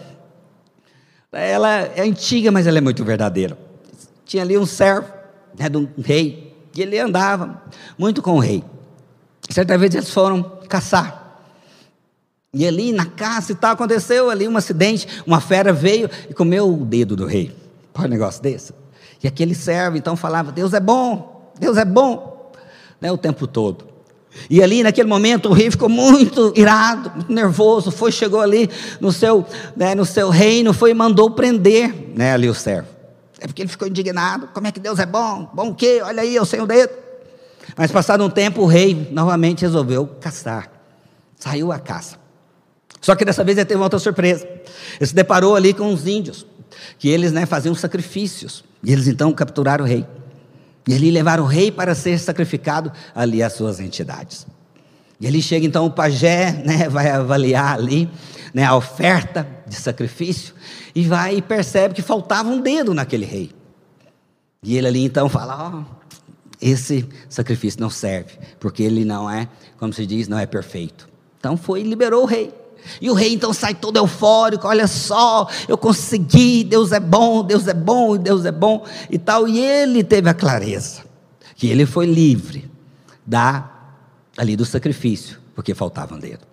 Ela 1.30 1.82
é 1.94 2.02
antiga, 2.02 2.50
mas 2.50 2.66
ela 2.66 2.78
é 2.78 2.80
muito 2.80 3.04
verdadeira. 3.04 3.56
Tinha 4.24 4.42
ali 4.42 4.56
um 4.56 4.64
servo 4.64 5.06
né, 5.58 5.68
de 5.68 5.76
um 5.76 5.88
rei, 6.02 6.56
e 6.74 6.82
ele 6.82 6.98
andava 6.98 7.62
muito 7.98 8.22
com 8.22 8.36
o 8.36 8.38
rei. 8.38 8.64
Certa 9.48 9.76
vez 9.76 9.94
eles 9.94 10.10
foram 10.10 10.42
caçar. 10.68 11.19
E 12.52 12.66
ali 12.66 12.92
na 12.92 13.06
caça 13.06 13.52
e 13.52 13.54
tal, 13.54 13.72
aconteceu 13.72 14.28
ali 14.28 14.48
um 14.48 14.56
acidente, 14.56 15.06
uma 15.24 15.40
fera 15.40 15.72
veio 15.72 16.10
e 16.28 16.34
comeu 16.34 16.68
o 16.68 16.84
dedo 16.84 17.14
do 17.14 17.24
rei. 17.24 17.54
Pode 17.92 18.08
um 18.08 18.10
negócio 18.10 18.42
desse? 18.42 18.72
E 19.22 19.28
aquele 19.28 19.54
servo 19.54 19.96
então 19.96 20.16
falava: 20.16 20.50
Deus 20.50 20.72
é 20.72 20.80
bom, 20.80 21.52
Deus 21.58 21.76
é 21.76 21.84
bom, 21.84 22.50
né, 23.00 23.12
o 23.12 23.16
tempo 23.16 23.46
todo. 23.46 23.88
E 24.48 24.62
ali 24.62 24.82
naquele 24.82 25.08
momento 25.08 25.48
o 25.48 25.52
rei 25.52 25.70
ficou 25.70 25.88
muito 25.88 26.52
irado, 26.56 27.10
muito 27.14 27.32
nervoso, 27.32 27.90
foi, 27.90 28.10
chegou 28.10 28.40
ali 28.40 28.68
no 29.00 29.12
seu, 29.12 29.46
né, 29.76 29.94
no 29.94 30.04
seu 30.04 30.28
reino, 30.28 30.72
foi 30.72 30.90
e 30.90 30.94
mandou 30.94 31.30
prender 31.30 32.12
né, 32.16 32.32
ali 32.32 32.48
o 32.48 32.54
servo. 32.54 32.88
É 33.40 33.46
porque 33.46 33.62
ele 33.62 33.68
ficou 33.68 33.88
indignado, 33.88 34.48
como 34.52 34.66
é 34.66 34.72
que 34.72 34.80
Deus 34.80 34.98
é 34.98 35.06
bom? 35.06 35.48
Bom 35.54 35.70
o 35.70 35.74
quê? 35.74 36.00
Olha 36.04 36.22
aí, 36.22 36.34
eu 36.34 36.44
sei 36.44 36.60
o 36.60 36.66
dedo. 36.66 36.92
Mas 37.76 37.90
passado 37.90 38.24
um 38.24 38.30
tempo 38.30 38.62
o 38.62 38.66
rei 38.66 39.08
novamente 39.12 39.62
resolveu 39.62 40.06
caçar. 40.20 40.70
Saiu 41.38 41.72
a 41.72 41.78
caça. 41.78 42.19
Só 43.00 43.14
que 43.14 43.24
dessa 43.24 43.42
vez 43.42 43.56
ele 43.56 43.64
teve 43.64 43.78
uma 43.78 43.86
outra 43.86 43.98
surpresa. 43.98 44.46
Ele 44.98 45.06
se 45.06 45.14
deparou 45.14 45.56
ali 45.56 45.72
com 45.72 45.92
os 45.92 46.06
índios, 46.06 46.46
que 46.98 47.08
eles 47.08 47.32
né, 47.32 47.46
faziam 47.46 47.74
sacrifícios. 47.74 48.62
E 48.82 48.92
eles 48.92 49.06
então 49.06 49.32
capturaram 49.32 49.84
o 49.84 49.88
rei. 49.88 50.06
E 50.86 50.94
ali 50.94 51.10
levaram 51.10 51.44
o 51.44 51.46
rei 51.46 51.70
para 51.70 51.94
ser 51.94 52.18
sacrificado 52.18 52.92
ali 53.14 53.42
às 53.42 53.52
suas 53.52 53.80
entidades. 53.80 54.46
E 55.20 55.26
ali 55.26 55.42
chega 55.42 55.66
então 55.66 55.84
o 55.86 55.90
pajé, 55.90 56.52
né, 56.64 56.88
vai 56.90 57.10
avaliar 57.10 57.74
ali 57.74 58.08
né, 58.54 58.64
a 58.64 58.74
oferta 58.74 59.46
de 59.66 59.74
sacrifício 59.74 60.54
e 60.94 61.04
vai 61.04 61.36
e 61.36 61.42
percebe 61.42 61.94
que 61.94 62.02
faltava 62.02 62.48
um 62.48 62.60
dedo 62.60 62.94
naquele 62.94 63.24
rei. 63.24 63.50
E 64.62 64.76
ele 64.76 64.86
ali 64.86 65.04
então 65.04 65.28
fala: 65.28 65.84
oh, 65.86 66.00
esse 66.60 67.08
sacrifício 67.28 67.80
não 67.80 67.90
serve, 67.90 68.38
porque 68.58 68.82
ele 68.82 69.04
não 69.04 69.30
é, 69.30 69.48
como 69.78 69.92
se 69.92 70.04
diz, 70.04 70.28
não 70.28 70.38
é 70.38 70.46
perfeito. 70.46 71.08
Então 71.38 71.56
foi 71.56 71.80
e 71.80 71.84
liberou 71.84 72.22
o 72.22 72.26
rei. 72.26 72.52
E 73.00 73.10
o 73.10 73.14
rei 73.14 73.32
então 73.32 73.52
sai 73.52 73.74
todo 73.74 73.96
eufórico, 73.96 74.66
olha 74.66 74.86
só, 74.86 75.48
eu 75.68 75.78
consegui, 75.78 76.64
Deus 76.64 76.92
é 76.92 77.00
bom, 77.00 77.44
Deus 77.44 77.66
é 77.66 77.74
bom, 77.74 78.16
Deus 78.16 78.44
é 78.44 78.52
bom 78.52 78.84
e 79.08 79.18
tal. 79.18 79.48
E 79.48 79.58
ele 79.58 80.02
teve 80.04 80.28
a 80.28 80.34
clareza 80.34 81.02
que 81.56 81.66
ele 81.66 81.86
foi 81.86 82.06
livre 82.06 82.70
da 83.26 83.70
ali 84.36 84.56
do 84.56 84.64
sacrifício, 84.64 85.38
porque 85.54 85.74
faltava 85.74 86.14
um 86.14 86.18
dedo. 86.18 86.50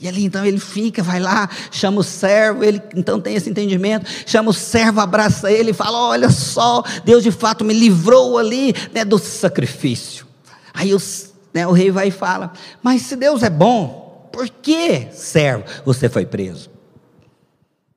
E 0.00 0.08
ali 0.08 0.24
então 0.24 0.44
ele 0.44 0.58
fica, 0.58 1.02
vai 1.02 1.20
lá, 1.20 1.48
chama 1.70 2.00
o 2.00 2.02
servo, 2.02 2.64
ele 2.64 2.80
então 2.96 3.20
tem 3.20 3.34
esse 3.34 3.50
entendimento, 3.50 4.06
chama 4.24 4.48
o 4.48 4.54
servo, 4.54 5.00
abraça 5.00 5.52
ele 5.52 5.72
e 5.72 5.74
fala: 5.74 5.98
Olha 6.08 6.30
só, 6.30 6.82
Deus 7.04 7.22
de 7.22 7.30
fato 7.30 7.64
me 7.64 7.74
livrou 7.74 8.38
ali 8.38 8.74
né, 8.94 9.04
do 9.04 9.18
sacrifício. 9.18 10.26
Aí 10.72 10.94
os, 10.94 11.34
né, 11.52 11.66
o 11.66 11.72
rei 11.72 11.90
vai 11.90 12.08
e 12.08 12.10
fala: 12.10 12.54
Mas 12.82 13.02
se 13.02 13.14
Deus 13.14 13.42
é 13.42 13.50
bom, 13.50 13.99
por 14.32 14.48
que, 14.48 15.08
servo, 15.12 15.64
você 15.84 16.08
foi 16.08 16.26
preso? 16.26 16.70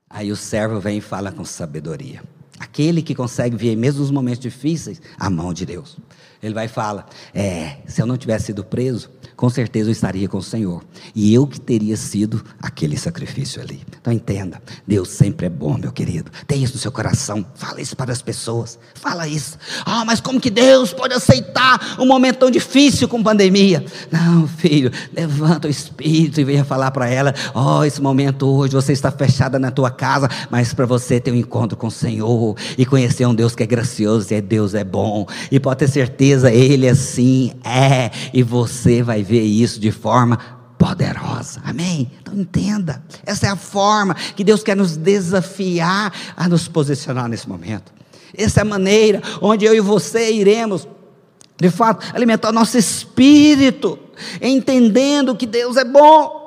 Aí 0.10 0.32
o 0.32 0.36
servo 0.36 0.80
vem 0.80 1.00
e 1.00 1.02
fala 1.02 1.32
com 1.32 1.44
sabedoria. 1.44 2.24
Aquele 2.60 3.02
que 3.02 3.16
consegue 3.16 3.56
ver, 3.56 3.76
mesmo 3.76 4.02
nos 4.02 4.12
momentos 4.12 4.40
difíceis, 4.40 5.02
a 5.18 5.30
mão 5.30 5.54
de 5.54 5.66
Deus. 5.66 5.98
Ele 6.42 6.54
vai 6.54 6.66
e 6.66 6.70
fala: 6.70 7.08
É, 7.34 7.78
se 7.88 8.02
eu 8.02 8.06
não 8.06 8.16
tivesse 8.16 8.48
sido 8.48 8.64
preso, 8.64 9.10
com 9.36 9.50
certeza 9.50 9.90
eu 9.90 9.92
estaria 9.92 10.28
com 10.28 10.38
o 10.38 10.44
Senhor. 10.44 10.84
E 11.16 11.34
eu 11.34 11.46
que 11.46 11.60
teria 11.60 11.98
sido 11.98 12.44
aquele 12.62 12.98
sacrifício 12.98 13.62
ali. 13.62 13.82
Então 14.00 14.14
entenda: 14.14 14.62
Deus 14.88 15.10
sempre 15.10 15.48
é 15.48 15.50
bom, 15.50 15.78
meu 15.78 15.92
querido. 15.92 16.32
Tem 16.48 16.64
isso 16.64 16.74
no 16.74 16.80
seu 16.80 16.92
coração. 16.92 17.46
Fala 17.56 17.82
isso 17.82 17.96
para 17.96 18.12
as 18.12 18.22
pessoas. 18.22 18.80
Fala 18.96 19.28
isso. 19.28 19.58
Ah, 19.86 20.06
mas 20.06 20.20
como 20.20 20.40
que 20.40 20.50
Deus 20.50 20.94
pode 20.94 21.14
aceitar 21.14 21.98
um 22.00 22.06
momento 22.06 22.40
tão 22.40 22.52
difícil 22.52 23.08
com 23.08 23.22
pandemia? 23.22 23.84
Não, 24.12 24.48
filho, 24.48 24.92
levanta 25.14 25.68
o 25.68 25.72
espírito 25.72 26.40
e 26.40 26.44
venha 26.44 26.64
falar 26.64 26.92
para 26.92 27.10
ela: 27.10 27.34
Ó, 27.54 27.80
oh, 27.80 27.84
esse 27.84 28.02
momento 28.02 28.48
hoje 28.48 28.74
você 28.74 28.94
está 28.94 29.12
fechada 29.12 29.58
na 29.58 29.72
tua 29.72 29.92
casa, 29.92 30.30
mas 30.50 30.74
para 30.74 30.86
você 30.86 31.20
ter 31.20 31.32
um 31.32 31.36
encontro 31.36 31.78
com 31.78 31.88
o 31.88 31.92
Senhor 31.92 32.56
e 32.78 32.86
conhecer 32.86 33.26
um 33.26 33.36
Deus 33.36 33.56
que 33.56 33.64
é 33.64 33.68
gracioso 33.68 34.28
e 34.32 34.36
é 34.36 34.42
Deus 34.42 34.74
é 34.74 34.84
bom. 34.84 35.26
E 35.52 35.60
pode 35.60 35.80
ter 35.80 35.88
certeza 35.88 36.14
certeza 36.14 36.52
Ele 36.52 36.88
assim 36.88 37.52
é, 37.64 38.12
e 38.34 38.44
você 38.44 39.02
vai 39.02 39.23
ver 39.24 39.42
isso 39.42 39.80
de 39.80 39.92
forma 39.92 40.38
poderosa. 40.78 41.62
Amém? 41.64 42.12
Então 42.22 42.34
entenda, 42.36 43.04
essa 43.26 43.48
é 43.48 43.50
a 43.50 43.56
forma 43.56 44.14
que 44.14 44.44
Deus 44.44 44.64
quer 44.64 44.76
nos 44.76 44.98
desafiar 44.98 46.14
a 46.36 46.50
nos 46.50 46.68
posicionar 46.68 47.28
nesse 47.28 47.48
momento. 47.48 47.94
Essa 48.36 48.60
é 48.60 48.64
a 48.64 48.66
maneira 48.66 49.22
onde 49.42 49.66
eu 49.66 49.74
e 49.74 49.80
você 49.80 50.32
iremos, 50.32 50.88
de 51.60 51.70
fato, 51.70 52.06
alimentar 52.14 52.52
nosso 52.52 52.78
espírito, 52.78 53.98
entendendo 54.42 55.36
que 55.36 55.46
Deus 55.46 55.78
é 55.78 55.86
bom 55.86 56.44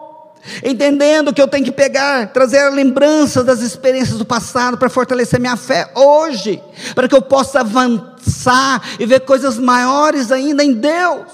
entendendo 0.65 1.33
que 1.33 1.43
eu 1.43 1.49
tenho 1.49 1.65
que 1.65 1.73
pegar, 1.73 2.33
trazer 2.33 2.71
lembranças 2.71 3.45
das 3.45 3.61
experiências 3.61 4.19
do 4.19 4.25
passado 4.25 4.79
para 4.79 4.89
fortalecer 4.89 5.41
minha 5.41 5.57
fé 5.57 5.91
hoje, 5.95 6.63
para 6.95 7.09
que 7.09 7.15
eu 7.15 7.23
possa 7.23 7.61
avançar 7.61 8.83
e 8.99 9.07
ver 9.07 9.21
coisas 9.21 9.59
maiores 9.59 10.31
ainda 10.31 10.63
em 10.63 10.73
Deus, 10.73 11.27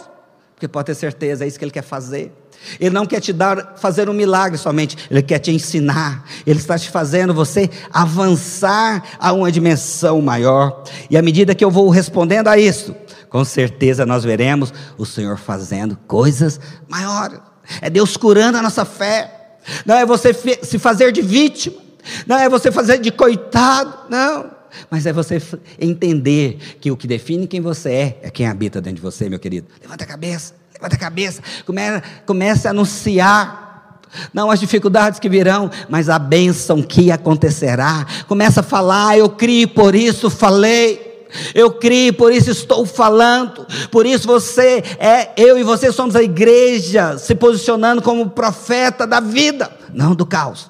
porque 0.62 0.68
pode 0.68 0.86
ter 0.86 0.94
certeza, 0.94 1.44
é 1.44 1.48
isso 1.48 1.58
que 1.58 1.64
Ele 1.64 1.72
quer 1.72 1.82
fazer. 1.82 2.32
Ele 2.78 2.94
não 2.94 3.04
quer 3.04 3.18
te 3.18 3.32
dar, 3.32 3.74
fazer 3.76 4.08
um 4.08 4.12
milagre 4.12 4.56
somente, 4.56 4.96
Ele 5.10 5.20
quer 5.20 5.40
te 5.40 5.50
ensinar. 5.50 6.24
Ele 6.46 6.60
está 6.60 6.78
te 6.78 6.88
fazendo 6.88 7.34
você 7.34 7.68
avançar 7.92 9.02
a 9.18 9.32
uma 9.32 9.50
dimensão 9.50 10.22
maior. 10.22 10.84
E 11.10 11.16
à 11.16 11.22
medida 11.22 11.52
que 11.52 11.64
eu 11.64 11.70
vou 11.70 11.88
respondendo 11.90 12.46
a 12.46 12.56
isso, 12.56 12.94
com 13.28 13.44
certeza 13.44 14.06
nós 14.06 14.22
veremos 14.22 14.72
o 14.96 15.04
Senhor 15.04 15.36
fazendo 15.36 15.98
coisas 16.06 16.60
maiores. 16.88 17.40
É 17.80 17.90
Deus 17.90 18.16
curando 18.16 18.58
a 18.58 18.62
nossa 18.62 18.84
fé. 18.84 19.56
Não 19.84 19.96
é 19.96 20.06
você 20.06 20.32
se 20.62 20.78
fazer 20.78 21.10
de 21.10 21.22
vítima. 21.22 21.76
Não 22.24 22.38
é 22.38 22.48
você 22.48 22.70
fazer 22.70 22.98
de 22.98 23.10
coitado. 23.10 23.92
Não. 24.08 24.61
Mas 24.90 25.06
é 25.06 25.12
você 25.12 25.40
entender 25.80 26.58
que 26.80 26.90
o 26.90 26.96
que 26.96 27.06
define 27.06 27.46
quem 27.46 27.60
você 27.60 27.90
é 27.90 28.20
é 28.22 28.30
quem 28.30 28.46
habita 28.46 28.80
dentro 28.80 28.96
de 28.96 29.02
você, 29.02 29.28
meu 29.28 29.38
querido. 29.38 29.68
Levanta 29.80 30.04
a 30.04 30.06
cabeça. 30.06 30.62
Levanta 30.82 30.96
a 30.96 30.98
cabeça, 30.98 31.40
comece, 31.64 32.02
comece 32.26 32.66
a 32.66 32.72
anunciar. 32.72 34.00
Não 34.34 34.50
as 34.50 34.58
dificuldades 34.58 35.20
que 35.20 35.28
virão, 35.28 35.70
mas 35.88 36.08
a 36.08 36.18
bênção 36.18 36.82
que 36.82 37.12
acontecerá. 37.12 38.04
Começa 38.26 38.60
a 38.60 38.64
falar, 38.64 39.16
eu 39.16 39.30
criei, 39.30 39.66
por 39.66 39.94
isso 39.94 40.28
falei. 40.28 41.26
Eu 41.54 41.70
criei, 41.70 42.12
por 42.12 42.32
isso 42.32 42.50
estou 42.50 42.84
falando. 42.84 43.64
Por 43.92 44.04
isso 44.04 44.26
você 44.26 44.82
é, 44.98 45.30
eu 45.36 45.56
e 45.56 45.62
você 45.62 45.92
somos 45.92 46.16
a 46.16 46.22
igreja 46.22 47.16
se 47.16 47.34
posicionando 47.36 48.02
como 48.02 48.30
profeta 48.30 49.06
da 49.06 49.20
vida, 49.20 49.70
não 49.94 50.16
do 50.16 50.26
caos, 50.26 50.68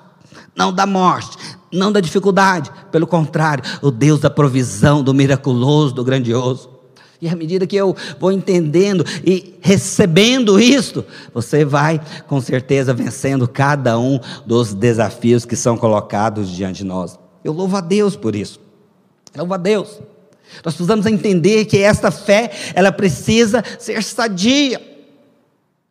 não 0.55 0.73
da 0.73 0.85
morte, 0.85 1.39
não 1.73 1.91
da 1.91 2.01
dificuldade. 2.01 2.71
Pelo 2.91 3.07
contrário, 3.07 3.65
o 3.81 3.91
Deus 3.91 4.21
da 4.21 4.31
provisão, 4.31 5.03
do 5.03 5.15
miraculoso, 5.15 5.95
do 5.95 6.05
grandioso. 6.05 6.71
E 7.23 7.29
à 7.29 7.37
medida 7.37 7.69
que 7.69 7.77
eu 7.77 7.97
vou 8.19 8.33
entendendo 8.33 9.05
e 9.25 9.57
recebendo 9.61 10.59
isto, 10.59 11.05
você 11.33 11.65
vai 11.65 12.01
com 12.27 12.41
certeza 12.41 12.93
vencendo 12.93 13.47
cada 13.47 13.97
um 13.97 14.19
dos 14.45 14.75
desafios 14.75 15.45
que 15.45 15.55
são 15.55 15.77
colocados 15.77 16.51
diante 16.51 16.79
de 16.79 16.85
nós. 16.85 17.17
Eu 17.45 17.53
louvo 17.53 17.77
a 17.77 17.81
Deus 17.81 18.17
por 18.17 18.35
isso. 18.35 18.61
Louvo 19.37 19.55
a 19.55 19.57
Deus. 19.57 20.01
Nós 20.65 20.75
precisamos 20.75 21.07
entender 21.07 21.65
que 21.65 21.79
esta 21.79 22.11
fé, 22.11 22.51
ela 22.75 22.91
precisa 22.91 23.63
ser 23.79 24.03
sadia. 24.03 24.83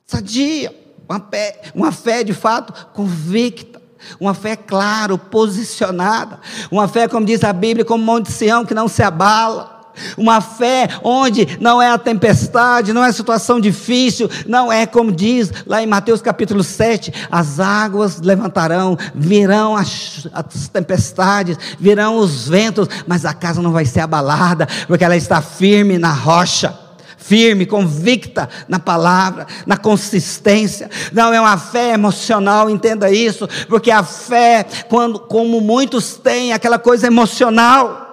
Sadia. 0.06 0.76
Uma 1.08 1.20
fé, 1.20 1.62
uma 1.74 1.92
fé 1.92 2.24
de 2.24 2.34
fato 2.34 2.88
convicta. 2.94 3.81
Uma 4.20 4.34
fé, 4.34 4.56
claro, 4.56 5.18
posicionada. 5.18 6.40
Uma 6.70 6.88
fé, 6.88 7.08
como 7.08 7.26
diz 7.26 7.44
a 7.44 7.54
Bíblia, 7.54 7.86
como 7.86 8.04
Monte 8.04 8.32
Sião, 8.32 8.66
que 8.66 8.74
não 8.74 8.88
se 8.88 9.04
abala 9.04 9.82
uma 10.18 10.42
fé 10.42 10.88
onde 11.04 11.58
não 11.60 11.82
é 11.82 11.92
a 11.92 11.98
tempestade, 11.98 12.94
não 12.94 13.04
é 13.04 13.10
a 13.10 13.14
situação 13.14 13.60
difícil, 13.60 14.30
não 14.48 14.72
é 14.72 14.86
como 14.86 15.12
diz 15.12 15.52
lá 15.66 15.82
em 15.82 15.88
Mateus 15.88 16.22
capítulo 16.22 16.64
7: 16.64 17.14
as 17.32 17.60
águas 17.60 18.22
levantarão, 18.22 18.98
virão 19.14 19.76
as, 19.76 20.28
as 20.34 20.68
tempestades, 20.68 21.58
virão 21.80 22.18
os 22.18 22.48
ventos, 22.48 22.88
mas 23.08 23.26
a 23.26 23.34
casa 23.34 23.62
não 23.62 23.72
vai 23.72 23.86
ser 23.86 24.02
abalada, 24.02 24.68
porque 24.88 25.04
ela 25.04 25.16
está 25.16 25.42
firme 25.42 25.98
na 25.98 26.14
rocha 26.14 26.81
firme, 27.22 27.66
convicta 27.66 28.50
na 28.68 28.80
palavra, 28.80 29.48
na 29.66 29.78
consistência. 29.78 30.90
Não 31.14 31.34
é 31.34 31.40
uma 31.40 31.58
fé 31.58 31.94
emocional, 31.94 32.70
entenda 32.70 33.10
isso, 33.12 33.48
porque 33.70 33.92
a 33.92 34.04
fé, 34.04 34.66
quando, 34.90 35.20
como 35.20 35.62
muitos 35.62 36.16
têm, 36.16 36.52
aquela 36.52 36.80
coisa 36.80 37.08
emocional 37.08 38.10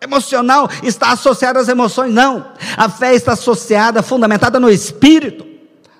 emocional 0.00 0.68
está 0.82 1.12
associada 1.12 1.60
às 1.60 1.68
emoções, 1.68 2.12
não. 2.12 2.44
A 2.76 2.88
fé 2.88 3.14
está 3.14 3.34
associada, 3.34 4.02
fundamentada 4.02 4.58
no 4.58 4.68
espírito. 4.68 5.46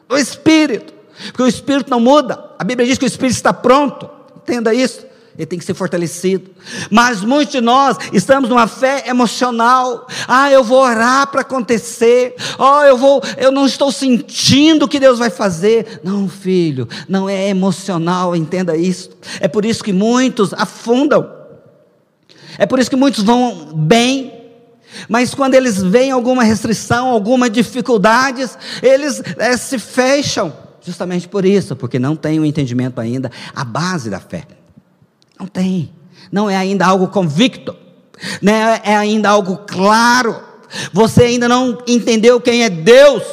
No 0.09 0.19
espírito. 0.19 0.93
Porque 1.27 1.45
o 1.45 1.47
espírito 1.47 1.89
não 1.89 2.01
muda. 2.01 2.51
A 2.59 2.65
Bíblia 2.65 2.85
diz 2.85 2.99
que 2.99 3.05
o 3.05 3.07
espírito 3.07 3.37
está 3.37 3.53
pronto. 3.53 4.11
Entenda 4.37 4.75
isso. 4.75 5.07
Ele 5.37 5.47
tem 5.47 5.59
que 5.59 5.65
ser 5.65 5.75
fortalecido. 5.75 6.51
Mas 6.91 7.23
muitos 7.23 7.53
de 7.53 7.61
nós 7.61 7.97
estamos 8.13 8.49
numa 8.49 8.67
fé 8.67 9.05
emocional. 9.07 10.07
Ah, 10.29 10.51
eu 10.51 10.63
vou 10.63 10.79
orar 10.79 11.27
para 11.29 11.41
acontecer. 11.41 12.35
Oh, 12.59 12.83
eu 12.83 12.97
vou, 12.97 13.23
eu 13.37 13.51
não 13.51 13.67
estou 13.67 13.91
sentindo 13.91 14.85
o 14.85 14.89
que 14.89 15.01
Deus 15.01 15.19
vai 15.19 15.31
fazer. 15.31 16.01
Não, 16.05 16.29
filho, 16.29 16.89
não 17.09 17.29
é 17.29 17.49
emocional, 17.49 18.37
entenda 18.37 18.77
isso. 18.77 19.11
É 19.41 19.49
por 19.49 19.65
isso 19.65 19.83
que 19.83 19.93
muitos 19.93 20.53
afundam 20.53 21.43
é 22.59 22.67
por 22.67 22.79
isso 22.79 22.91
que 22.91 22.97
muitos 22.97 23.25
vão 23.25 23.73
bem, 23.75 24.33
mas 25.09 25.35
quando 25.35 25.55
eles 25.55 25.83
veem 25.83 26.11
alguma 26.11 26.45
restrição, 26.45 27.09
alguma 27.09 27.49
dificuldades, 27.49 28.57
eles 28.83 29.23
é, 29.39 29.57
se 29.57 29.79
fecham, 29.79 30.53
justamente 30.81 31.29
por 31.29 31.45
isso, 31.45 31.75
porque 31.75 31.99
não 31.99 32.15
tem 32.15 32.39
o 32.39 32.45
entendimento 32.45 33.01
ainda, 33.01 33.31
a 33.55 33.65
base 33.65 34.11
da 34.11 34.21
fé. 34.21 34.45
Não 35.43 35.49
tem, 35.49 35.93
não 36.31 36.49
é 36.49 36.57
ainda 36.57 36.87
algo 36.87 37.09
convicto, 37.09 37.77
não 38.41 38.53
é, 38.53 38.81
é 38.85 38.97
ainda 38.97 39.29
algo 39.29 39.57
claro. 39.67 40.41
Você 40.93 41.25
ainda 41.25 41.49
não 41.49 41.79
entendeu 41.85 42.41
quem 42.41 42.63
é 42.63 42.71
Deus 42.71 43.25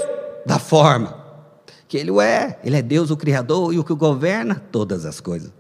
da 0.44 0.58
forma 0.58 1.20
que 1.88 1.98
Ele 1.98 2.10
o 2.10 2.20
é. 2.20 2.60
Ele 2.64 2.78
é 2.78 2.82
Deus, 2.82 3.12
o 3.12 3.18
Criador 3.18 3.74
e 3.74 3.80
o 3.80 3.84
que 3.84 3.94
governa 3.94 4.56
todas 4.72 5.06
as 5.06 5.20
coisas. 5.20 5.52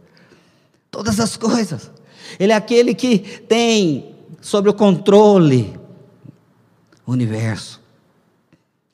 Todas 0.89 1.19
as 1.19 1.37
coisas. 1.37 1.91
Ele 2.39 2.51
é 2.51 2.55
aquele 2.55 2.95
que 2.95 3.19
tem 3.47 4.15
sobre 4.41 4.71
o 4.71 4.73
controle 4.73 5.79
o 7.05 7.11
universo. 7.11 7.79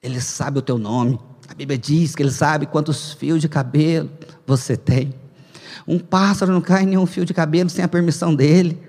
Ele 0.03 0.19
sabe 0.19 0.59
o 0.59 0.61
teu 0.61 0.77
nome. 0.77 1.17
A 1.47 1.53
Bíblia 1.53 1.77
diz 1.77 2.15
que 2.15 2.21
ele 2.21 2.31
sabe 2.31 2.65
quantos 2.65 3.13
fios 3.13 3.39
de 3.39 3.47
cabelo 3.47 4.09
você 4.45 4.75
tem. 4.75 5.13
Um 5.87 5.99
pássaro 5.99 6.51
não 6.51 6.61
cai 6.61 6.85
nenhum 6.85 7.05
fio 7.05 7.25
de 7.25 7.33
cabelo 7.33 7.69
sem 7.69 7.83
a 7.83 7.87
permissão 7.87 8.33
dele. 8.33 8.79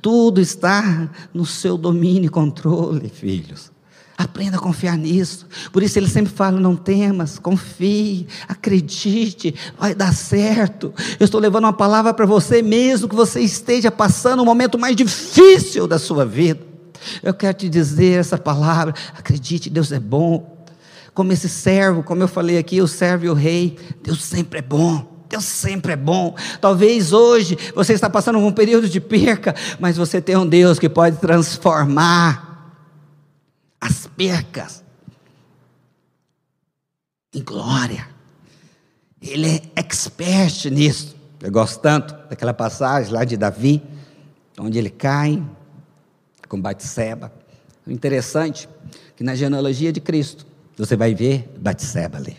Tudo 0.00 0.40
está 0.40 1.10
no 1.32 1.46
seu 1.46 1.76
domínio 1.76 2.26
e 2.26 2.28
controle, 2.28 3.08
filhos. 3.08 3.70
Aprenda 4.16 4.56
a 4.56 4.60
confiar 4.60 4.96
nisso. 4.96 5.46
Por 5.72 5.82
isso 5.82 5.98
ele 5.98 6.08
sempre 6.08 6.32
fala: 6.32 6.60
não 6.60 6.76
temas, 6.76 7.38
confie, 7.38 8.26
acredite, 8.48 9.54
vai 9.78 9.94
dar 9.94 10.14
certo. 10.14 10.92
Eu 11.18 11.24
estou 11.24 11.40
levando 11.40 11.64
uma 11.64 11.72
palavra 11.72 12.12
para 12.12 12.26
você, 12.26 12.62
mesmo 12.62 13.08
que 13.08 13.14
você 13.14 13.40
esteja 13.40 13.90
passando 13.90 14.42
o 14.42 14.46
momento 14.46 14.78
mais 14.78 14.94
difícil 14.94 15.86
da 15.86 15.98
sua 15.98 16.24
vida. 16.24 16.60
Eu 17.22 17.34
quero 17.34 17.54
te 17.54 17.68
dizer 17.68 18.20
essa 18.20 18.38
palavra: 18.38 18.94
acredite, 19.16 19.70
Deus 19.70 19.90
é 19.90 19.98
bom. 19.98 20.62
Como 21.14 21.32
esse 21.32 21.48
servo, 21.48 22.02
como 22.02 22.22
eu 22.22 22.28
falei 22.28 22.58
aqui, 22.58 22.80
o 22.80 22.88
servo 22.88 23.26
e 23.26 23.28
o 23.28 23.34
rei, 23.34 23.76
Deus 24.02 24.22
sempre 24.24 24.60
é 24.60 24.62
bom. 24.62 25.11
Deus 25.32 25.44
sempre 25.44 25.94
é 25.94 25.96
bom. 25.96 26.36
Talvez 26.60 27.14
hoje 27.14 27.56
você 27.74 27.94
está 27.94 28.10
passando 28.10 28.38
um 28.38 28.52
período 28.52 28.86
de 28.86 29.00
perca, 29.00 29.54
mas 29.80 29.96
você 29.96 30.20
tem 30.20 30.36
um 30.36 30.46
Deus 30.46 30.78
que 30.78 30.90
pode 30.90 31.16
transformar 31.16 32.76
as 33.80 34.06
percas 34.06 34.84
em 37.34 37.42
glória. 37.42 38.06
Ele 39.22 39.48
é 39.48 39.62
expert 39.74 40.66
nisso. 40.66 41.16
Eu 41.40 41.50
gosto 41.50 41.80
tanto 41.80 42.14
daquela 42.28 42.52
passagem 42.52 43.10
lá 43.10 43.24
de 43.24 43.38
Davi, 43.38 43.82
onde 44.60 44.78
ele 44.78 44.90
cai 44.90 45.42
com 46.46 46.60
Batseba. 46.60 47.32
O 47.86 47.90
interessante 47.90 48.68
é 48.68 48.98
que 49.16 49.24
na 49.24 49.34
genealogia 49.34 49.90
de 49.94 50.00
Cristo, 50.00 50.44
você 50.76 50.94
vai 50.94 51.14
ver 51.14 51.50
Batseba 51.58 52.18
ali. 52.18 52.36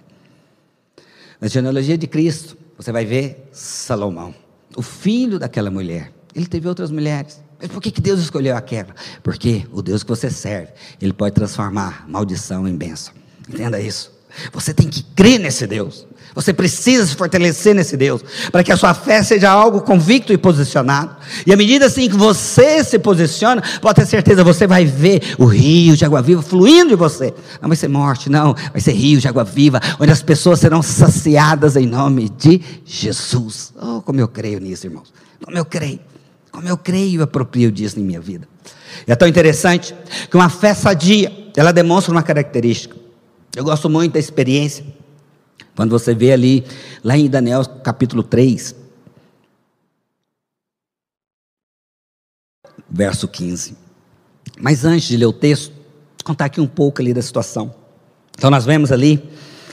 Na 1.41 1.47
genealogia 1.47 1.97
de 1.97 2.05
Cristo, 2.05 2.61
você 2.77 2.91
vai 2.91 3.05
ver 3.05 3.49
Salomão, 3.51 4.33
o 4.75 4.81
filho 4.81 5.39
daquela 5.39 5.71
mulher. 5.71 6.11
Ele 6.35 6.45
teve 6.45 6.67
outras 6.67 6.91
mulheres. 6.91 7.41
Mas 7.59 7.71
por 7.71 7.81
que, 7.81 7.91
que 7.91 8.01
Deus 8.01 8.19
escolheu 8.19 8.57
a 8.57 8.61
quebra? 8.61 8.93
Porque 9.21 9.65
o 9.71 9.81
Deus 9.81 10.03
que 10.03 10.09
você 10.09 10.29
serve, 10.29 10.73
Ele 11.01 11.13
pode 11.13 11.33
transformar 11.33 12.05
maldição 12.09 12.67
em 12.67 12.75
bênção. 12.75 13.13
Entenda 13.47 13.79
isso. 13.79 14.12
Você 14.51 14.73
tem 14.73 14.87
que 14.87 15.03
crer 15.03 15.39
nesse 15.39 15.67
Deus. 15.67 16.05
Você 16.35 16.51
precisa 16.51 17.05
se 17.05 17.15
fortalecer 17.15 17.75
nesse 17.75 17.95
Deus, 17.95 18.23
para 18.51 18.63
que 18.63 18.71
a 18.71 18.77
sua 18.77 18.93
fé 18.93 19.21
seja 19.21 19.51
algo 19.51 19.81
convicto 19.81 20.33
e 20.33 20.37
posicionado. 20.37 21.15
E 21.45 21.53
à 21.53 21.55
medida 21.55 21.85
assim 21.85 22.09
que 22.09 22.15
você 22.15 22.83
se 22.83 22.97
posiciona, 22.97 23.61
pode 23.79 23.95
ter 23.95 24.07
certeza, 24.07 24.43
você 24.43 24.65
vai 24.65 24.85
ver 24.85 25.35
o 25.37 25.45
rio 25.45 25.95
de 25.95 26.03
água 26.03 26.21
viva 26.21 26.41
fluindo 26.41 26.89
de 26.89 26.95
você. 26.95 27.33
Não 27.61 27.69
vai 27.69 27.77
ser 27.77 27.87
morte, 27.87 28.29
não, 28.29 28.55
vai 28.71 28.81
ser 28.81 28.93
rio 28.93 29.19
de 29.19 29.27
água 29.27 29.43
viva, 29.43 29.79
onde 29.99 30.11
as 30.11 30.23
pessoas 30.23 30.59
serão 30.59 30.81
saciadas 30.81 31.75
em 31.75 31.85
nome 31.85 32.29
de 32.29 32.61
Jesus. 32.83 33.71
Oh, 33.79 34.01
como 34.01 34.19
eu 34.19 34.27
creio 34.27 34.59
nisso, 34.59 34.87
irmãos. 34.87 35.13
Como 35.43 35.57
eu 35.57 35.65
creio. 35.65 35.99
Como 36.51 36.67
eu 36.67 36.77
creio 36.77 37.21
e 37.21 37.23
aproprio 37.23 37.71
disso 37.71 37.99
em 37.99 38.03
minha 38.03 38.19
vida. 38.21 38.47
E 39.07 39.11
é 39.11 39.15
tão 39.15 39.27
interessante 39.27 39.93
que 40.29 40.35
uma 40.35 40.49
fé 40.49 40.73
sadia, 40.73 41.31
ela 41.55 41.71
demonstra 41.71 42.11
uma 42.11 42.23
característica. 42.23 43.02
Eu 43.55 43.63
gosto 43.63 43.89
muito 43.89 44.13
da 44.13 44.19
experiência. 44.19 44.85
Quando 45.75 45.91
você 45.91 46.13
vê 46.13 46.31
ali, 46.31 46.65
lá 47.03 47.17
em 47.17 47.29
Daniel 47.29 47.63
capítulo 47.65 48.23
3, 48.23 48.75
verso 52.89 53.27
15. 53.27 53.75
Mas 54.59 54.85
antes 54.85 55.07
de 55.07 55.17
ler 55.17 55.25
o 55.25 55.33
texto, 55.33 55.73
contar 56.23 56.45
aqui 56.45 56.61
um 56.61 56.67
pouco 56.67 57.01
ali 57.01 57.13
da 57.13 57.21
situação. 57.21 57.73
Então 58.37 58.49
nós 58.49 58.65
vemos 58.65 58.91
ali, 58.91 59.23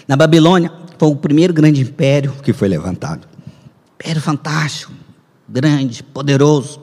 na 0.06 0.16
Babilônia, 0.16 0.72
foi 0.98 1.08
o 1.08 1.16
primeiro 1.16 1.52
grande 1.52 1.80
império 1.80 2.32
que 2.42 2.52
foi 2.52 2.68
levantado. 2.68 3.26
Império 3.94 4.20
fantástico, 4.20 4.92
grande, 5.48 6.02
poderoso. 6.02 6.80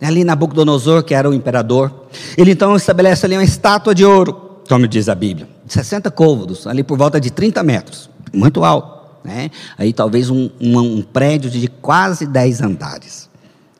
Ali 0.00 0.24
Nabucodonosor, 0.24 1.02
que 1.02 1.14
era 1.14 1.28
o 1.28 1.32
imperador, 1.32 2.06
ele 2.36 2.50
então 2.50 2.76
estabelece 2.76 3.24
ali 3.24 3.34
uma 3.34 3.44
estátua 3.44 3.94
de 3.94 4.04
ouro, 4.04 4.60
como 4.68 4.86
diz 4.86 5.08
a 5.08 5.14
Bíblia, 5.14 5.48
60 5.66 6.10
côvados, 6.10 6.66
ali 6.66 6.82
por 6.82 6.96
volta 6.96 7.20
de 7.20 7.30
30 7.30 7.62
metros, 7.62 8.10
muito 8.32 8.64
alto. 8.64 8.96
Né? 9.24 9.50
Aí 9.76 9.92
talvez 9.92 10.30
um, 10.30 10.48
um, 10.60 10.78
um 10.78 11.02
prédio 11.02 11.50
de 11.50 11.66
quase 11.68 12.26
10 12.26 12.62
andares. 12.62 13.28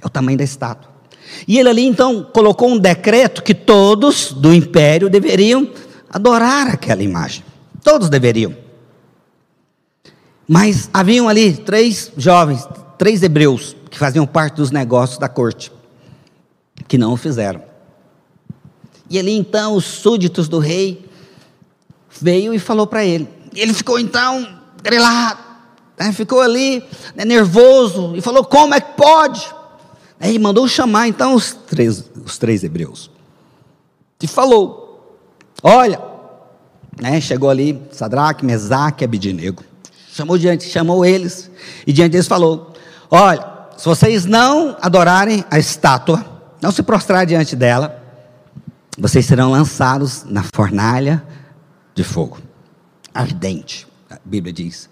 É 0.02 0.06
o 0.06 0.10
tamanho 0.10 0.38
da 0.38 0.44
estátua. 0.44 0.90
E 1.46 1.58
ele 1.58 1.68
ali 1.68 1.84
então 1.84 2.24
colocou 2.32 2.68
um 2.68 2.78
decreto 2.78 3.42
que 3.42 3.54
todos 3.54 4.32
do 4.32 4.52
império 4.52 5.08
deveriam 5.08 5.70
adorar 6.10 6.68
aquela 6.68 7.02
imagem. 7.02 7.44
Todos 7.82 8.08
deveriam. 8.08 8.56
Mas 10.48 10.88
haviam 10.92 11.28
ali 11.28 11.56
três 11.56 12.12
jovens, 12.16 12.66
três 12.98 13.22
hebreus, 13.22 13.76
que 13.90 13.98
faziam 13.98 14.26
parte 14.26 14.56
dos 14.56 14.70
negócios 14.70 15.18
da 15.18 15.28
corte, 15.28 15.72
que 16.86 16.98
não 16.98 17.12
o 17.12 17.16
fizeram. 17.16 17.62
E 19.08 19.18
ali 19.18 19.32
então 19.32 19.74
os 19.74 19.84
súditos 19.84 20.48
do 20.48 20.58
rei 20.58 21.05
veio 22.20 22.52
e 22.54 22.58
falou 22.58 22.86
para 22.86 23.04
ele. 23.04 23.28
Ele 23.54 23.72
ficou 23.72 23.98
então 23.98 24.60
grilado, 24.82 25.40
né? 25.98 26.12
ficou 26.12 26.40
ali 26.40 26.82
né, 27.14 27.24
nervoso 27.24 28.14
e 28.14 28.20
falou: 28.20 28.44
Como 28.44 28.74
é 28.74 28.80
que 28.80 28.92
pode? 28.96 29.46
Aí 30.20 30.38
mandou 30.38 30.66
chamar 30.68 31.08
então 31.08 31.34
os 31.34 31.52
três, 31.52 32.04
os 32.24 32.38
três 32.38 32.64
hebreus. 32.64 33.10
E 34.22 34.26
falou: 34.26 35.18
Olha, 35.62 36.00
né, 37.00 37.20
chegou 37.20 37.50
ali 37.50 37.80
Sadraque, 37.92 38.44
Mesaque 38.44 39.04
e 39.04 39.06
Abidinego. 39.06 39.62
Chamou 40.12 40.38
diante, 40.38 40.68
chamou 40.68 41.04
eles 41.04 41.50
e 41.86 41.92
diante 41.92 42.12
deles 42.12 42.26
falou: 42.26 42.72
Olha, 43.10 43.46
se 43.76 43.84
vocês 43.84 44.24
não 44.24 44.76
adorarem 44.80 45.44
a 45.50 45.58
estátua, 45.58 46.24
não 46.60 46.72
se 46.72 46.82
prostrar 46.82 47.26
diante 47.26 47.54
dela, 47.54 48.02
vocês 48.98 49.26
serão 49.26 49.50
lançados 49.50 50.24
na 50.24 50.42
fornalha 50.42 51.22
de 51.96 52.04
fogo 52.04 52.38
ardente, 53.16 53.86
a 54.10 54.18
Bíblia 54.24 54.52
diz. 54.52 54.88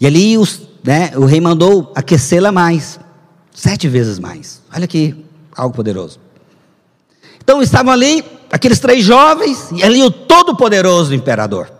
E 0.00 0.06
ali 0.06 0.38
os, 0.38 0.62
né, 0.84 1.12
o 1.16 1.24
rei 1.24 1.40
mandou 1.40 1.92
aquecê-la 1.94 2.52
mais, 2.52 3.00
sete 3.52 3.88
vezes 3.88 4.18
mais. 4.18 4.62
Olha 4.72 4.84
aqui, 4.84 5.24
algo 5.54 5.74
poderoso. 5.74 6.20
Então 7.42 7.60
estavam 7.60 7.92
ali 7.92 8.24
aqueles 8.50 8.78
três 8.78 9.04
jovens 9.04 9.70
e 9.72 9.82
ali 9.82 10.02
o 10.02 10.10
todo-poderoso 10.10 11.14
imperador. 11.14 11.70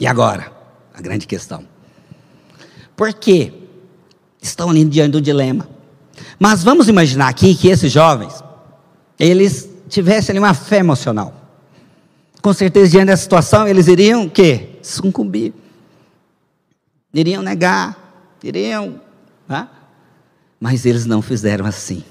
E 0.00 0.06
agora, 0.06 0.52
a 0.92 1.00
grande 1.00 1.26
questão. 1.26 1.64
Por 2.96 3.12
quê? 3.12 3.52
Estão 4.42 4.70
ali 4.70 4.84
diante 4.84 5.12
do 5.12 5.20
dilema. 5.20 5.68
Mas 6.38 6.64
vamos 6.64 6.88
imaginar 6.88 7.28
aqui 7.28 7.54
que 7.54 7.68
esses 7.68 7.92
jovens, 7.92 8.42
eles 9.18 9.68
tivessem 9.88 10.32
ali 10.32 10.38
uma 10.38 10.54
fé 10.54 10.78
emocional. 10.78 11.45
Com 12.46 12.52
certeza, 12.52 12.92
diante 12.92 13.06
dessa 13.06 13.24
situação, 13.24 13.66
eles 13.66 13.88
iriam 13.88 14.22
o 14.22 14.30
quê? 14.30 14.78
Sucumbir 14.80 15.52
iriam 17.12 17.42
negar, 17.42 18.38
iriam. 18.40 19.00
Né? 19.48 19.66
Mas 20.60 20.86
eles 20.86 21.06
não 21.06 21.20
fizeram 21.20 21.66
assim. 21.66 22.04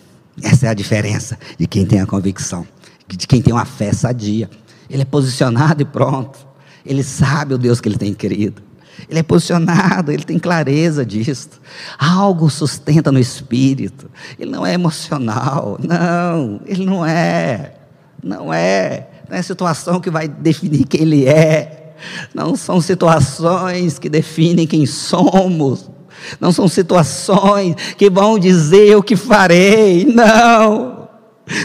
Essa 0.44 0.66
é 0.66 0.70
a 0.70 0.74
diferença 0.74 1.40
de 1.58 1.66
quem 1.66 1.86
tem 1.86 2.02
a 2.02 2.06
convicção, 2.06 2.68
de 3.08 3.26
quem 3.26 3.42
tem 3.42 3.54
uma 3.54 3.64
fé 3.64 3.94
sadia. 3.94 4.50
Ele 4.90 5.04
é 5.04 5.06
posicionado 5.06 5.82
e 5.82 5.86
pronto. 5.86 6.46
Ele 6.86 7.02
sabe 7.02 7.54
o 7.54 7.58
Deus 7.58 7.80
que 7.80 7.88
ele 7.88 7.98
tem 7.98 8.14
querido. 8.14 8.62
Ele 9.08 9.20
é 9.20 9.24
posicionado, 9.24 10.12
ele 10.12 10.26
tem 10.26 10.38
clareza 10.38 11.06
disso. 11.06 11.62
Algo 11.98 12.50
sustenta 12.50 13.10
no 13.10 13.20
espírito. 13.20 14.12
Ele 14.38 14.52
não 14.52 14.66
é 14.66 14.74
emocional. 14.74 15.80
Não, 15.82 16.60
ele 16.66 16.86
não 16.86 17.06
é. 17.06 17.76
Não 18.22 18.54
é. 18.54 19.15
Não 19.36 19.40
é 19.40 19.42
situação 19.42 20.00
que 20.00 20.10
vai 20.10 20.30
definir 20.30 20.86
quem 20.86 21.02
ele 21.02 21.26
é. 21.26 21.94
Não 22.34 22.56
são 22.56 22.80
situações 22.80 24.00
que 24.00 24.08
definem 24.08 24.66
quem 24.66 24.86
somos. 24.86 25.92
Não 26.40 26.54
são 26.54 26.70
situações 26.70 27.76
que 27.98 28.10
vão 28.10 28.40
dizer 28.40 28.96
o 28.96 29.04
que 29.04 29.18
farei. 29.18 30.06
Não. 30.06 31.10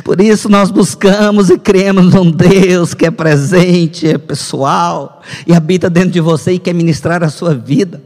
Por 0.02 0.20
isso 0.20 0.48
nós 0.48 0.72
buscamos 0.72 1.48
e 1.48 1.56
cremos 1.56 2.12
num 2.12 2.28
Deus 2.32 2.92
que 2.92 3.06
é 3.06 3.10
presente, 3.10 4.08
é 4.08 4.18
pessoal 4.18 5.22
e 5.46 5.54
habita 5.54 5.88
dentro 5.88 6.10
de 6.10 6.20
você 6.20 6.54
e 6.54 6.58
quer 6.58 6.74
ministrar 6.74 7.22
a 7.22 7.28
sua 7.28 7.54
vida. 7.54 8.02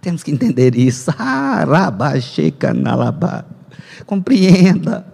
Temos 0.00 0.22
que 0.22 0.30
entender 0.30 0.74
isso. 0.74 1.10
Compreenda, 4.06 5.06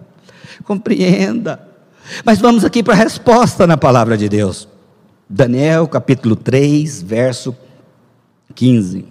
compreenda. 0.63 1.70
Mas 2.25 2.39
vamos 2.39 2.63
aqui 2.63 2.83
para 2.83 2.93
a 2.93 2.97
resposta 2.97 3.65
na 3.65 3.77
palavra 3.77 4.17
de 4.17 4.27
Deus. 4.27 4.67
Daniel 5.29 5.87
capítulo 5.87 6.35
3, 6.35 7.01
verso 7.01 7.55
15. 8.53 9.05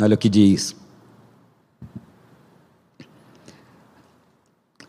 Olha 0.00 0.14
o 0.14 0.18
que 0.18 0.28
diz. 0.28 0.74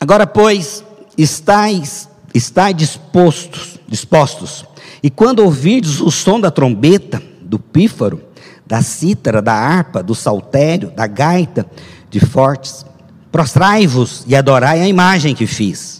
Agora, 0.00 0.26
pois, 0.26 0.84
estáis, 1.16 2.08
estáis 2.34 2.76
dispostos, 2.76 3.78
dispostos, 3.88 4.64
e 5.02 5.10
quando 5.10 5.40
ouvirdes 5.40 6.00
o 6.00 6.10
som 6.10 6.40
da 6.40 6.50
trombeta, 6.50 7.22
do 7.40 7.58
pífaro, 7.58 8.22
da 8.66 8.82
cítara, 8.82 9.40
da 9.40 9.54
harpa, 9.54 10.02
do 10.02 10.14
saltério, 10.14 10.90
da 10.90 11.06
gaita, 11.06 11.64
de 12.10 12.20
fortes, 12.20 12.84
prostrai-vos 13.30 14.24
e 14.26 14.34
adorai 14.34 14.80
a 14.80 14.88
imagem 14.88 15.34
que 15.34 15.46
fiz 15.46 15.96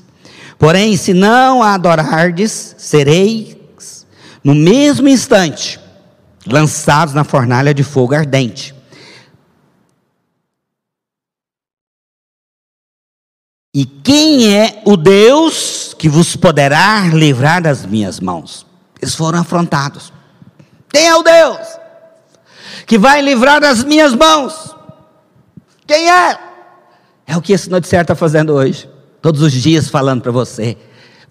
Porém, 0.59 0.97
se 0.97 1.13
não 1.13 1.63
a 1.63 1.75
adorardes, 1.75 2.75
sereis 2.79 3.57
no 4.43 4.55
mesmo 4.55 5.09
instante 5.09 5.81
lançados 6.47 7.13
na 7.13 7.25
fornalha 7.25 7.75
de 7.75 7.83
fogo 7.83 8.15
ardente. 8.15 8.75
E 13.75 13.85
quem 13.85 14.57
é 14.57 14.81
o 14.87 14.97
Deus 14.97 15.95
que 15.99 16.09
vos 16.09 16.37
poderá 16.37 17.01
livrar 17.13 17.61
das 17.61 17.85
minhas 17.85 18.21
mãos? 18.21 18.65
Eles 19.03 19.15
foram 19.15 19.41
afrontados. 19.41 20.13
Quem 20.89 21.07
é 21.07 21.15
o 21.15 21.23
Deus 21.23 21.59
que 22.87 22.97
vai 22.97 23.21
livrar 23.21 23.61
das 23.61 23.85
minhas 23.85 24.15
mãos? 24.15 24.75
Quem 25.87 26.11
é? 26.11 26.39
É 27.27 27.37
o 27.37 27.43
que 27.43 27.53
esse 27.53 27.69
noticiário 27.69 28.05
está 28.05 28.15
fazendo 28.15 28.53
hoje 28.53 28.89
todos 29.21 29.43
os 29.43 29.53
dias 29.53 29.89
falando 29.89 30.23
para 30.23 30.31
você: 30.31 30.77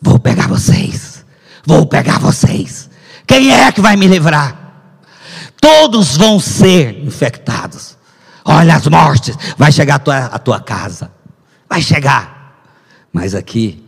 vou 0.02 0.20
pegar 0.20 0.48
vocês, 0.48 1.26
vou 1.66 1.86
pegar 1.86 2.20
vocês. 2.20 2.90
Quem 3.26 3.52
é 3.52 3.72
que 3.72 3.82
vai 3.82 3.96
me 3.96 4.08
livrar? 4.08 4.64
Todos 5.60 6.18
vão 6.18 6.40
ser 6.40 7.04
infectados. 7.04 7.98
Olha 8.44 8.76
as 8.76 8.86
mortes, 8.88 9.36
vai 9.58 9.72
chegar 9.72 9.96
a 9.96 10.00
tua, 10.00 10.18
a 10.26 10.38
tua 10.38 10.60
casa, 10.60 11.12
vai 11.68 11.82
chegar. 11.82 12.62
Mas 13.12 13.34
aqui, 13.34 13.84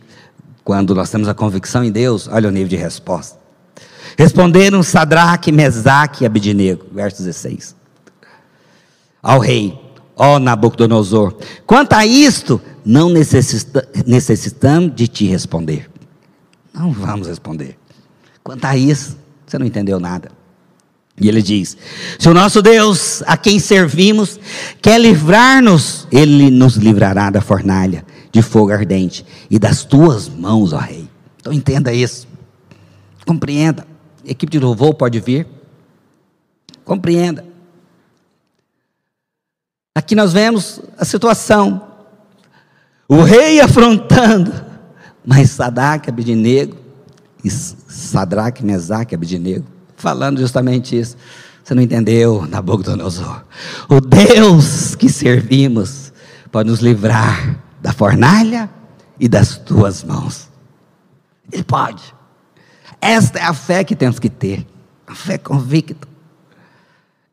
quando 0.64 0.96
nós 0.96 1.12
temos 1.12 1.28
a 1.28 1.34
convicção 1.34 1.84
em 1.84 1.92
Deus, 1.92 2.28
olha 2.28 2.50
o 2.50 2.52
nível 2.52 2.70
de 2.70 2.78
resposta. 2.78 3.38
Responderam 4.18 4.82
Sadraque, 4.82 5.52
Mesaque 5.52 6.24
e 6.24 6.26
Abidinego, 6.26 6.88
verso 6.92 7.18
16. 7.22 7.76
Ao 9.22 9.38
rei, 9.38 9.80
ó 10.18 10.40
Nabucodonosor, 10.40 11.36
quanto 11.66 11.94
a 11.94 12.06
isto, 12.06 12.60
não 12.84 13.10
necessita, 13.10 13.88
necessitamos 14.06 14.96
de 14.96 15.08
te 15.08 15.26
responder. 15.28 15.90
Não 16.74 16.92
vamos 16.92 17.28
responder. 17.28 17.78
Quanto 18.44 18.66
a 18.66 18.78
isso, 18.78 19.18
você 19.46 19.58
não 19.58 19.66
entendeu 19.66 20.00
nada. 20.00 20.32
E 21.20 21.28
ele 21.28 21.42
diz: 21.42 21.76
Se 22.20 22.30
o 22.30 22.34
nosso 22.34 22.62
Deus, 22.62 23.24
a 23.26 23.36
quem 23.36 23.60
servimos, 23.60 24.40
quer 24.82 25.00
livrar-nos, 25.00 26.08
ele 26.12 26.52
nos 26.52 26.76
livrará 26.76 27.30
da 27.30 27.42
fornalha 27.42 28.06
de 28.32 28.42
fogo 28.42 28.72
ardente 28.72 29.26
e 29.50 29.58
das 29.58 29.84
tuas 29.84 30.30
mãos, 30.30 30.74
ó 30.74 30.78
Rei. 30.78 31.10
Então 31.40 31.52
entenda 31.52 31.92
isso. 31.92 32.28
Compreenda. 33.26 33.88
Equipe 34.24 34.52
de 34.52 34.60
louvor 34.60 34.94
pode 34.94 35.20
vir. 35.20 35.48
Compreenda. 36.86 37.47
Aqui 39.98 40.14
nós 40.14 40.32
vemos 40.32 40.80
a 40.96 41.04
situação 41.04 41.82
o 43.10 43.24
rei 43.24 43.60
afrontando, 43.60 44.54
mas 45.26 45.50
Sadraque, 45.50 46.08
Abidinego, 46.08 46.78
e 47.44 47.50
Sadraque, 47.50 48.64
Mesaque, 48.64 49.16
Abidinego, 49.16 49.66
falando 49.96 50.40
justamente 50.40 50.96
isso. 51.00 51.18
Você 51.64 51.74
não 51.74 51.82
entendeu, 51.82 52.46
Nabucodonosor? 52.46 53.44
O 53.90 54.00
Deus 54.00 54.94
que 54.94 55.10
servimos 55.10 56.14
pode 56.52 56.70
nos 56.70 56.80
livrar 56.80 57.58
da 57.82 57.92
fornalha 57.92 58.70
e 59.20 59.28
das 59.28 59.58
tuas 59.58 60.04
mãos. 60.04 60.48
Ele 61.52 61.64
pode. 61.64 62.14
Esta 63.02 63.40
é 63.40 63.44
a 63.44 63.54
fé 63.56 63.84
que 63.84 63.96
temos 63.96 64.20
que 64.20 64.30
ter, 64.30 64.64
a 65.08 65.16
fé 65.16 65.40
convicta. 65.40 66.08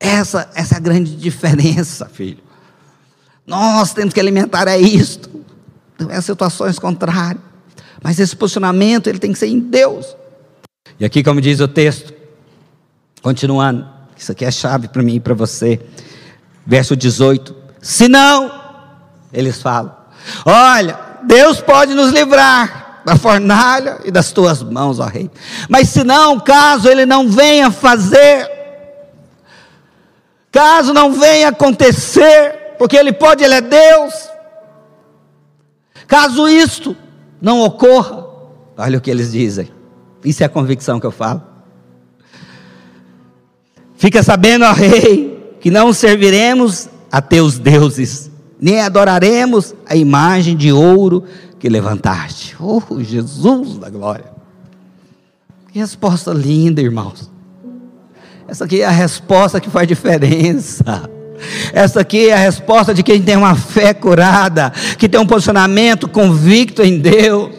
Essa, 0.00 0.48
essa 0.54 0.76
é 0.76 0.78
a 0.78 0.80
grande 0.80 1.14
diferença, 1.14 2.06
filho. 2.06 2.43
Nós 3.46 3.92
temos 3.92 4.14
que 4.14 4.20
alimentar 4.20 4.66
é 4.68 4.78
isto, 4.78 5.30
não 5.98 6.10
é 6.10 6.20
situações 6.20 6.78
contrárias. 6.78 7.42
Mas 8.02 8.18
esse 8.18 8.36
posicionamento 8.36 9.06
ele 9.06 9.18
tem 9.18 9.32
que 9.32 9.38
ser 9.38 9.46
em 9.46 9.58
Deus. 9.58 10.14
E 11.00 11.04
aqui, 11.04 11.22
como 11.22 11.40
diz 11.40 11.60
o 11.60 11.68
texto, 11.68 12.12
continuando, 13.22 13.88
isso 14.16 14.30
aqui 14.30 14.44
é 14.44 14.50
chave 14.50 14.88
para 14.88 15.02
mim 15.02 15.16
e 15.16 15.20
para 15.20 15.34
você. 15.34 15.80
Verso 16.66 16.94
18: 16.94 17.54
Se 17.80 18.08
não, 18.08 18.50
eles 19.32 19.60
falam, 19.60 19.94
olha, 20.44 20.98
Deus 21.24 21.60
pode 21.60 21.94
nos 21.94 22.12
livrar 22.12 23.02
da 23.04 23.16
fornalha 23.16 23.98
e 24.04 24.10
das 24.10 24.32
tuas 24.32 24.62
mãos, 24.62 24.98
ó 24.98 25.06
Rei. 25.06 25.30
Mas 25.68 25.88
se 25.88 26.04
não, 26.04 26.40
caso 26.40 26.88
Ele 26.88 27.04
não 27.04 27.28
venha 27.28 27.70
fazer, 27.70 28.50
caso 30.50 30.92
não 30.92 31.12
venha 31.12 31.48
acontecer, 31.48 32.63
porque 32.78 32.96
Ele 32.96 33.12
pode, 33.12 33.44
Ele 33.44 33.54
é 33.54 33.60
Deus. 33.60 34.34
Caso 36.06 36.48
isto 36.48 36.96
não 37.40 37.60
ocorra, 37.60 38.24
olha 38.76 38.98
o 38.98 39.00
que 39.00 39.10
eles 39.10 39.32
dizem. 39.32 39.68
Isso 40.24 40.42
é 40.42 40.46
a 40.46 40.48
convicção 40.48 40.98
que 40.98 41.06
eu 41.06 41.10
falo. 41.10 41.42
Fica 43.96 44.22
sabendo, 44.22 44.64
ó 44.64 44.72
Rei, 44.72 45.56
que 45.60 45.70
não 45.70 45.92
serviremos 45.92 46.88
a 47.10 47.20
teus 47.22 47.58
deuses, 47.58 48.30
nem 48.60 48.80
adoraremos 48.80 49.74
a 49.86 49.96
imagem 49.96 50.56
de 50.56 50.72
ouro 50.72 51.24
que 51.58 51.68
levantaste. 51.68 52.56
Oh, 52.60 52.82
Jesus 53.00 53.78
da 53.78 53.88
glória. 53.88 54.32
Que 55.72 55.78
resposta 55.78 56.32
linda, 56.32 56.80
irmãos. 56.80 57.30
Essa 58.46 58.64
aqui 58.64 58.82
é 58.82 58.86
a 58.86 58.90
resposta 58.90 59.60
que 59.60 59.70
faz 59.70 59.88
diferença. 59.88 61.08
Essa 61.72 62.00
aqui 62.00 62.28
é 62.28 62.34
a 62.34 62.38
resposta 62.38 62.94
de 62.94 63.02
quem 63.02 63.20
tem 63.20 63.36
uma 63.36 63.54
fé 63.54 63.92
curada, 63.92 64.72
que 64.98 65.08
tem 65.08 65.20
um 65.20 65.26
posicionamento 65.26 66.08
convicto 66.08 66.82
em 66.82 66.98
Deus. 66.98 67.50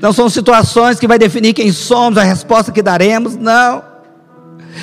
Não 0.00 0.12
são 0.12 0.28
situações 0.28 0.98
que 0.98 1.06
vai 1.06 1.18
definir 1.18 1.52
quem 1.52 1.70
somos, 1.72 2.18
a 2.18 2.22
resposta 2.22 2.72
que 2.72 2.82
daremos, 2.82 3.36
não. 3.36 3.82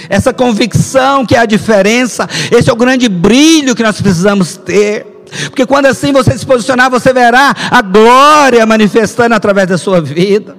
Essa 0.10 0.34
convicção 0.34 1.26
que 1.26 1.36
é 1.36 1.40
a 1.40 1.46
diferença, 1.46 2.28
esse 2.52 2.70
é 2.70 2.74
o 2.74 2.76
grande 2.76 3.08
brilho 3.08 3.76
que 3.76 3.84
nós 3.84 4.00
precisamos 4.02 4.58
ter. 4.58 5.06
Porque 5.46 5.66
quando 5.66 5.88
assim 5.88 6.12
você 6.12 6.38
se 6.38 6.46
posicionar, 6.46 6.90
você 6.90 7.12
verá 7.12 7.54
a 7.72 7.82
glória 7.82 8.66
manifestando 8.66 9.34
através 9.34 9.68
da 9.68 9.78
sua 9.78 10.00
vida. 10.00 10.56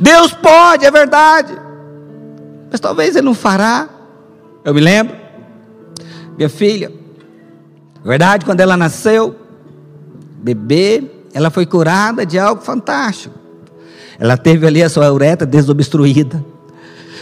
Deus 0.00 0.32
pode, 0.32 0.84
é 0.84 0.90
verdade. 0.90 1.52
Mas 2.70 2.80
talvez 2.80 3.16
Ele 3.16 3.26
não 3.26 3.34
fará. 3.34 3.88
Eu 4.64 4.74
me 4.74 4.80
lembro 4.80 5.25
minha 6.36 6.48
filha. 6.48 6.92
Verdade, 8.04 8.44
quando 8.44 8.60
ela 8.60 8.76
nasceu, 8.76 9.34
bebê, 10.42 11.02
ela 11.34 11.50
foi 11.50 11.66
curada 11.66 12.24
de 12.24 12.38
algo 12.38 12.62
fantástico. 12.62 13.34
Ela 14.18 14.36
teve 14.36 14.66
ali 14.66 14.82
a 14.82 14.88
sua 14.88 15.12
uretra 15.12 15.46
desobstruída. 15.46 16.44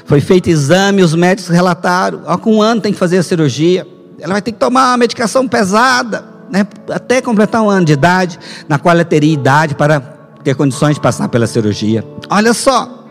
Foi 0.05 0.21
feito 0.21 0.51
exame, 0.51 1.03
os 1.03 1.15
médicos 1.15 1.51
relataram, 1.51 2.23
ó, 2.27 2.37
com 2.37 2.57
um 2.57 2.63
ano 2.63 2.81
tem 2.81 2.93
que 2.93 2.99
fazer 2.99 3.19
a 3.19 3.23
cirurgia. 3.23 3.87
Ela 4.21 4.35
vai 4.35 4.43
ter 4.43 4.53
que 4.53 4.59
tomar 4.59 4.91
uma 4.91 4.99
medicação 4.99 5.49
pesada, 5.49 6.25
né, 6.51 6.67
até 6.91 7.23
completar 7.23 7.63
um 7.63 7.71
ano 7.71 7.87
de 7.87 7.95
idade, 7.95 8.39
na 8.69 8.79
qual 8.79 8.95
ela 8.95 9.05
teria 9.05 9.33
idade 9.33 9.75
para 9.75 10.01
ter 10.43 10.55
condições 10.55 10.95
de 10.95 11.01
passar 11.01 11.29
pela 11.29 11.47
cirurgia. 11.47 12.05
Olha 12.29 12.53
só, 12.53 13.04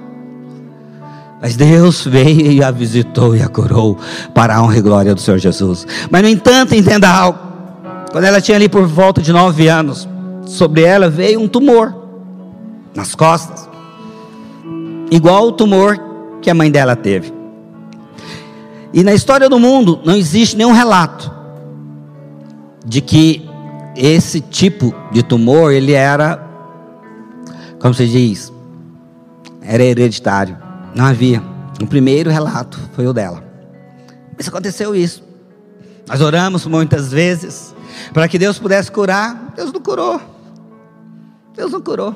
mas 1.44 1.58
Deus 1.58 2.06
veio 2.06 2.54
e 2.54 2.64
a 2.64 2.72
visitou 2.72 3.36
e 3.36 3.42
a 3.42 3.50
curou 3.50 3.98
para 4.34 4.56
a 4.56 4.64
honra 4.64 4.78
e 4.78 4.82
glória 4.82 5.14
do 5.14 5.20
Senhor 5.20 5.38
Jesus. 5.38 5.86
Mas, 6.10 6.22
no 6.22 6.30
entanto, 6.30 6.74
entenda 6.74 7.10
algo. 7.10 7.38
Quando 8.14 8.24
ela 8.24 8.40
tinha 8.40 8.56
ali 8.56 8.70
por 8.70 8.88
volta 8.88 9.22
de 9.22 9.34
nove 9.34 9.68
anos, 9.68 10.08
sobre 10.46 10.84
ela 10.84 11.10
veio 11.10 11.42
um 11.42 11.48
tumor 11.50 11.94
nas 12.96 13.14
costas, 13.14 13.70
igual 15.12 15.48
o 15.48 15.52
tumor 15.52 16.00
que 16.42 16.50
a 16.50 16.54
mãe 16.54 16.72
dela 16.72 16.96
teve. 16.96 17.34
E 18.94 19.04
na 19.04 19.14
história 19.14 19.50
do 19.50 19.60
mundo 19.60 20.00
não 20.06 20.16
existe 20.16 20.56
nenhum 20.56 20.72
relato 20.72 21.30
de 22.86 23.02
que 23.02 23.46
esse 23.98 24.40
tipo 24.40 24.96
de 25.12 25.22
tumor 25.22 25.74
ele 25.74 25.92
era, 25.92 26.42
como 27.82 27.94
se 27.94 28.08
diz, 28.08 28.50
era 29.62 29.84
hereditário. 29.84 30.64
Não 30.96 31.06
havia. 31.06 31.44
O 31.82 31.88
primeiro 31.88 32.30
relato 32.30 32.80
foi 32.94 33.08
o 33.08 33.14
dela. 33.14 33.44
Mas 34.38 34.48
aconteceu 34.48 34.96
isso. 34.96 35.24
Nós 36.08 36.22
oramos 36.22 36.66
muitas 36.66 37.12
vezes 37.12 37.74
para 38.14 38.28
que 38.28 38.38
Deus 38.38 38.60
pudesse 38.60 38.92
curar. 38.92 39.54
Deus 39.56 39.72
não 39.72 39.82
curou. 39.82 40.22
Deus 41.56 41.72
não 41.72 41.82
curou. 41.82 42.16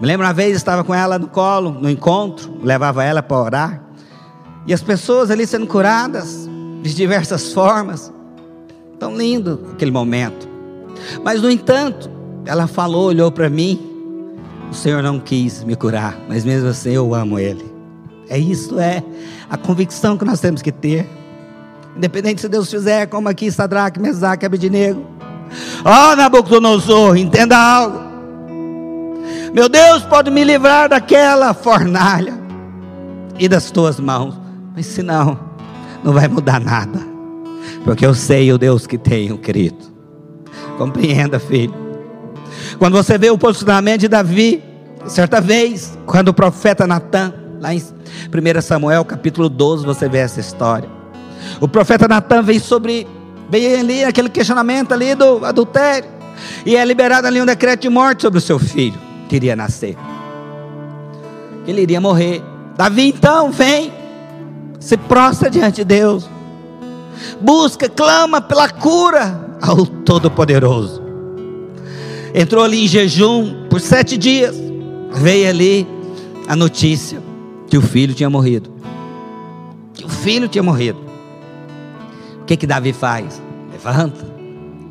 Me 0.00 0.06
lembro 0.06 0.26
uma 0.26 0.32
vez, 0.32 0.56
estava 0.56 0.84
com 0.84 0.94
ela 0.94 1.18
no 1.18 1.26
colo, 1.26 1.72
no 1.72 1.90
encontro, 1.90 2.60
levava 2.62 3.02
ela 3.02 3.22
para 3.22 3.36
orar. 3.36 3.82
E 4.66 4.72
as 4.72 4.80
pessoas 4.80 5.30
ali 5.30 5.46
sendo 5.46 5.66
curadas 5.66 6.48
de 6.82 6.94
diversas 6.94 7.52
formas. 7.52 8.12
Tão 8.98 9.16
lindo 9.16 9.68
aquele 9.72 9.90
momento. 9.90 10.48
Mas, 11.24 11.40
no 11.40 11.50
entanto, 11.50 12.10
ela 12.44 12.66
falou, 12.66 13.06
olhou 13.06 13.30
para 13.30 13.48
mim 13.48 13.87
o 14.70 14.74
Senhor 14.74 15.02
não 15.02 15.18
quis 15.18 15.64
me 15.64 15.74
curar, 15.74 16.18
mas 16.28 16.44
mesmo 16.44 16.68
assim 16.68 16.90
eu 16.90 17.14
amo 17.14 17.38
Ele. 17.38 17.64
É 18.28 18.38
isso, 18.38 18.78
é 18.78 19.02
a 19.48 19.56
convicção 19.56 20.16
que 20.16 20.24
nós 20.24 20.40
temos 20.40 20.60
que 20.60 20.70
ter. 20.70 21.08
Independente 21.96 22.40
se 22.40 22.48
Deus 22.48 22.70
fizer, 22.70 23.06
como 23.06 23.28
aqui 23.28 23.50
Sadraque, 23.50 23.98
Mesaque, 23.98 24.44
Abednego. 24.44 25.04
Ó 25.84 26.12
oh, 26.12 26.16
Nabucodonosor, 26.16 27.16
entenda 27.16 27.56
algo. 27.56 28.08
Meu 29.52 29.68
Deus 29.68 30.02
pode 30.02 30.30
me 30.30 30.44
livrar 30.44 30.90
daquela 30.90 31.54
fornalha 31.54 32.34
e 33.38 33.48
das 33.48 33.70
tuas 33.70 33.98
mãos. 33.98 34.38
Mas 34.76 34.86
se 34.86 35.02
não, 35.02 35.40
não 36.04 36.12
vai 36.12 36.28
mudar 36.28 36.60
nada. 36.60 37.00
Porque 37.82 38.04
eu 38.04 38.14
sei 38.14 38.52
o 38.52 38.58
Deus 38.58 38.86
que 38.86 38.98
tenho, 38.98 39.38
querido. 39.38 39.78
Compreenda, 40.76 41.40
filho. 41.40 41.87
Quando 42.78 42.96
você 42.96 43.18
vê 43.18 43.28
o 43.28 43.36
posicionamento 43.36 44.02
de 44.02 44.08
Davi, 44.08 44.62
certa 45.08 45.40
vez, 45.40 45.98
quando 46.06 46.28
o 46.28 46.34
profeta 46.34 46.86
Natan, 46.86 47.34
lá 47.60 47.74
em 47.74 47.78
1 47.78 48.62
Samuel 48.62 49.04
capítulo 49.04 49.48
12, 49.48 49.84
você 49.84 50.08
vê 50.08 50.18
essa 50.18 50.38
história. 50.38 50.88
O 51.60 51.66
profeta 51.66 52.06
Natan 52.06 52.40
vem 52.40 52.60
sobre, 52.60 53.04
vem 53.50 53.80
ali 53.80 54.04
aquele 54.04 54.28
questionamento 54.28 54.92
ali 54.92 55.16
do 55.16 55.44
adultério, 55.44 56.08
e 56.64 56.76
é 56.76 56.84
liberado 56.84 57.26
ali 57.26 57.42
um 57.42 57.46
decreto 57.46 57.82
de 57.82 57.88
morte 57.88 58.22
sobre 58.22 58.38
o 58.38 58.42
seu 58.42 58.60
filho, 58.60 58.98
que 59.28 59.34
iria 59.34 59.56
nascer. 59.56 59.96
Ele 61.66 61.82
iria 61.82 62.00
morrer. 62.00 62.40
Davi 62.76 63.08
então 63.08 63.50
vem, 63.50 63.92
se 64.78 64.96
prostra 64.96 65.50
diante 65.50 65.76
de 65.78 65.84
Deus, 65.84 66.30
busca, 67.40 67.88
clama 67.88 68.40
pela 68.40 68.68
cura 68.68 69.56
ao 69.60 69.84
Todo-Poderoso 69.84 71.07
entrou 72.38 72.62
ali 72.62 72.84
em 72.84 72.88
jejum 72.88 73.66
por 73.68 73.80
sete 73.80 74.16
dias. 74.16 74.56
Veio 75.12 75.48
ali 75.48 75.86
a 76.46 76.54
notícia 76.54 77.20
que 77.68 77.76
o 77.76 77.82
filho 77.82 78.14
tinha 78.14 78.30
morrido. 78.30 78.70
Que 79.92 80.04
o 80.04 80.08
filho 80.08 80.46
tinha 80.46 80.62
morrido. 80.62 81.00
O 82.40 82.44
que 82.44 82.56
que 82.56 82.66
Davi 82.66 82.92
faz? 82.92 83.42
Levanta, 83.72 84.24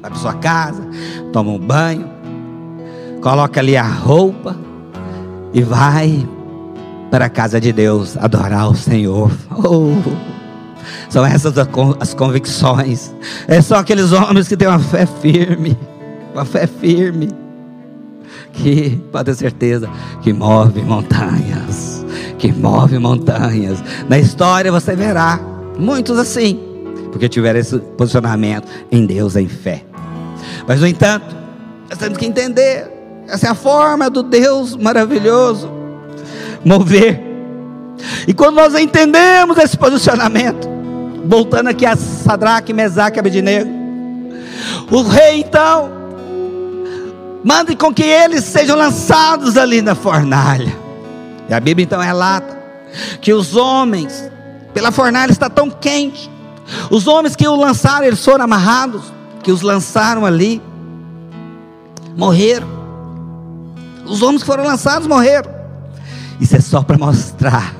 vai 0.01 0.11
para 0.11 0.19
sua 0.19 0.33
casa, 0.33 0.85
toma 1.31 1.51
um 1.51 1.57
banho, 1.57 2.07
coloca 3.21 3.61
ali 3.61 3.77
a 3.77 3.87
roupa 3.87 4.55
e 5.53 5.61
vai 5.61 6.27
para 7.09 7.25
a 7.25 7.29
casa 7.29 7.61
de 7.61 7.71
Deus 7.71 8.17
adorar 8.17 8.69
o 8.69 8.75
Senhor. 8.75 9.31
Oh, 9.57 9.93
são 11.09 11.25
essas 11.25 11.55
as 11.99 12.13
convicções. 12.13 13.15
É 13.47 13.61
só 13.61 13.77
aqueles 13.77 14.11
homens 14.11 14.47
que 14.47 14.57
têm 14.57 14.67
uma 14.67 14.79
fé 14.79 15.05
firme 15.05 15.77
uma 16.38 16.45
fé 16.45 16.67
firme, 16.67 17.29
que 18.53 18.95
pode 19.11 19.25
ter 19.25 19.35
certeza 19.35 19.89
que 20.21 20.31
move 20.31 20.81
montanhas, 20.83 22.05
que 22.38 22.51
move 22.51 22.99
montanhas. 22.99 23.83
Na 24.07 24.19
história 24.19 24.71
você 24.71 24.95
verá 24.95 25.39
muitos 25.79 26.19
assim, 26.19 26.59
porque 27.11 27.27
tiveram 27.27 27.59
esse 27.59 27.79
posicionamento 27.79 28.67
em 28.91 29.05
Deus 29.05 29.35
em 29.35 29.47
fé. 29.47 29.83
Mas 30.67 30.79
no 30.79 30.88
entanto, 30.88 31.35
nós 31.89 31.97
temos 31.97 32.17
que 32.17 32.25
entender, 32.25 32.88
essa 33.27 33.47
é 33.47 33.49
a 33.49 33.55
forma 33.55 34.09
do 34.09 34.21
Deus 34.21 34.75
maravilhoso 34.75 35.71
mover. 36.63 37.19
E 38.27 38.33
quando 38.33 38.57
nós 38.57 38.75
entendemos 38.75 39.57
esse 39.57 39.75
posicionamento, 39.75 40.69
voltando 41.25 41.69
aqui 41.69 41.85
a 41.85 41.95
Sadraque, 41.95 42.73
Mesaque 42.73 43.17
e 43.17 43.19
Abednego, 43.19 43.69
o 44.91 45.01
rei 45.01 45.39
então 45.39 45.96
Mande 47.47 47.77
com 47.77 47.93
que 47.93 48.03
eles 48.03 48.43
sejam 48.43 48.75
lançados 48.75 49.55
ali 49.55 49.81
na 49.81 49.95
fornalha. 49.95 50.77
E 51.47 51.53
a 51.53 51.59
Bíblia 51.61 51.85
então 51.85 52.01
relata 52.01 52.57
que 53.21 53.31
os 53.31 53.55
homens, 53.55 54.29
pela 54.73 54.91
fornalha 54.91 55.31
está 55.31 55.49
tão 55.49 55.69
quente, 55.69 56.29
os 56.91 57.07
homens 57.07 57.37
que 57.37 57.47
o 57.47 57.55
lançaram, 57.55 58.05
eles 58.05 58.21
foram 58.21 58.43
amarrados, 58.43 59.13
que 59.43 59.49
os 59.49 59.61
lançaram 59.61 60.25
ali, 60.25 60.61
morreram. 62.17 62.67
Os 64.05 64.21
homens 64.21 64.41
que 64.41 64.47
foram 64.47 64.65
lançados 64.65 65.07
morreram. 65.07 65.49
Isso 66.41 66.53
é 66.53 66.59
só 66.59 66.83
para 66.83 66.97
mostrar 66.97 67.73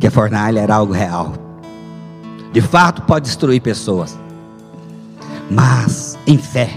que 0.00 0.08
a 0.08 0.10
fornalha 0.10 0.58
era 0.58 0.74
algo 0.74 0.92
real. 0.92 1.32
De 2.52 2.60
fato, 2.60 3.02
pode 3.02 3.26
destruir 3.26 3.62
pessoas, 3.62 4.18
mas 5.48 6.18
em 6.26 6.36
fé, 6.36 6.76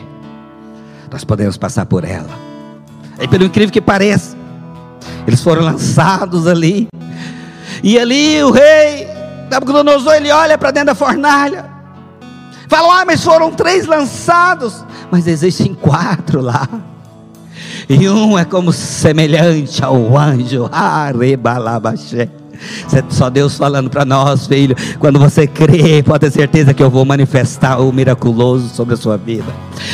nós 1.13 1.23
podemos 1.23 1.55
passar 1.57 1.85
por 1.85 2.03
ela. 2.03 2.29
E 3.21 3.27
pelo 3.27 3.43
incrível 3.43 3.71
que 3.71 3.79
pareça, 3.79 4.35
eles 5.27 5.41
foram 5.41 5.61
lançados 5.61 6.47
ali, 6.47 6.87
e 7.83 7.99
ali 7.99 8.43
o 8.43 8.49
rei 8.49 9.07
Nabucodonosor 9.49 10.15
ele 10.15 10.31
olha 10.31 10.57
para 10.57 10.71
dentro 10.71 10.87
da 10.87 10.95
fornalha, 10.95 11.65
fala: 12.67 13.01
Ah, 13.01 13.05
mas 13.05 13.23
foram 13.23 13.51
três 13.51 13.85
lançados, 13.85 14.83
mas 15.11 15.27
existem 15.27 15.75
quatro 15.75 16.41
lá. 16.41 16.67
E 17.87 18.09
um 18.09 18.39
é 18.39 18.43
como 18.43 18.73
semelhante 18.73 19.83
ao 19.83 20.17
anjo, 20.17 20.67
Arebalabaxé. 20.73 22.27
Só 23.09 23.29
Deus 23.29 23.57
falando 23.57 23.89
para 23.89 24.05
nós, 24.05 24.47
filho. 24.47 24.75
Quando 24.99 25.19
você 25.19 25.47
crê, 25.47 26.03
pode 26.03 26.21
ter 26.21 26.31
certeza 26.31 26.73
que 26.73 26.81
eu 26.83 26.89
vou 26.89 27.05
manifestar 27.05 27.79
o 27.79 27.91
miraculoso 27.91 28.69
sobre 28.69 28.93
a 28.93 28.97
sua 28.97 29.17
vida. 29.17 29.53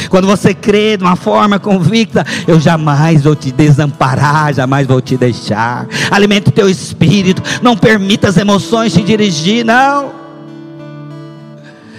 Quando 0.10 0.28
você 0.28 0.54
crê 0.54 0.98
de 0.98 1.04
uma 1.04 1.16
forma 1.16 1.60
convicta, 1.60 2.26
eu 2.48 2.60
jamais 2.60 3.24
vou 3.24 3.36
te 3.36 3.52
desamparar, 3.52 4.54
jamais 4.54 4.88
vou 4.88 5.02
te 5.02 5.18
deixar. 5.18 5.88
Alimente 6.12 6.50
o 6.50 6.52
teu 6.52 6.70
espírito, 6.70 7.42
não 7.62 7.76
permita 7.76 8.30
as 8.30 8.38
emoções 8.38 8.94
te 8.94 9.02
dirigir, 9.02 9.66
não. 9.66 10.12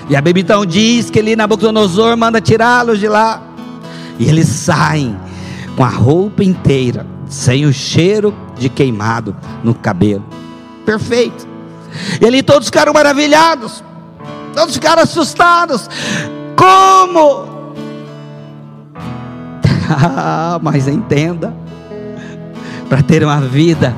E 0.08 0.16
a 0.16 0.20
Bíblia 0.20 0.42
então 0.42 0.66
diz 0.66 1.08
que 1.08 1.20
ele, 1.20 1.36
Nabucodonosor, 1.36 2.16
manda 2.16 2.40
tirá-los 2.40 2.98
de 2.98 3.06
lá. 3.06 3.40
E 4.18 4.28
eles 4.28 4.48
saem 4.48 5.16
com 5.76 5.84
a 5.84 5.88
roupa 5.88 6.42
inteira, 6.42 7.06
sem 7.28 7.64
o 7.64 7.72
cheiro 7.72 8.34
de 8.58 8.68
queimado 8.68 9.36
no 9.62 9.72
cabelo. 9.72 10.24
Perfeito. 10.90 11.46
E 12.20 12.26
ali 12.26 12.42
todos 12.42 12.66
ficaram 12.66 12.92
maravilhados, 12.92 13.80
todos 14.52 14.74
ficaram 14.74 15.04
assustados. 15.04 15.88
Como? 16.56 17.48
mas 20.60 20.88
entenda, 20.88 21.54
para 22.88 23.04
ter 23.04 23.22
uma 23.22 23.40
vida 23.40 23.94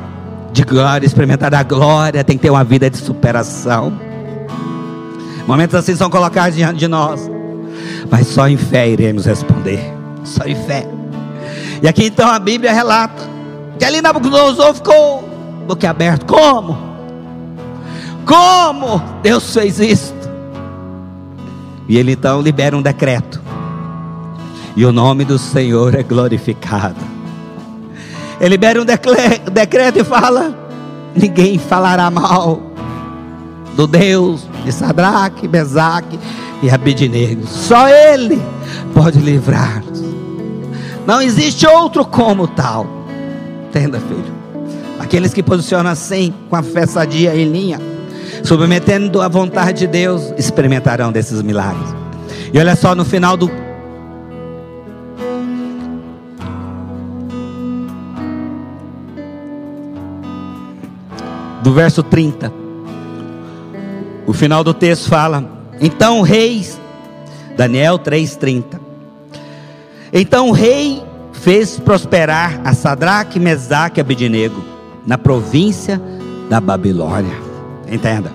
de 0.53 0.65
glória, 0.65 1.07
experimentar 1.07 1.55
a 1.55 1.63
glória, 1.63 2.23
tem 2.23 2.37
que 2.37 2.43
ter 2.43 2.51
uma 2.51 2.63
vida 2.63 2.91
de 2.91 2.99
superação. 2.99 3.99
Momentos 5.47 5.75
assim 5.75 5.97
são 5.97 6.11
colocados 6.11 6.55
diante 6.57 6.77
de 6.77 6.89
nós, 6.89 7.23
mas 8.11 8.27
só 8.27 8.47
em 8.47 8.59
fé 8.59 8.87
iremos 8.91 9.25
responder. 9.25 9.81
Só 10.25 10.45
em 10.45 10.55
fé. 10.67 10.87
E 11.83 11.89
aqui 11.89 12.05
então 12.05 12.29
a 12.29 12.39
Bíblia 12.39 12.71
relata 12.71 13.23
que 13.79 13.85
ali 13.87 14.03
Nabucodonosor 14.03 14.75
ficou 14.75 15.32
boquiaberto. 15.67 16.27
Como? 16.27 16.79
Como 18.25 19.03
Deus 19.23 19.53
fez 19.53 19.79
isso? 19.81 20.15
E 21.89 21.99
ele 21.99 22.13
então 22.13 22.41
libera 22.41 22.77
um 22.77 22.83
decreto. 22.83 23.41
E 24.77 24.87
o 24.87 24.93
nome 24.93 25.25
do 25.25 25.39
Senhor 25.39 25.95
é 25.95 26.03
glorificado. 26.03 26.97
Ele 28.41 28.51
libera 28.51 28.81
um 28.81 28.85
decreto 28.85 29.99
e 29.99 30.05
fala: 30.05 30.57
ninguém 31.15 31.59
falará 31.59 32.11
mal 32.11 32.61
do 33.77 33.87
Deus 33.87 34.49
de 34.65 34.73
Sadraque, 34.73 35.49
Mesaque 35.49 36.19
e 36.63 36.71
Abednego. 36.71 37.47
Só 37.47 37.89
Ele 37.89 38.41
pode 38.95 39.19
livrar-nos. 39.19 40.03
Não 41.07 41.21
existe 41.21 41.67
outro 41.67 42.05
como 42.05 42.47
tal. 42.47 42.87
Entenda, 43.69 43.99
filho. 44.01 44.42
Aqueles 45.03 45.35
que 45.35 45.43
posicionam 45.43 45.91
assim, 45.91 46.33
com 46.49 46.55
a 46.55 46.63
fé 46.63 46.87
sadia 46.87 47.35
em 47.35 47.51
linha, 47.51 47.81
submetendo 48.45 49.21
à 49.21 49.27
vontade 49.27 49.81
de 49.81 49.87
Deus, 49.89 50.33
experimentarão 50.39 51.11
desses 51.11 51.43
milagres. 51.43 51.93
E 52.53 52.59
olha 52.59 52.77
só 52.77 52.95
no 52.95 53.05
final 53.05 53.37
do 53.37 53.51
do 61.65 61.75
verso 61.75 62.05
30. 62.05 62.53
O 64.25 64.33
final 64.33 64.63
do 64.63 64.73
texto 64.73 65.09
fala: 65.09 65.45
Então 65.81 66.21
o 66.21 66.23
rei, 66.23 66.65
Daniel 67.57 67.99
3,30. 67.99 68.81
Então 70.13 70.49
o 70.49 70.53
rei 70.53 71.03
fez 71.33 71.81
prosperar 71.81 72.61
a 72.65 72.73
Sadraque, 72.73 73.41
Mesaque 73.41 73.99
e 73.99 74.01
Abednego 74.01 74.73
na 75.07 75.19
província 75.19 76.01
da 76.49 76.61
Babilônia. 76.61 77.37
Entenda. 77.91 78.33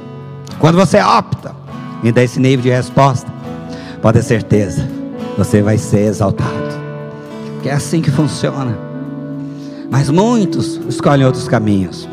Quando 0.59 0.75
você 0.75 1.01
opta 1.01 1.55
em 2.03 2.11
dar 2.11 2.23
esse 2.23 2.39
nível 2.39 2.63
de 2.63 2.69
resposta, 2.69 3.31
pode 4.01 4.19
ter 4.19 4.23
certeza, 4.23 4.87
você 5.37 5.61
vai 5.61 5.77
ser 5.77 6.01
exaltado. 6.01 6.51
Que 7.61 7.69
é 7.69 7.73
assim 7.73 8.01
que 8.01 8.11
funciona. 8.11 8.77
Mas 9.89 10.09
muitos 10.09 10.79
escolhem 10.87 11.25
outros 11.25 11.47
caminhos 11.47 12.07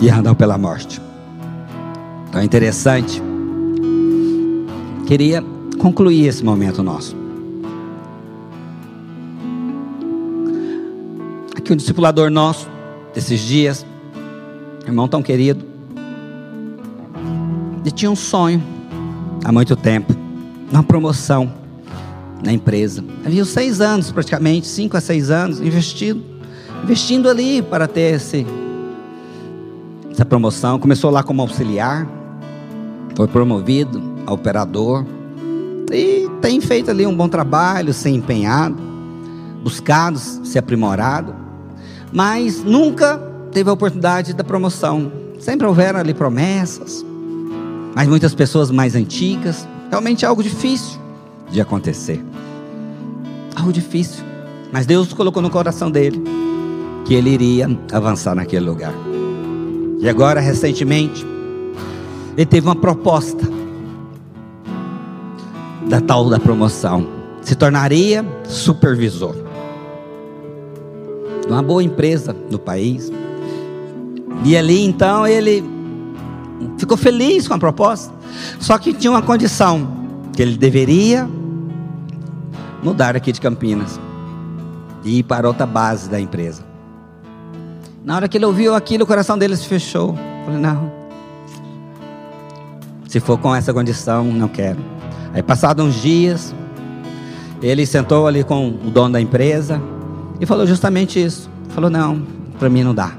e 0.00 0.08
andam 0.08 0.34
pela 0.34 0.56
morte. 0.56 1.00
Então 2.28 2.40
é 2.40 2.44
interessante. 2.44 3.22
Queria 5.06 5.42
concluir 5.78 6.26
esse 6.26 6.44
momento 6.44 6.82
nosso. 6.82 7.16
Aqui 11.56 11.72
um 11.72 11.76
discipulador 11.76 12.30
nosso, 12.30 12.68
desses 13.16 13.40
dias, 13.40 13.86
irmão 14.86 15.08
tão 15.08 15.22
querido, 15.22 15.64
ele 17.80 17.90
tinha 17.90 18.10
um 18.10 18.14
sonho 18.14 18.62
há 19.42 19.50
muito 19.50 19.74
tempo, 19.74 20.14
uma 20.70 20.82
promoção 20.82 21.50
na 22.44 22.52
empresa. 22.52 23.02
Havia 23.24 23.42
seis 23.46 23.80
anos, 23.80 24.12
praticamente, 24.12 24.66
cinco 24.66 24.98
a 24.98 25.00
seis 25.00 25.30
anos, 25.30 25.62
investindo, 25.62 26.22
investindo 26.84 27.30
ali 27.30 27.62
para 27.62 27.88
ter 27.88 28.16
esse, 28.16 28.46
essa 30.10 30.26
promoção. 30.26 30.78
Começou 30.78 31.10
lá 31.10 31.22
como 31.22 31.40
auxiliar, 31.40 32.06
foi 33.16 33.26
promovido 33.28 34.02
a 34.26 34.32
operador 34.34 35.06
e 35.90 36.28
tem 36.42 36.60
feito 36.60 36.90
ali 36.90 37.06
um 37.06 37.16
bom 37.16 37.30
trabalho, 37.30 37.94
se 37.94 38.10
empenhado, 38.10 38.76
buscado, 39.64 40.18
se 40.18 40.58
aprimorado 40.58 41.45
mas 42.16 42.64
nunca 42.64 43.18
teve 43.52 43.68
a 43.68 43.74
oportunidade 43.74 44.32
da 44.32 44.42
promoção. 44.42 45.12
Sempre 45.38 45.66
houveram 45.66 46.00
ali 46.00 46.14
promessas, 46.14 47.04
mas 47.94 48.08
muitas 48.08 48.34
pessoas 48.34 48.70
mais 48.70 48.94
antigas, 48.94 49.68
realmente 49.90 50.24
é 50.24 50.28
algo 50.28 50.42
difícil 50.42 50.98
de 51.50 51.60
acontecer. 51.60 52.24
Algo 53.54 53.70
difícil. 53.70 54.24
Mas 54.72 54.86
Deus 54.86 55.12
colocou 55.12 55.42
no 55.42 55.50
coração 55.50 55.90
dele 55.90 56.24
que 57.04 57.12
ele 57.12 57.28
iria 57.28 57.68
avançar 57.92 58.34
naquele 58.34 58.64
lugar. 58.64 58.94
E 60.00 60.08
agora, 60.08 60.40
recentemente, 60.40 61.22
ele 62.34 62.46
teve 62.46 62.66
uma 62.66 62.76
proposta 62.76 63.46
da 65.86 66.00
tal 66.00 66.30
da 66.30 66.40
promoção. 66.40 67.06
Se 67.42 67.54
tornaria 67.54 68.24
supervisor 68.48 69.45
uma 71.48 71.62
boa 71.62 71.82
empresa 71.82 72.34
no 72.50 72.58
país. 72.58 73.10
E 74.44 74.56
ali 74.56 74.84
então 74.84 75.26
ele 75.26 75.64
ficou 76.78 76.96
feliz 76.96 77.48
com 77.48 77.54
a 77.54 77.58
proposta, 77.58 78.12
só 78.60 78.78
que 78.78 78.92
tinha 78.92 79.10
uma 79.10 79.22
condição, 79.22 79.88
que 80.34 80.42
ele 80.42 80.56
deveria 80.56 81.28
mudar 82.82 83.16
aqui 83.16 83.32
de 83.32 83.40
Campinas 83.40 83.98
e 85.04 85.20
ir 85.20 85.22
para 85.22 85.48
outra 85.48 85.66
base 85.66 86.08
da 86.08 86.20
empresa. 86.20 86.62
Na 88.04 88.16
hora 88.16 88.28
que 88.28 88.38
ele 88.38 88.44
ouviu 88.44 88.74
aquilo, 88.74 89.04
o 89.04 89.06
coração 89.06 89.36
dele 89.36 89.56
se 89.56 89.66
fechou. 89.66 90.14
Falei, 90.44 90.60
não. 90.60 90.92
Se 93.08 93.18
for 93.18 93.38
com 93.38 93.54
essa 93.54 93.72
condição, 93.72 94.24
não 94.24 94.46
quero. 94.46 94.78
Aí 95.32 95.42
passados 95.42 95.84
uns 95.84 95.94
dias, 96.00 96.54
ele 97.60 97.84
sentou 97.84 98.26
ali 98.26 98.44
com 98.44 98.68
o 98.68 98.90
dono 98.90 99.14
da 99.14 99.20
empresa, 99.20 99.80
e 100.40 100.46
falou 100.46 100.66
justamente 100.66 101.22
isso. 101.22 101.48
Falou: 101.70 101.90
não, 101.90 102.22
para 102.58 102.68
mim 102.68 102.82
não 102.82 102.94
dá. 102.94 103.12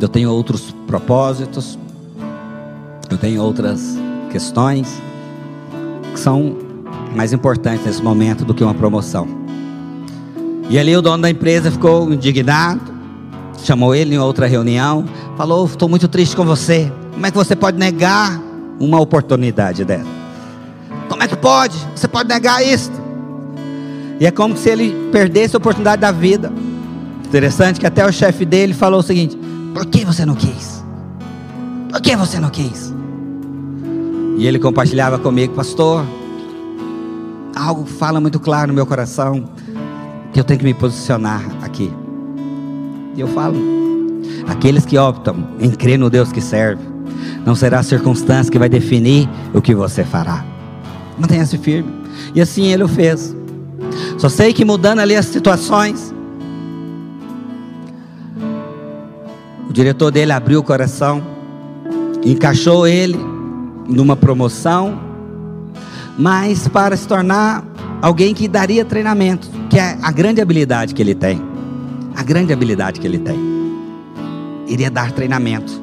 Eu 0.00 0.08
tenho 0.08 0.30
outros 0.30 0.74
propósitos, 0.86 1.78
eu 3.10 3.16
tenho 3.18 3.42
outras 3.42 3.96
questões 4.30 5.00
que 6.12 6.18
são 6.18 6.56
mais 7.14 7.32
importantes 7.32 7.84
nesse 7.84 8.02
momento 8.02 8.44
do 8.44 8.54
que 8.54 8.64
uma 8.64 8.74
promoção. 8.74 9.28
E 10.68 10.78
ali 10.78 10.96
o 10.96 11.02
dono 11.02 11.22
da 11.22 11.30
empresa 11.30 11.70
ficou 11.70 12.12
indignado, 12.12 12.80
chamou 13.62 13.94
ele 13.94 14.14
em 14.14 14.18
outra 14.18 14.46
reunião, 14.46 15.04
falou: 15.36 15.66
Estou 15.66 15.88
muito 15.88 16.08
triste 16.08 16.34
com 16.34 16.44
você. 16.44 16.90
Como 17.12 17.26
é 17.26 17.30
que 17.30 17.36
você 17.36 17.54
pode 17.54 17.78
negar 17.78 18.40
uma 18.80 18.98
oportunidade 18.98 19.84
dessa? 19.84 20.06
Como 21.08 21.22
é 21.22 21.28
que 21.28 21.36
pode? 21.36 21.76
Você 21.94 22.08
pode 22.08 22.28
negar 22.28 22.64
isso? 22.66 23.01
E 24.22 24.26
é 24.26 24.30
como 24.30 24.56
se 24.56 24.68
ele 24.68 24.94
perdesse 25.10 25.56
a 25.56 25.58
oportunidade 25.58 26.00
da 26.00 26.12
vida. 26.12 26.52
Interessante 27.26 27.80
que 27.80 27.86
até 27.88 28.06
o 28.06 28.12
chefe 28.12 28.44
dele 28.44 28.72
falou 28.72 29.00
o 29.00 29.02
seguinte: 29.02 29.36
Por 29.74 29.84
que 29.84 30.04
você 30.04 30.24
não 30.24 30.36
quis? 30.36 30.84
Por 31.90 32.00
que 32.00 32.14
você 32.14 32.38
não 32.38 32.48
quis? 32.48 32.94
E 34.38 34.46
ele 34.46 34.60
compartilhava 34.60 35.18
comigo, 35.18 35.54
pastor. 35.54 36.06
Algo 37.52 37.84
fala 37.84 38.20
muito 38.20 38.38
claro 38.38 38.68
no 38.68 38.74
meu 38.74 38.86
coração 38.86 39.42
que 40.32 40.38
eu 40.38 40.44
tenho 40.44 40.60
que 40.60 40.66
me 40.66 40.72
posicionar 40.72 41.42
aqui. 41.60 41.92
E 43.16 43.20
eu 43.20 43.26
falo: 43.26 43.56
aqueles 44.46 44.86
que 44.86 44.96
optam 44.96 45.48
em 45.58 45.68
crer 45.68 45.98
no 45.98 46.08
Deus 46.08 46.30
que 46.30 46.40
serve, 46.40 46.84
não 47.44 47.56
será 47.56 47.80
a 47.80 47.82
circunstância 47.82 48.52
que 48.52 48.58
vai 48.58 48.68
definir 48.68 49.28
o 49.52 49.60
que 49.60 49.74
você 49.74 50.04
fará. 50.04 50.44
Mantenha-se 51.18 51.58
firme. 51.58 51.92
E 52.36 52.40
assim 52.40 52.72
ele 52.72 52.84
o 52.84 52.88
fez. 52.88 53.41
Só 54.22 54.28
sei 54.28 54.52
que 54.52 54.64
mudando 54.64 55.00
ali 55.00 55.16
as 55.16 55.26
situações, 55.26 56.14
o 59.68 59.72
diretor 59.72 60.12
dele 60.12 60.30
abriu 60.30 60.60
o 60.60 60.62
coração, 60.62 61.20
encaixou 62.24 62.86
ele 62.86 63.18
numa 63.88 64.14
promoção, 64.14 64.96
mas 66.16 66.68
para 66.68 66.96
se 66.96 67.08
tornar 67.08 67.64
alguém 68.00 68.32
que 68.32 68.46
daria 68.46 68.84
treinamento, 68.84 69.50
que 69.68 69.76
é 69.76 69.98
a 70.00 70.12
grande 70.12 70.40
habilidade 70.40 70.94
que 70.94 71.02
ele 71.02 71.16
tem. 71.16 71.42
A 72.14 72.22
grande 72.22 72.52
habilidade 72.52 73.00
que 73.00 73.06
ele 73.08 73.18
tem. 73.18 73.36
Iria 74.68 74.88
dar 74.88 75.10
treinamento. 75.10 75.82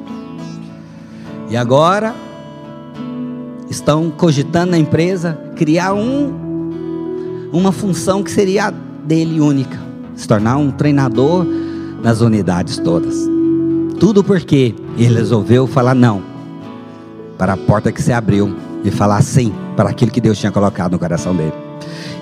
E 1.50 1.58
agora 1.58 2.14
estão 3.68 4.10
cogitando 4.10 4.70
na 4.70 4.78
empresa 4.78 5.38
criar 5.56 5.92
um 5.92 6.49
uma 7.52 7.72
função 7.72 8.22
que 8.22 8.30
seria 8.30 8.70
dele 9.04 9.40
única, 9.40 9.78
se 10.14 10.26
tornar 10.26 10.56
um 10.56 10.70
treinador 10.70 11.46
nas 12.02 12.20
unidades 12.20 12.78
todas. 12.78 13.28
Tudo 13.98 14.24
porque 14.24 14.74
ele 14.96 15.14
resolveu 15.14 15.66
falar 15.66 15.94
não 15.94 16.22
para 17.36 17.54
a 17.54 17.56
porta 17.56 17.92
que 17.92 18.02
se 18.02 18.12
abriu 18.12 18.54
e 18.84 18.90
falar 18.90 19.22
sim 19.22 19.52
para 19.76 19.90
aquilo 19.90 20.10
que 20.10 20.20
Deus 20.20 20.38
tinha 20.38 20.52
colocado 20.52 20.92
no 20.92 20.98
coração 20.98 21.34
dele. 21.34 21.52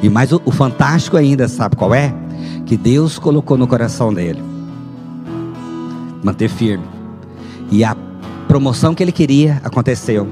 E 0.03 0.09
mais 0.09 0.33
o, 0.33 0.41
o 0.45 0.51
fantástico 0.51 1.17
ainda, 1.17 1.49
sabe 1.49 1.77
qual 1.77 1.95
é? 1.95 2.15
Que 2.67 2.77
Deus 2.77 3.19
colocou 3.19 3.57
no 3.57 3.67
coração 3.67 4.13
dele. 4.13 4.43
Manter 6.23 6.49
firme. 6.49 6.85
E 7.71 7.85
a 7.85 7.97
promoção 8.47 8.95
que 8.95 9.03
ele 9.03 9.13
queria 9.13 9.61
aconteceu. 9.65 10.27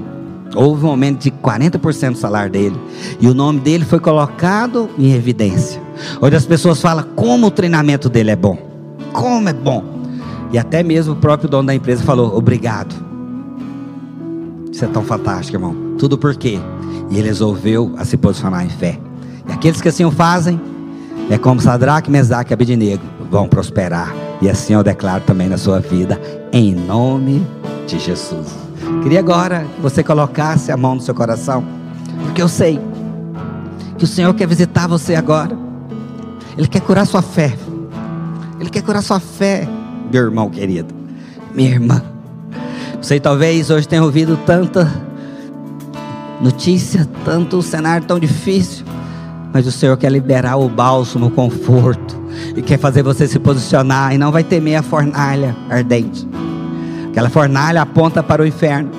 Houve 0.55 0.85
um 0.85 0.89
aumento 0.89 1.23
de 1.23 1.31
40% 1.31 2.11
do 2.11 2.17
salário 2.17 2.51
dele. 2.51 2.75
E 3.19 3.27
o 3.27 3.33
nome 3.33 3.59
dele 3.59 3.85
foi 3.85 3.99
colocado 3.99 4.89
em 4.97 5.13
evidência. 5.13 5.81
Onde 6.21 6.35
as 6.35 6.45
pessoas 6.45 6.81
falam 6.81 7.05
como 7.15 7.47
o 7.47 7.51
treinamento 7.51 8.09
dele 8.09 8.31
é 8.31 8.35
bom. 8.35 8.57
Como 9.11 9.49
é 9.49 9.53
bom. 9.53 9.83
E 10.51 10.57
até 10.57 10.81
mesmo 10.83 11.13
o 11.13 11.17
próprio 11.17 11.49
dono 11.49 11.67
da 11.67 11.75
empresa 11.75 12.03
falou: 12.03 12.35
obrigado. 12.35 12.95
Isso 14.71 14.85
é 14.85 14.87
tão 14.87 15.03
fantástico, 15.03 15.57
irmão. 15.57 15.75
Tudo 15.97 16.17
por 16.17 16.35
quê? 16.35 16.59
E 17.09 17.17
ele 17.17 17.27
resolveu 17.27 17.93
a 17.97 18.05
se 18.05 18.15
posicionar 18.17 18.65
em 18.65 18.69
fé. 18.69 18.99
E 19.47 19.51
aqueles 19.51 19.81
que 19.81 19.87
assim 19.87 20.05
o 20.05 20.11
fazem, 20.11 20.59
é 21.29 21.37
como 21.37 21.59
Sadraque, 21.59 22.11
Mesaque 22.11 22.51
e 22.51 22.53
Abednego, 22.53 23.03
vão 23.29 23.47
prosperar. 23.47 24.13
E 24.41 24.49
assim 24.49 24.73
eu 24.73 24.83
declaro 24.83 25.23
também 25.23 25.49
na 25.49 25.57
sua 25.57 25.79
vida, 25.79 26.21
em 26.53 26.75
nome 26.75 27.45
de 27.87 27.97
Jesus. 27.97 28.66
Queria 29.03 29.19
agora 29.19 29.65
que 29.75 29.81
você 29.81 30.03
colocasse 30.03 30.71
a 30.71 30.77
mão 30.77 30.95
no 30.95 31.01
seu 31.01 31.13
coração, 31.13 31.63
porque 32.23 32.41
eu 32.41 32.47
sei 32.47 32.79
que 33.97 34.03
o 34.03 34.07
Senhor 34.07 34.33
quer 34.33 34.47
visitar 34.47 34.87
você 34.87 35.15
agora. 35.15 35.57
Ele 36.57 36.67
quer 36.67 36.81
curar 36.81 37.05
sua 37.05 37.21
fé. 37.21 37.55
Ele 38.59 38.69
quer 38.69 38.81
curar 38.81 39.03
sua 39.03 39.19
fé, 39.19 39.67
meu 40.11 40.23
irmão 40.23 40.49
querido, 40.49 40.93
minha 41.53 41.69
irmã. 41.69 42.01
Você 43.01 43.19
talvez 43.19 43.69
hoje 43.69 43.87
tenha 43.87 44.03
ouvido 44.03 44.37
tanta 44.45 44.91
notícia, 46.41 47.07
tanto 47.23 47.61
cenário 47.61 48.07
tão 48.07 48.19
difícil, 48.19 48.85
mas 49.53 49.67
o 49.67 49.71
Senhor 49.71 49.95
quer 49.97 50.11
liberar 50.11 50.57
o 50.57 50.67
bálsamo, 50.67 51.27
o 51.27 51.31
conforto, 51.31 52.17
e 52.55 52.61
quer 52.61 52.79
fazer 52.79 53.03
você 53.03 53.27
se 53.27 53.37
posicionar 53.39 54.13
e 54.13 54.17
não 54.17 54.31
vai 54.31 54.43
temer 54.43 54.77
a 54.77 54.83
fornalha 54.83 55.55
ardente. 55.69 56.27
Aquela 57.17 57.31
fornalha 57.31 57.81
aponta 57.81 58.21
para 58.21 58.43
o 58.43 58.45
inferno. 58.45 58.91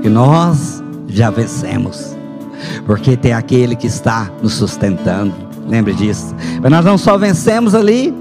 E 0.00 0.08
nós 0.08 0.80
já 1.08 1.28
vencemos. 1.28 2.16
Porque 2.86 3.16
tem 3.16 3.32
aquele 3.32 3.74
que 3.74 3.88
está 3.88 4.30
nos 4.40 4.52
sustentando. 4.52 5.34
Lembre 5.68 5.92
disso. 5.92 6.36
Mas 6.62 6.70
nós 6.70 6.84
não 6.84 6.96
só 6.96 7.18
vencemos 7.18 7.74
ali 7.74 8.14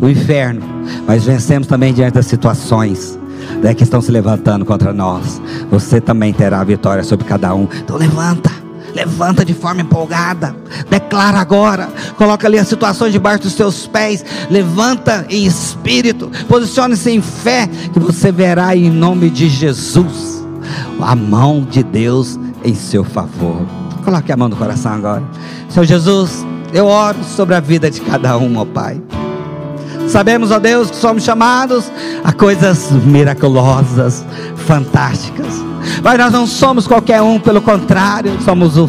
o 0.00 0.08
inferno, 0.08 0.62
mas 1.08 1.24
vencemos 1.24 1.66
também 1.66 1.92
diante 1.92 2.14
das 2.14 2.26
situações 2.26 3.18
né, 3.60 3.74
que 3.74 3.82
estão 3.82 4.00
se 4.00 4.12
levantando 4.12 4.64
contra 4.64 4.92
nós. 4.92 5.42
Você 5.72 6.00
também 6.00 6.32
terá 6.32 6.62
vitória 6.62 7.02
sobre 7.02 7.24
cada 7.26 7.52
um. 7.56 7.66
Então 7.82 7.96
levanta. 7.96 8.57
Levanta 8.98 9.44
de 9.44 9.54
forma 9.54 9.82
empolgada. 9.82 10.56
Declara 10.90 11.38
agora. 11.38 11.88
Coloca 12.16 12.48
ali 12.48 12.58
as 12.58 12.66
situações 12.66 13.12
debaixo 13.12 13.44
dos 13.44 13.52
seus 13.52 13.86
pés. 13.86 14.24
Levanta 14.50 15.24
em 15.30 15.44
espírito. 15.44 16.28
Posicione-se 16.48 17.08
em 17.08 17.22
fé. 17.22 17.68
Que 17.92 18.00
você 18.00 18.32
verá 18.32 18.74
em 18.74 18.90
nome 18.90 19.30
de 19.30 19.48
Jesus 19.48 20.44
a 21.00 21.14
mão 21.14 21.60
de 21.60 21.84
Deus 21.84 22.40
em 22.64 22.74
seu 22.74 23.04
favor. 23.04 23.64
Coloque 24.04 24.32
a 24.32 24.36
mão 24.36 24.48
no 24.48 24.56
coração 24.56 24.94
agora. 24.94 25.22
Senhor 25.68 25.86
Jesus, 25.86 26.44
eu 26.72 26.86
oro 26.86 27.22
sobre 27.22 27.54
a 27.54 27.60
vida 27.60 27.88
de 27.88 28.00
cada 28.00 28.36
um, 28.36 28.58
ó 28.58 28.64
Pai. 28.64 29.00
Sabemos, 30.08 30.50
ó 30.50 30.58
Deus, 30.58 30.90
que 30.90 30.96
somos 30.96 31.22
chamados 31.22 31.84
a 32.24 32.32
coisas 32.32 32.90
miraculosas, 32.90 34.24
fantásticas. 34.56 35.67
Mas 36.02 36.18
nós 36.18 36.32
não 36.32 36.46
somos 36.46 36.86
qualquer 36.86 37.20
um, 37.22 37.38
pelo 37.38 37.60
contrário, 37.60 38.38
somos 38.42 38.76
o, 38.76 38.88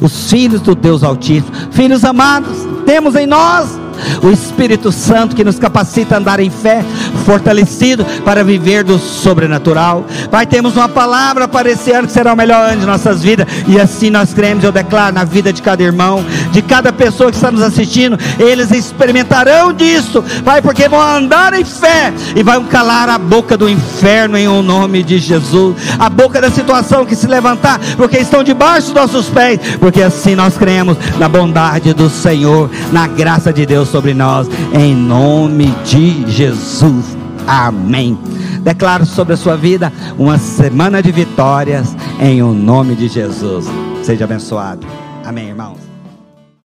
os 0.00 0.30
filhos 0.30 0.60
do 0.60 0.74
Deus 0.74 1.02
Altíssimo, 1.02 1.52
filhos 1.70 2.04
amados, 2.04 2.56
temos 2.84 3.14
em 3.14 3.26
nós 3.26 3.84
o 4.22 4.30
Espírito 4.30 4.90
Santo 4.92 5.36
que 5.36 5.44
nos 5.44 5.58
capacita 5.58 6.14
a 6.14 6.18
andar 6.18 6.40
em 6.40 6.50
fé, 6.50 6.84
fortalecido 7.18 8.04
para 8.24 8.44
viver 8.44 8.84
do 8.84 8.98
sobrenatural. 8.98 10.04
Pai, 10.30 10.46
temos 10.46 10.76
uma 10.76 10.88
palavra 10.88 11.46
para 11.48 11.70
esse 11.70 11.90
ano 11.90 12.06
que 12.06 12.12
será 12.12 12.32
o 12.32 12.36
melhor 12.36 12.70
ano 12.70 12.80
de 12.80 12.86
nossas 12.86 13.22
vidas, 13.22 13.46
e 13.66 13.78
assim 13.78 14.10
nós 14.10 14.32
cremos, 14.34 14.64
eu 14.64 14.72
declaro 14.72 15.14
na 15.14 15.24
vida 15.24 15.52
de 15.52 15.62
cada 15.62 15.82
irmão, 15.82 16.24
de 16.50 16.62
cada 16.62 16.92
pessoa 16.92 17.30
que 17.30 17.36
está 17.36 17.50
nos 17.50 17.62
assistindo, 17.62 18.18
eles 18.38 18.70
experimentarão 18.70 19.72
disso, 19.72 20.24
Pai, 20.44 20.60
porque 20.60 20.88
vão 20.88 21.00
andar 21.00 21.54
em 21.54 21.64
fé 21.64 22.12
e 22.34 22.42
vão 22.42 22.64
calar 22.64 23.08
a 23.08 23.18
boca 23.18 23.56
do 23.56 23.68
inferno 23.68 24.36
em 24.36 24.48
o 24.48 24.62
nome 24.62 25.02
de 25.02 25.18
Jesus, 25.18 25.76
a 25.98 26.08
boca 26.08 26.40
da 26.40 26.50
situação 26.50 27.04
que 27.04 27.16
se 27.16 27.26
levantar, 27.26 27.80
porque 27.96 28.18
estão 28.18 28.42
debaixo 28.42 28.88
dos 28.88 28.94
nossos 28.94 29.28
pés, 29.28 29.60
porque 29.78 30.02
assim 30.02 30.34
nós 30.34 30.56
cremos 30.56 30.96
na 31.18 31.28
bondade 31.28 31.92
do 31.92 32.08
Senhor, 32.08 32.70
na 32.92 33.06
graça 33.06 33.52
de 33.52 33.66
Deus 33.66 33.88
sobre 33.88 34.14
nós, 34.14 34.48
em 34.72 34.94
nome 34.94 35.74
de 35.84 36.24
Jesus. 36.30 37.03
Amém. 37.46 38.18
Declaro 38.62 39.04
sobre 39.04 39.34
a 39.34 39.36
sua 39.36 39.56
vida 39.56 39.92
uma 40.18 40.38
semana 40.38 41.02
de 41.02 41.12
vitórias, 41.12 41.94
em 42.20 42.42
o 42.42 42.52
nome 42.52 42.94
de 42.94 43.08
Jesus. 43.08 43.66
Seja 44.02 44.24
abençoado. 44.24 44.86
Amém, 45.24 45.48
irmãos. 45.48 45.83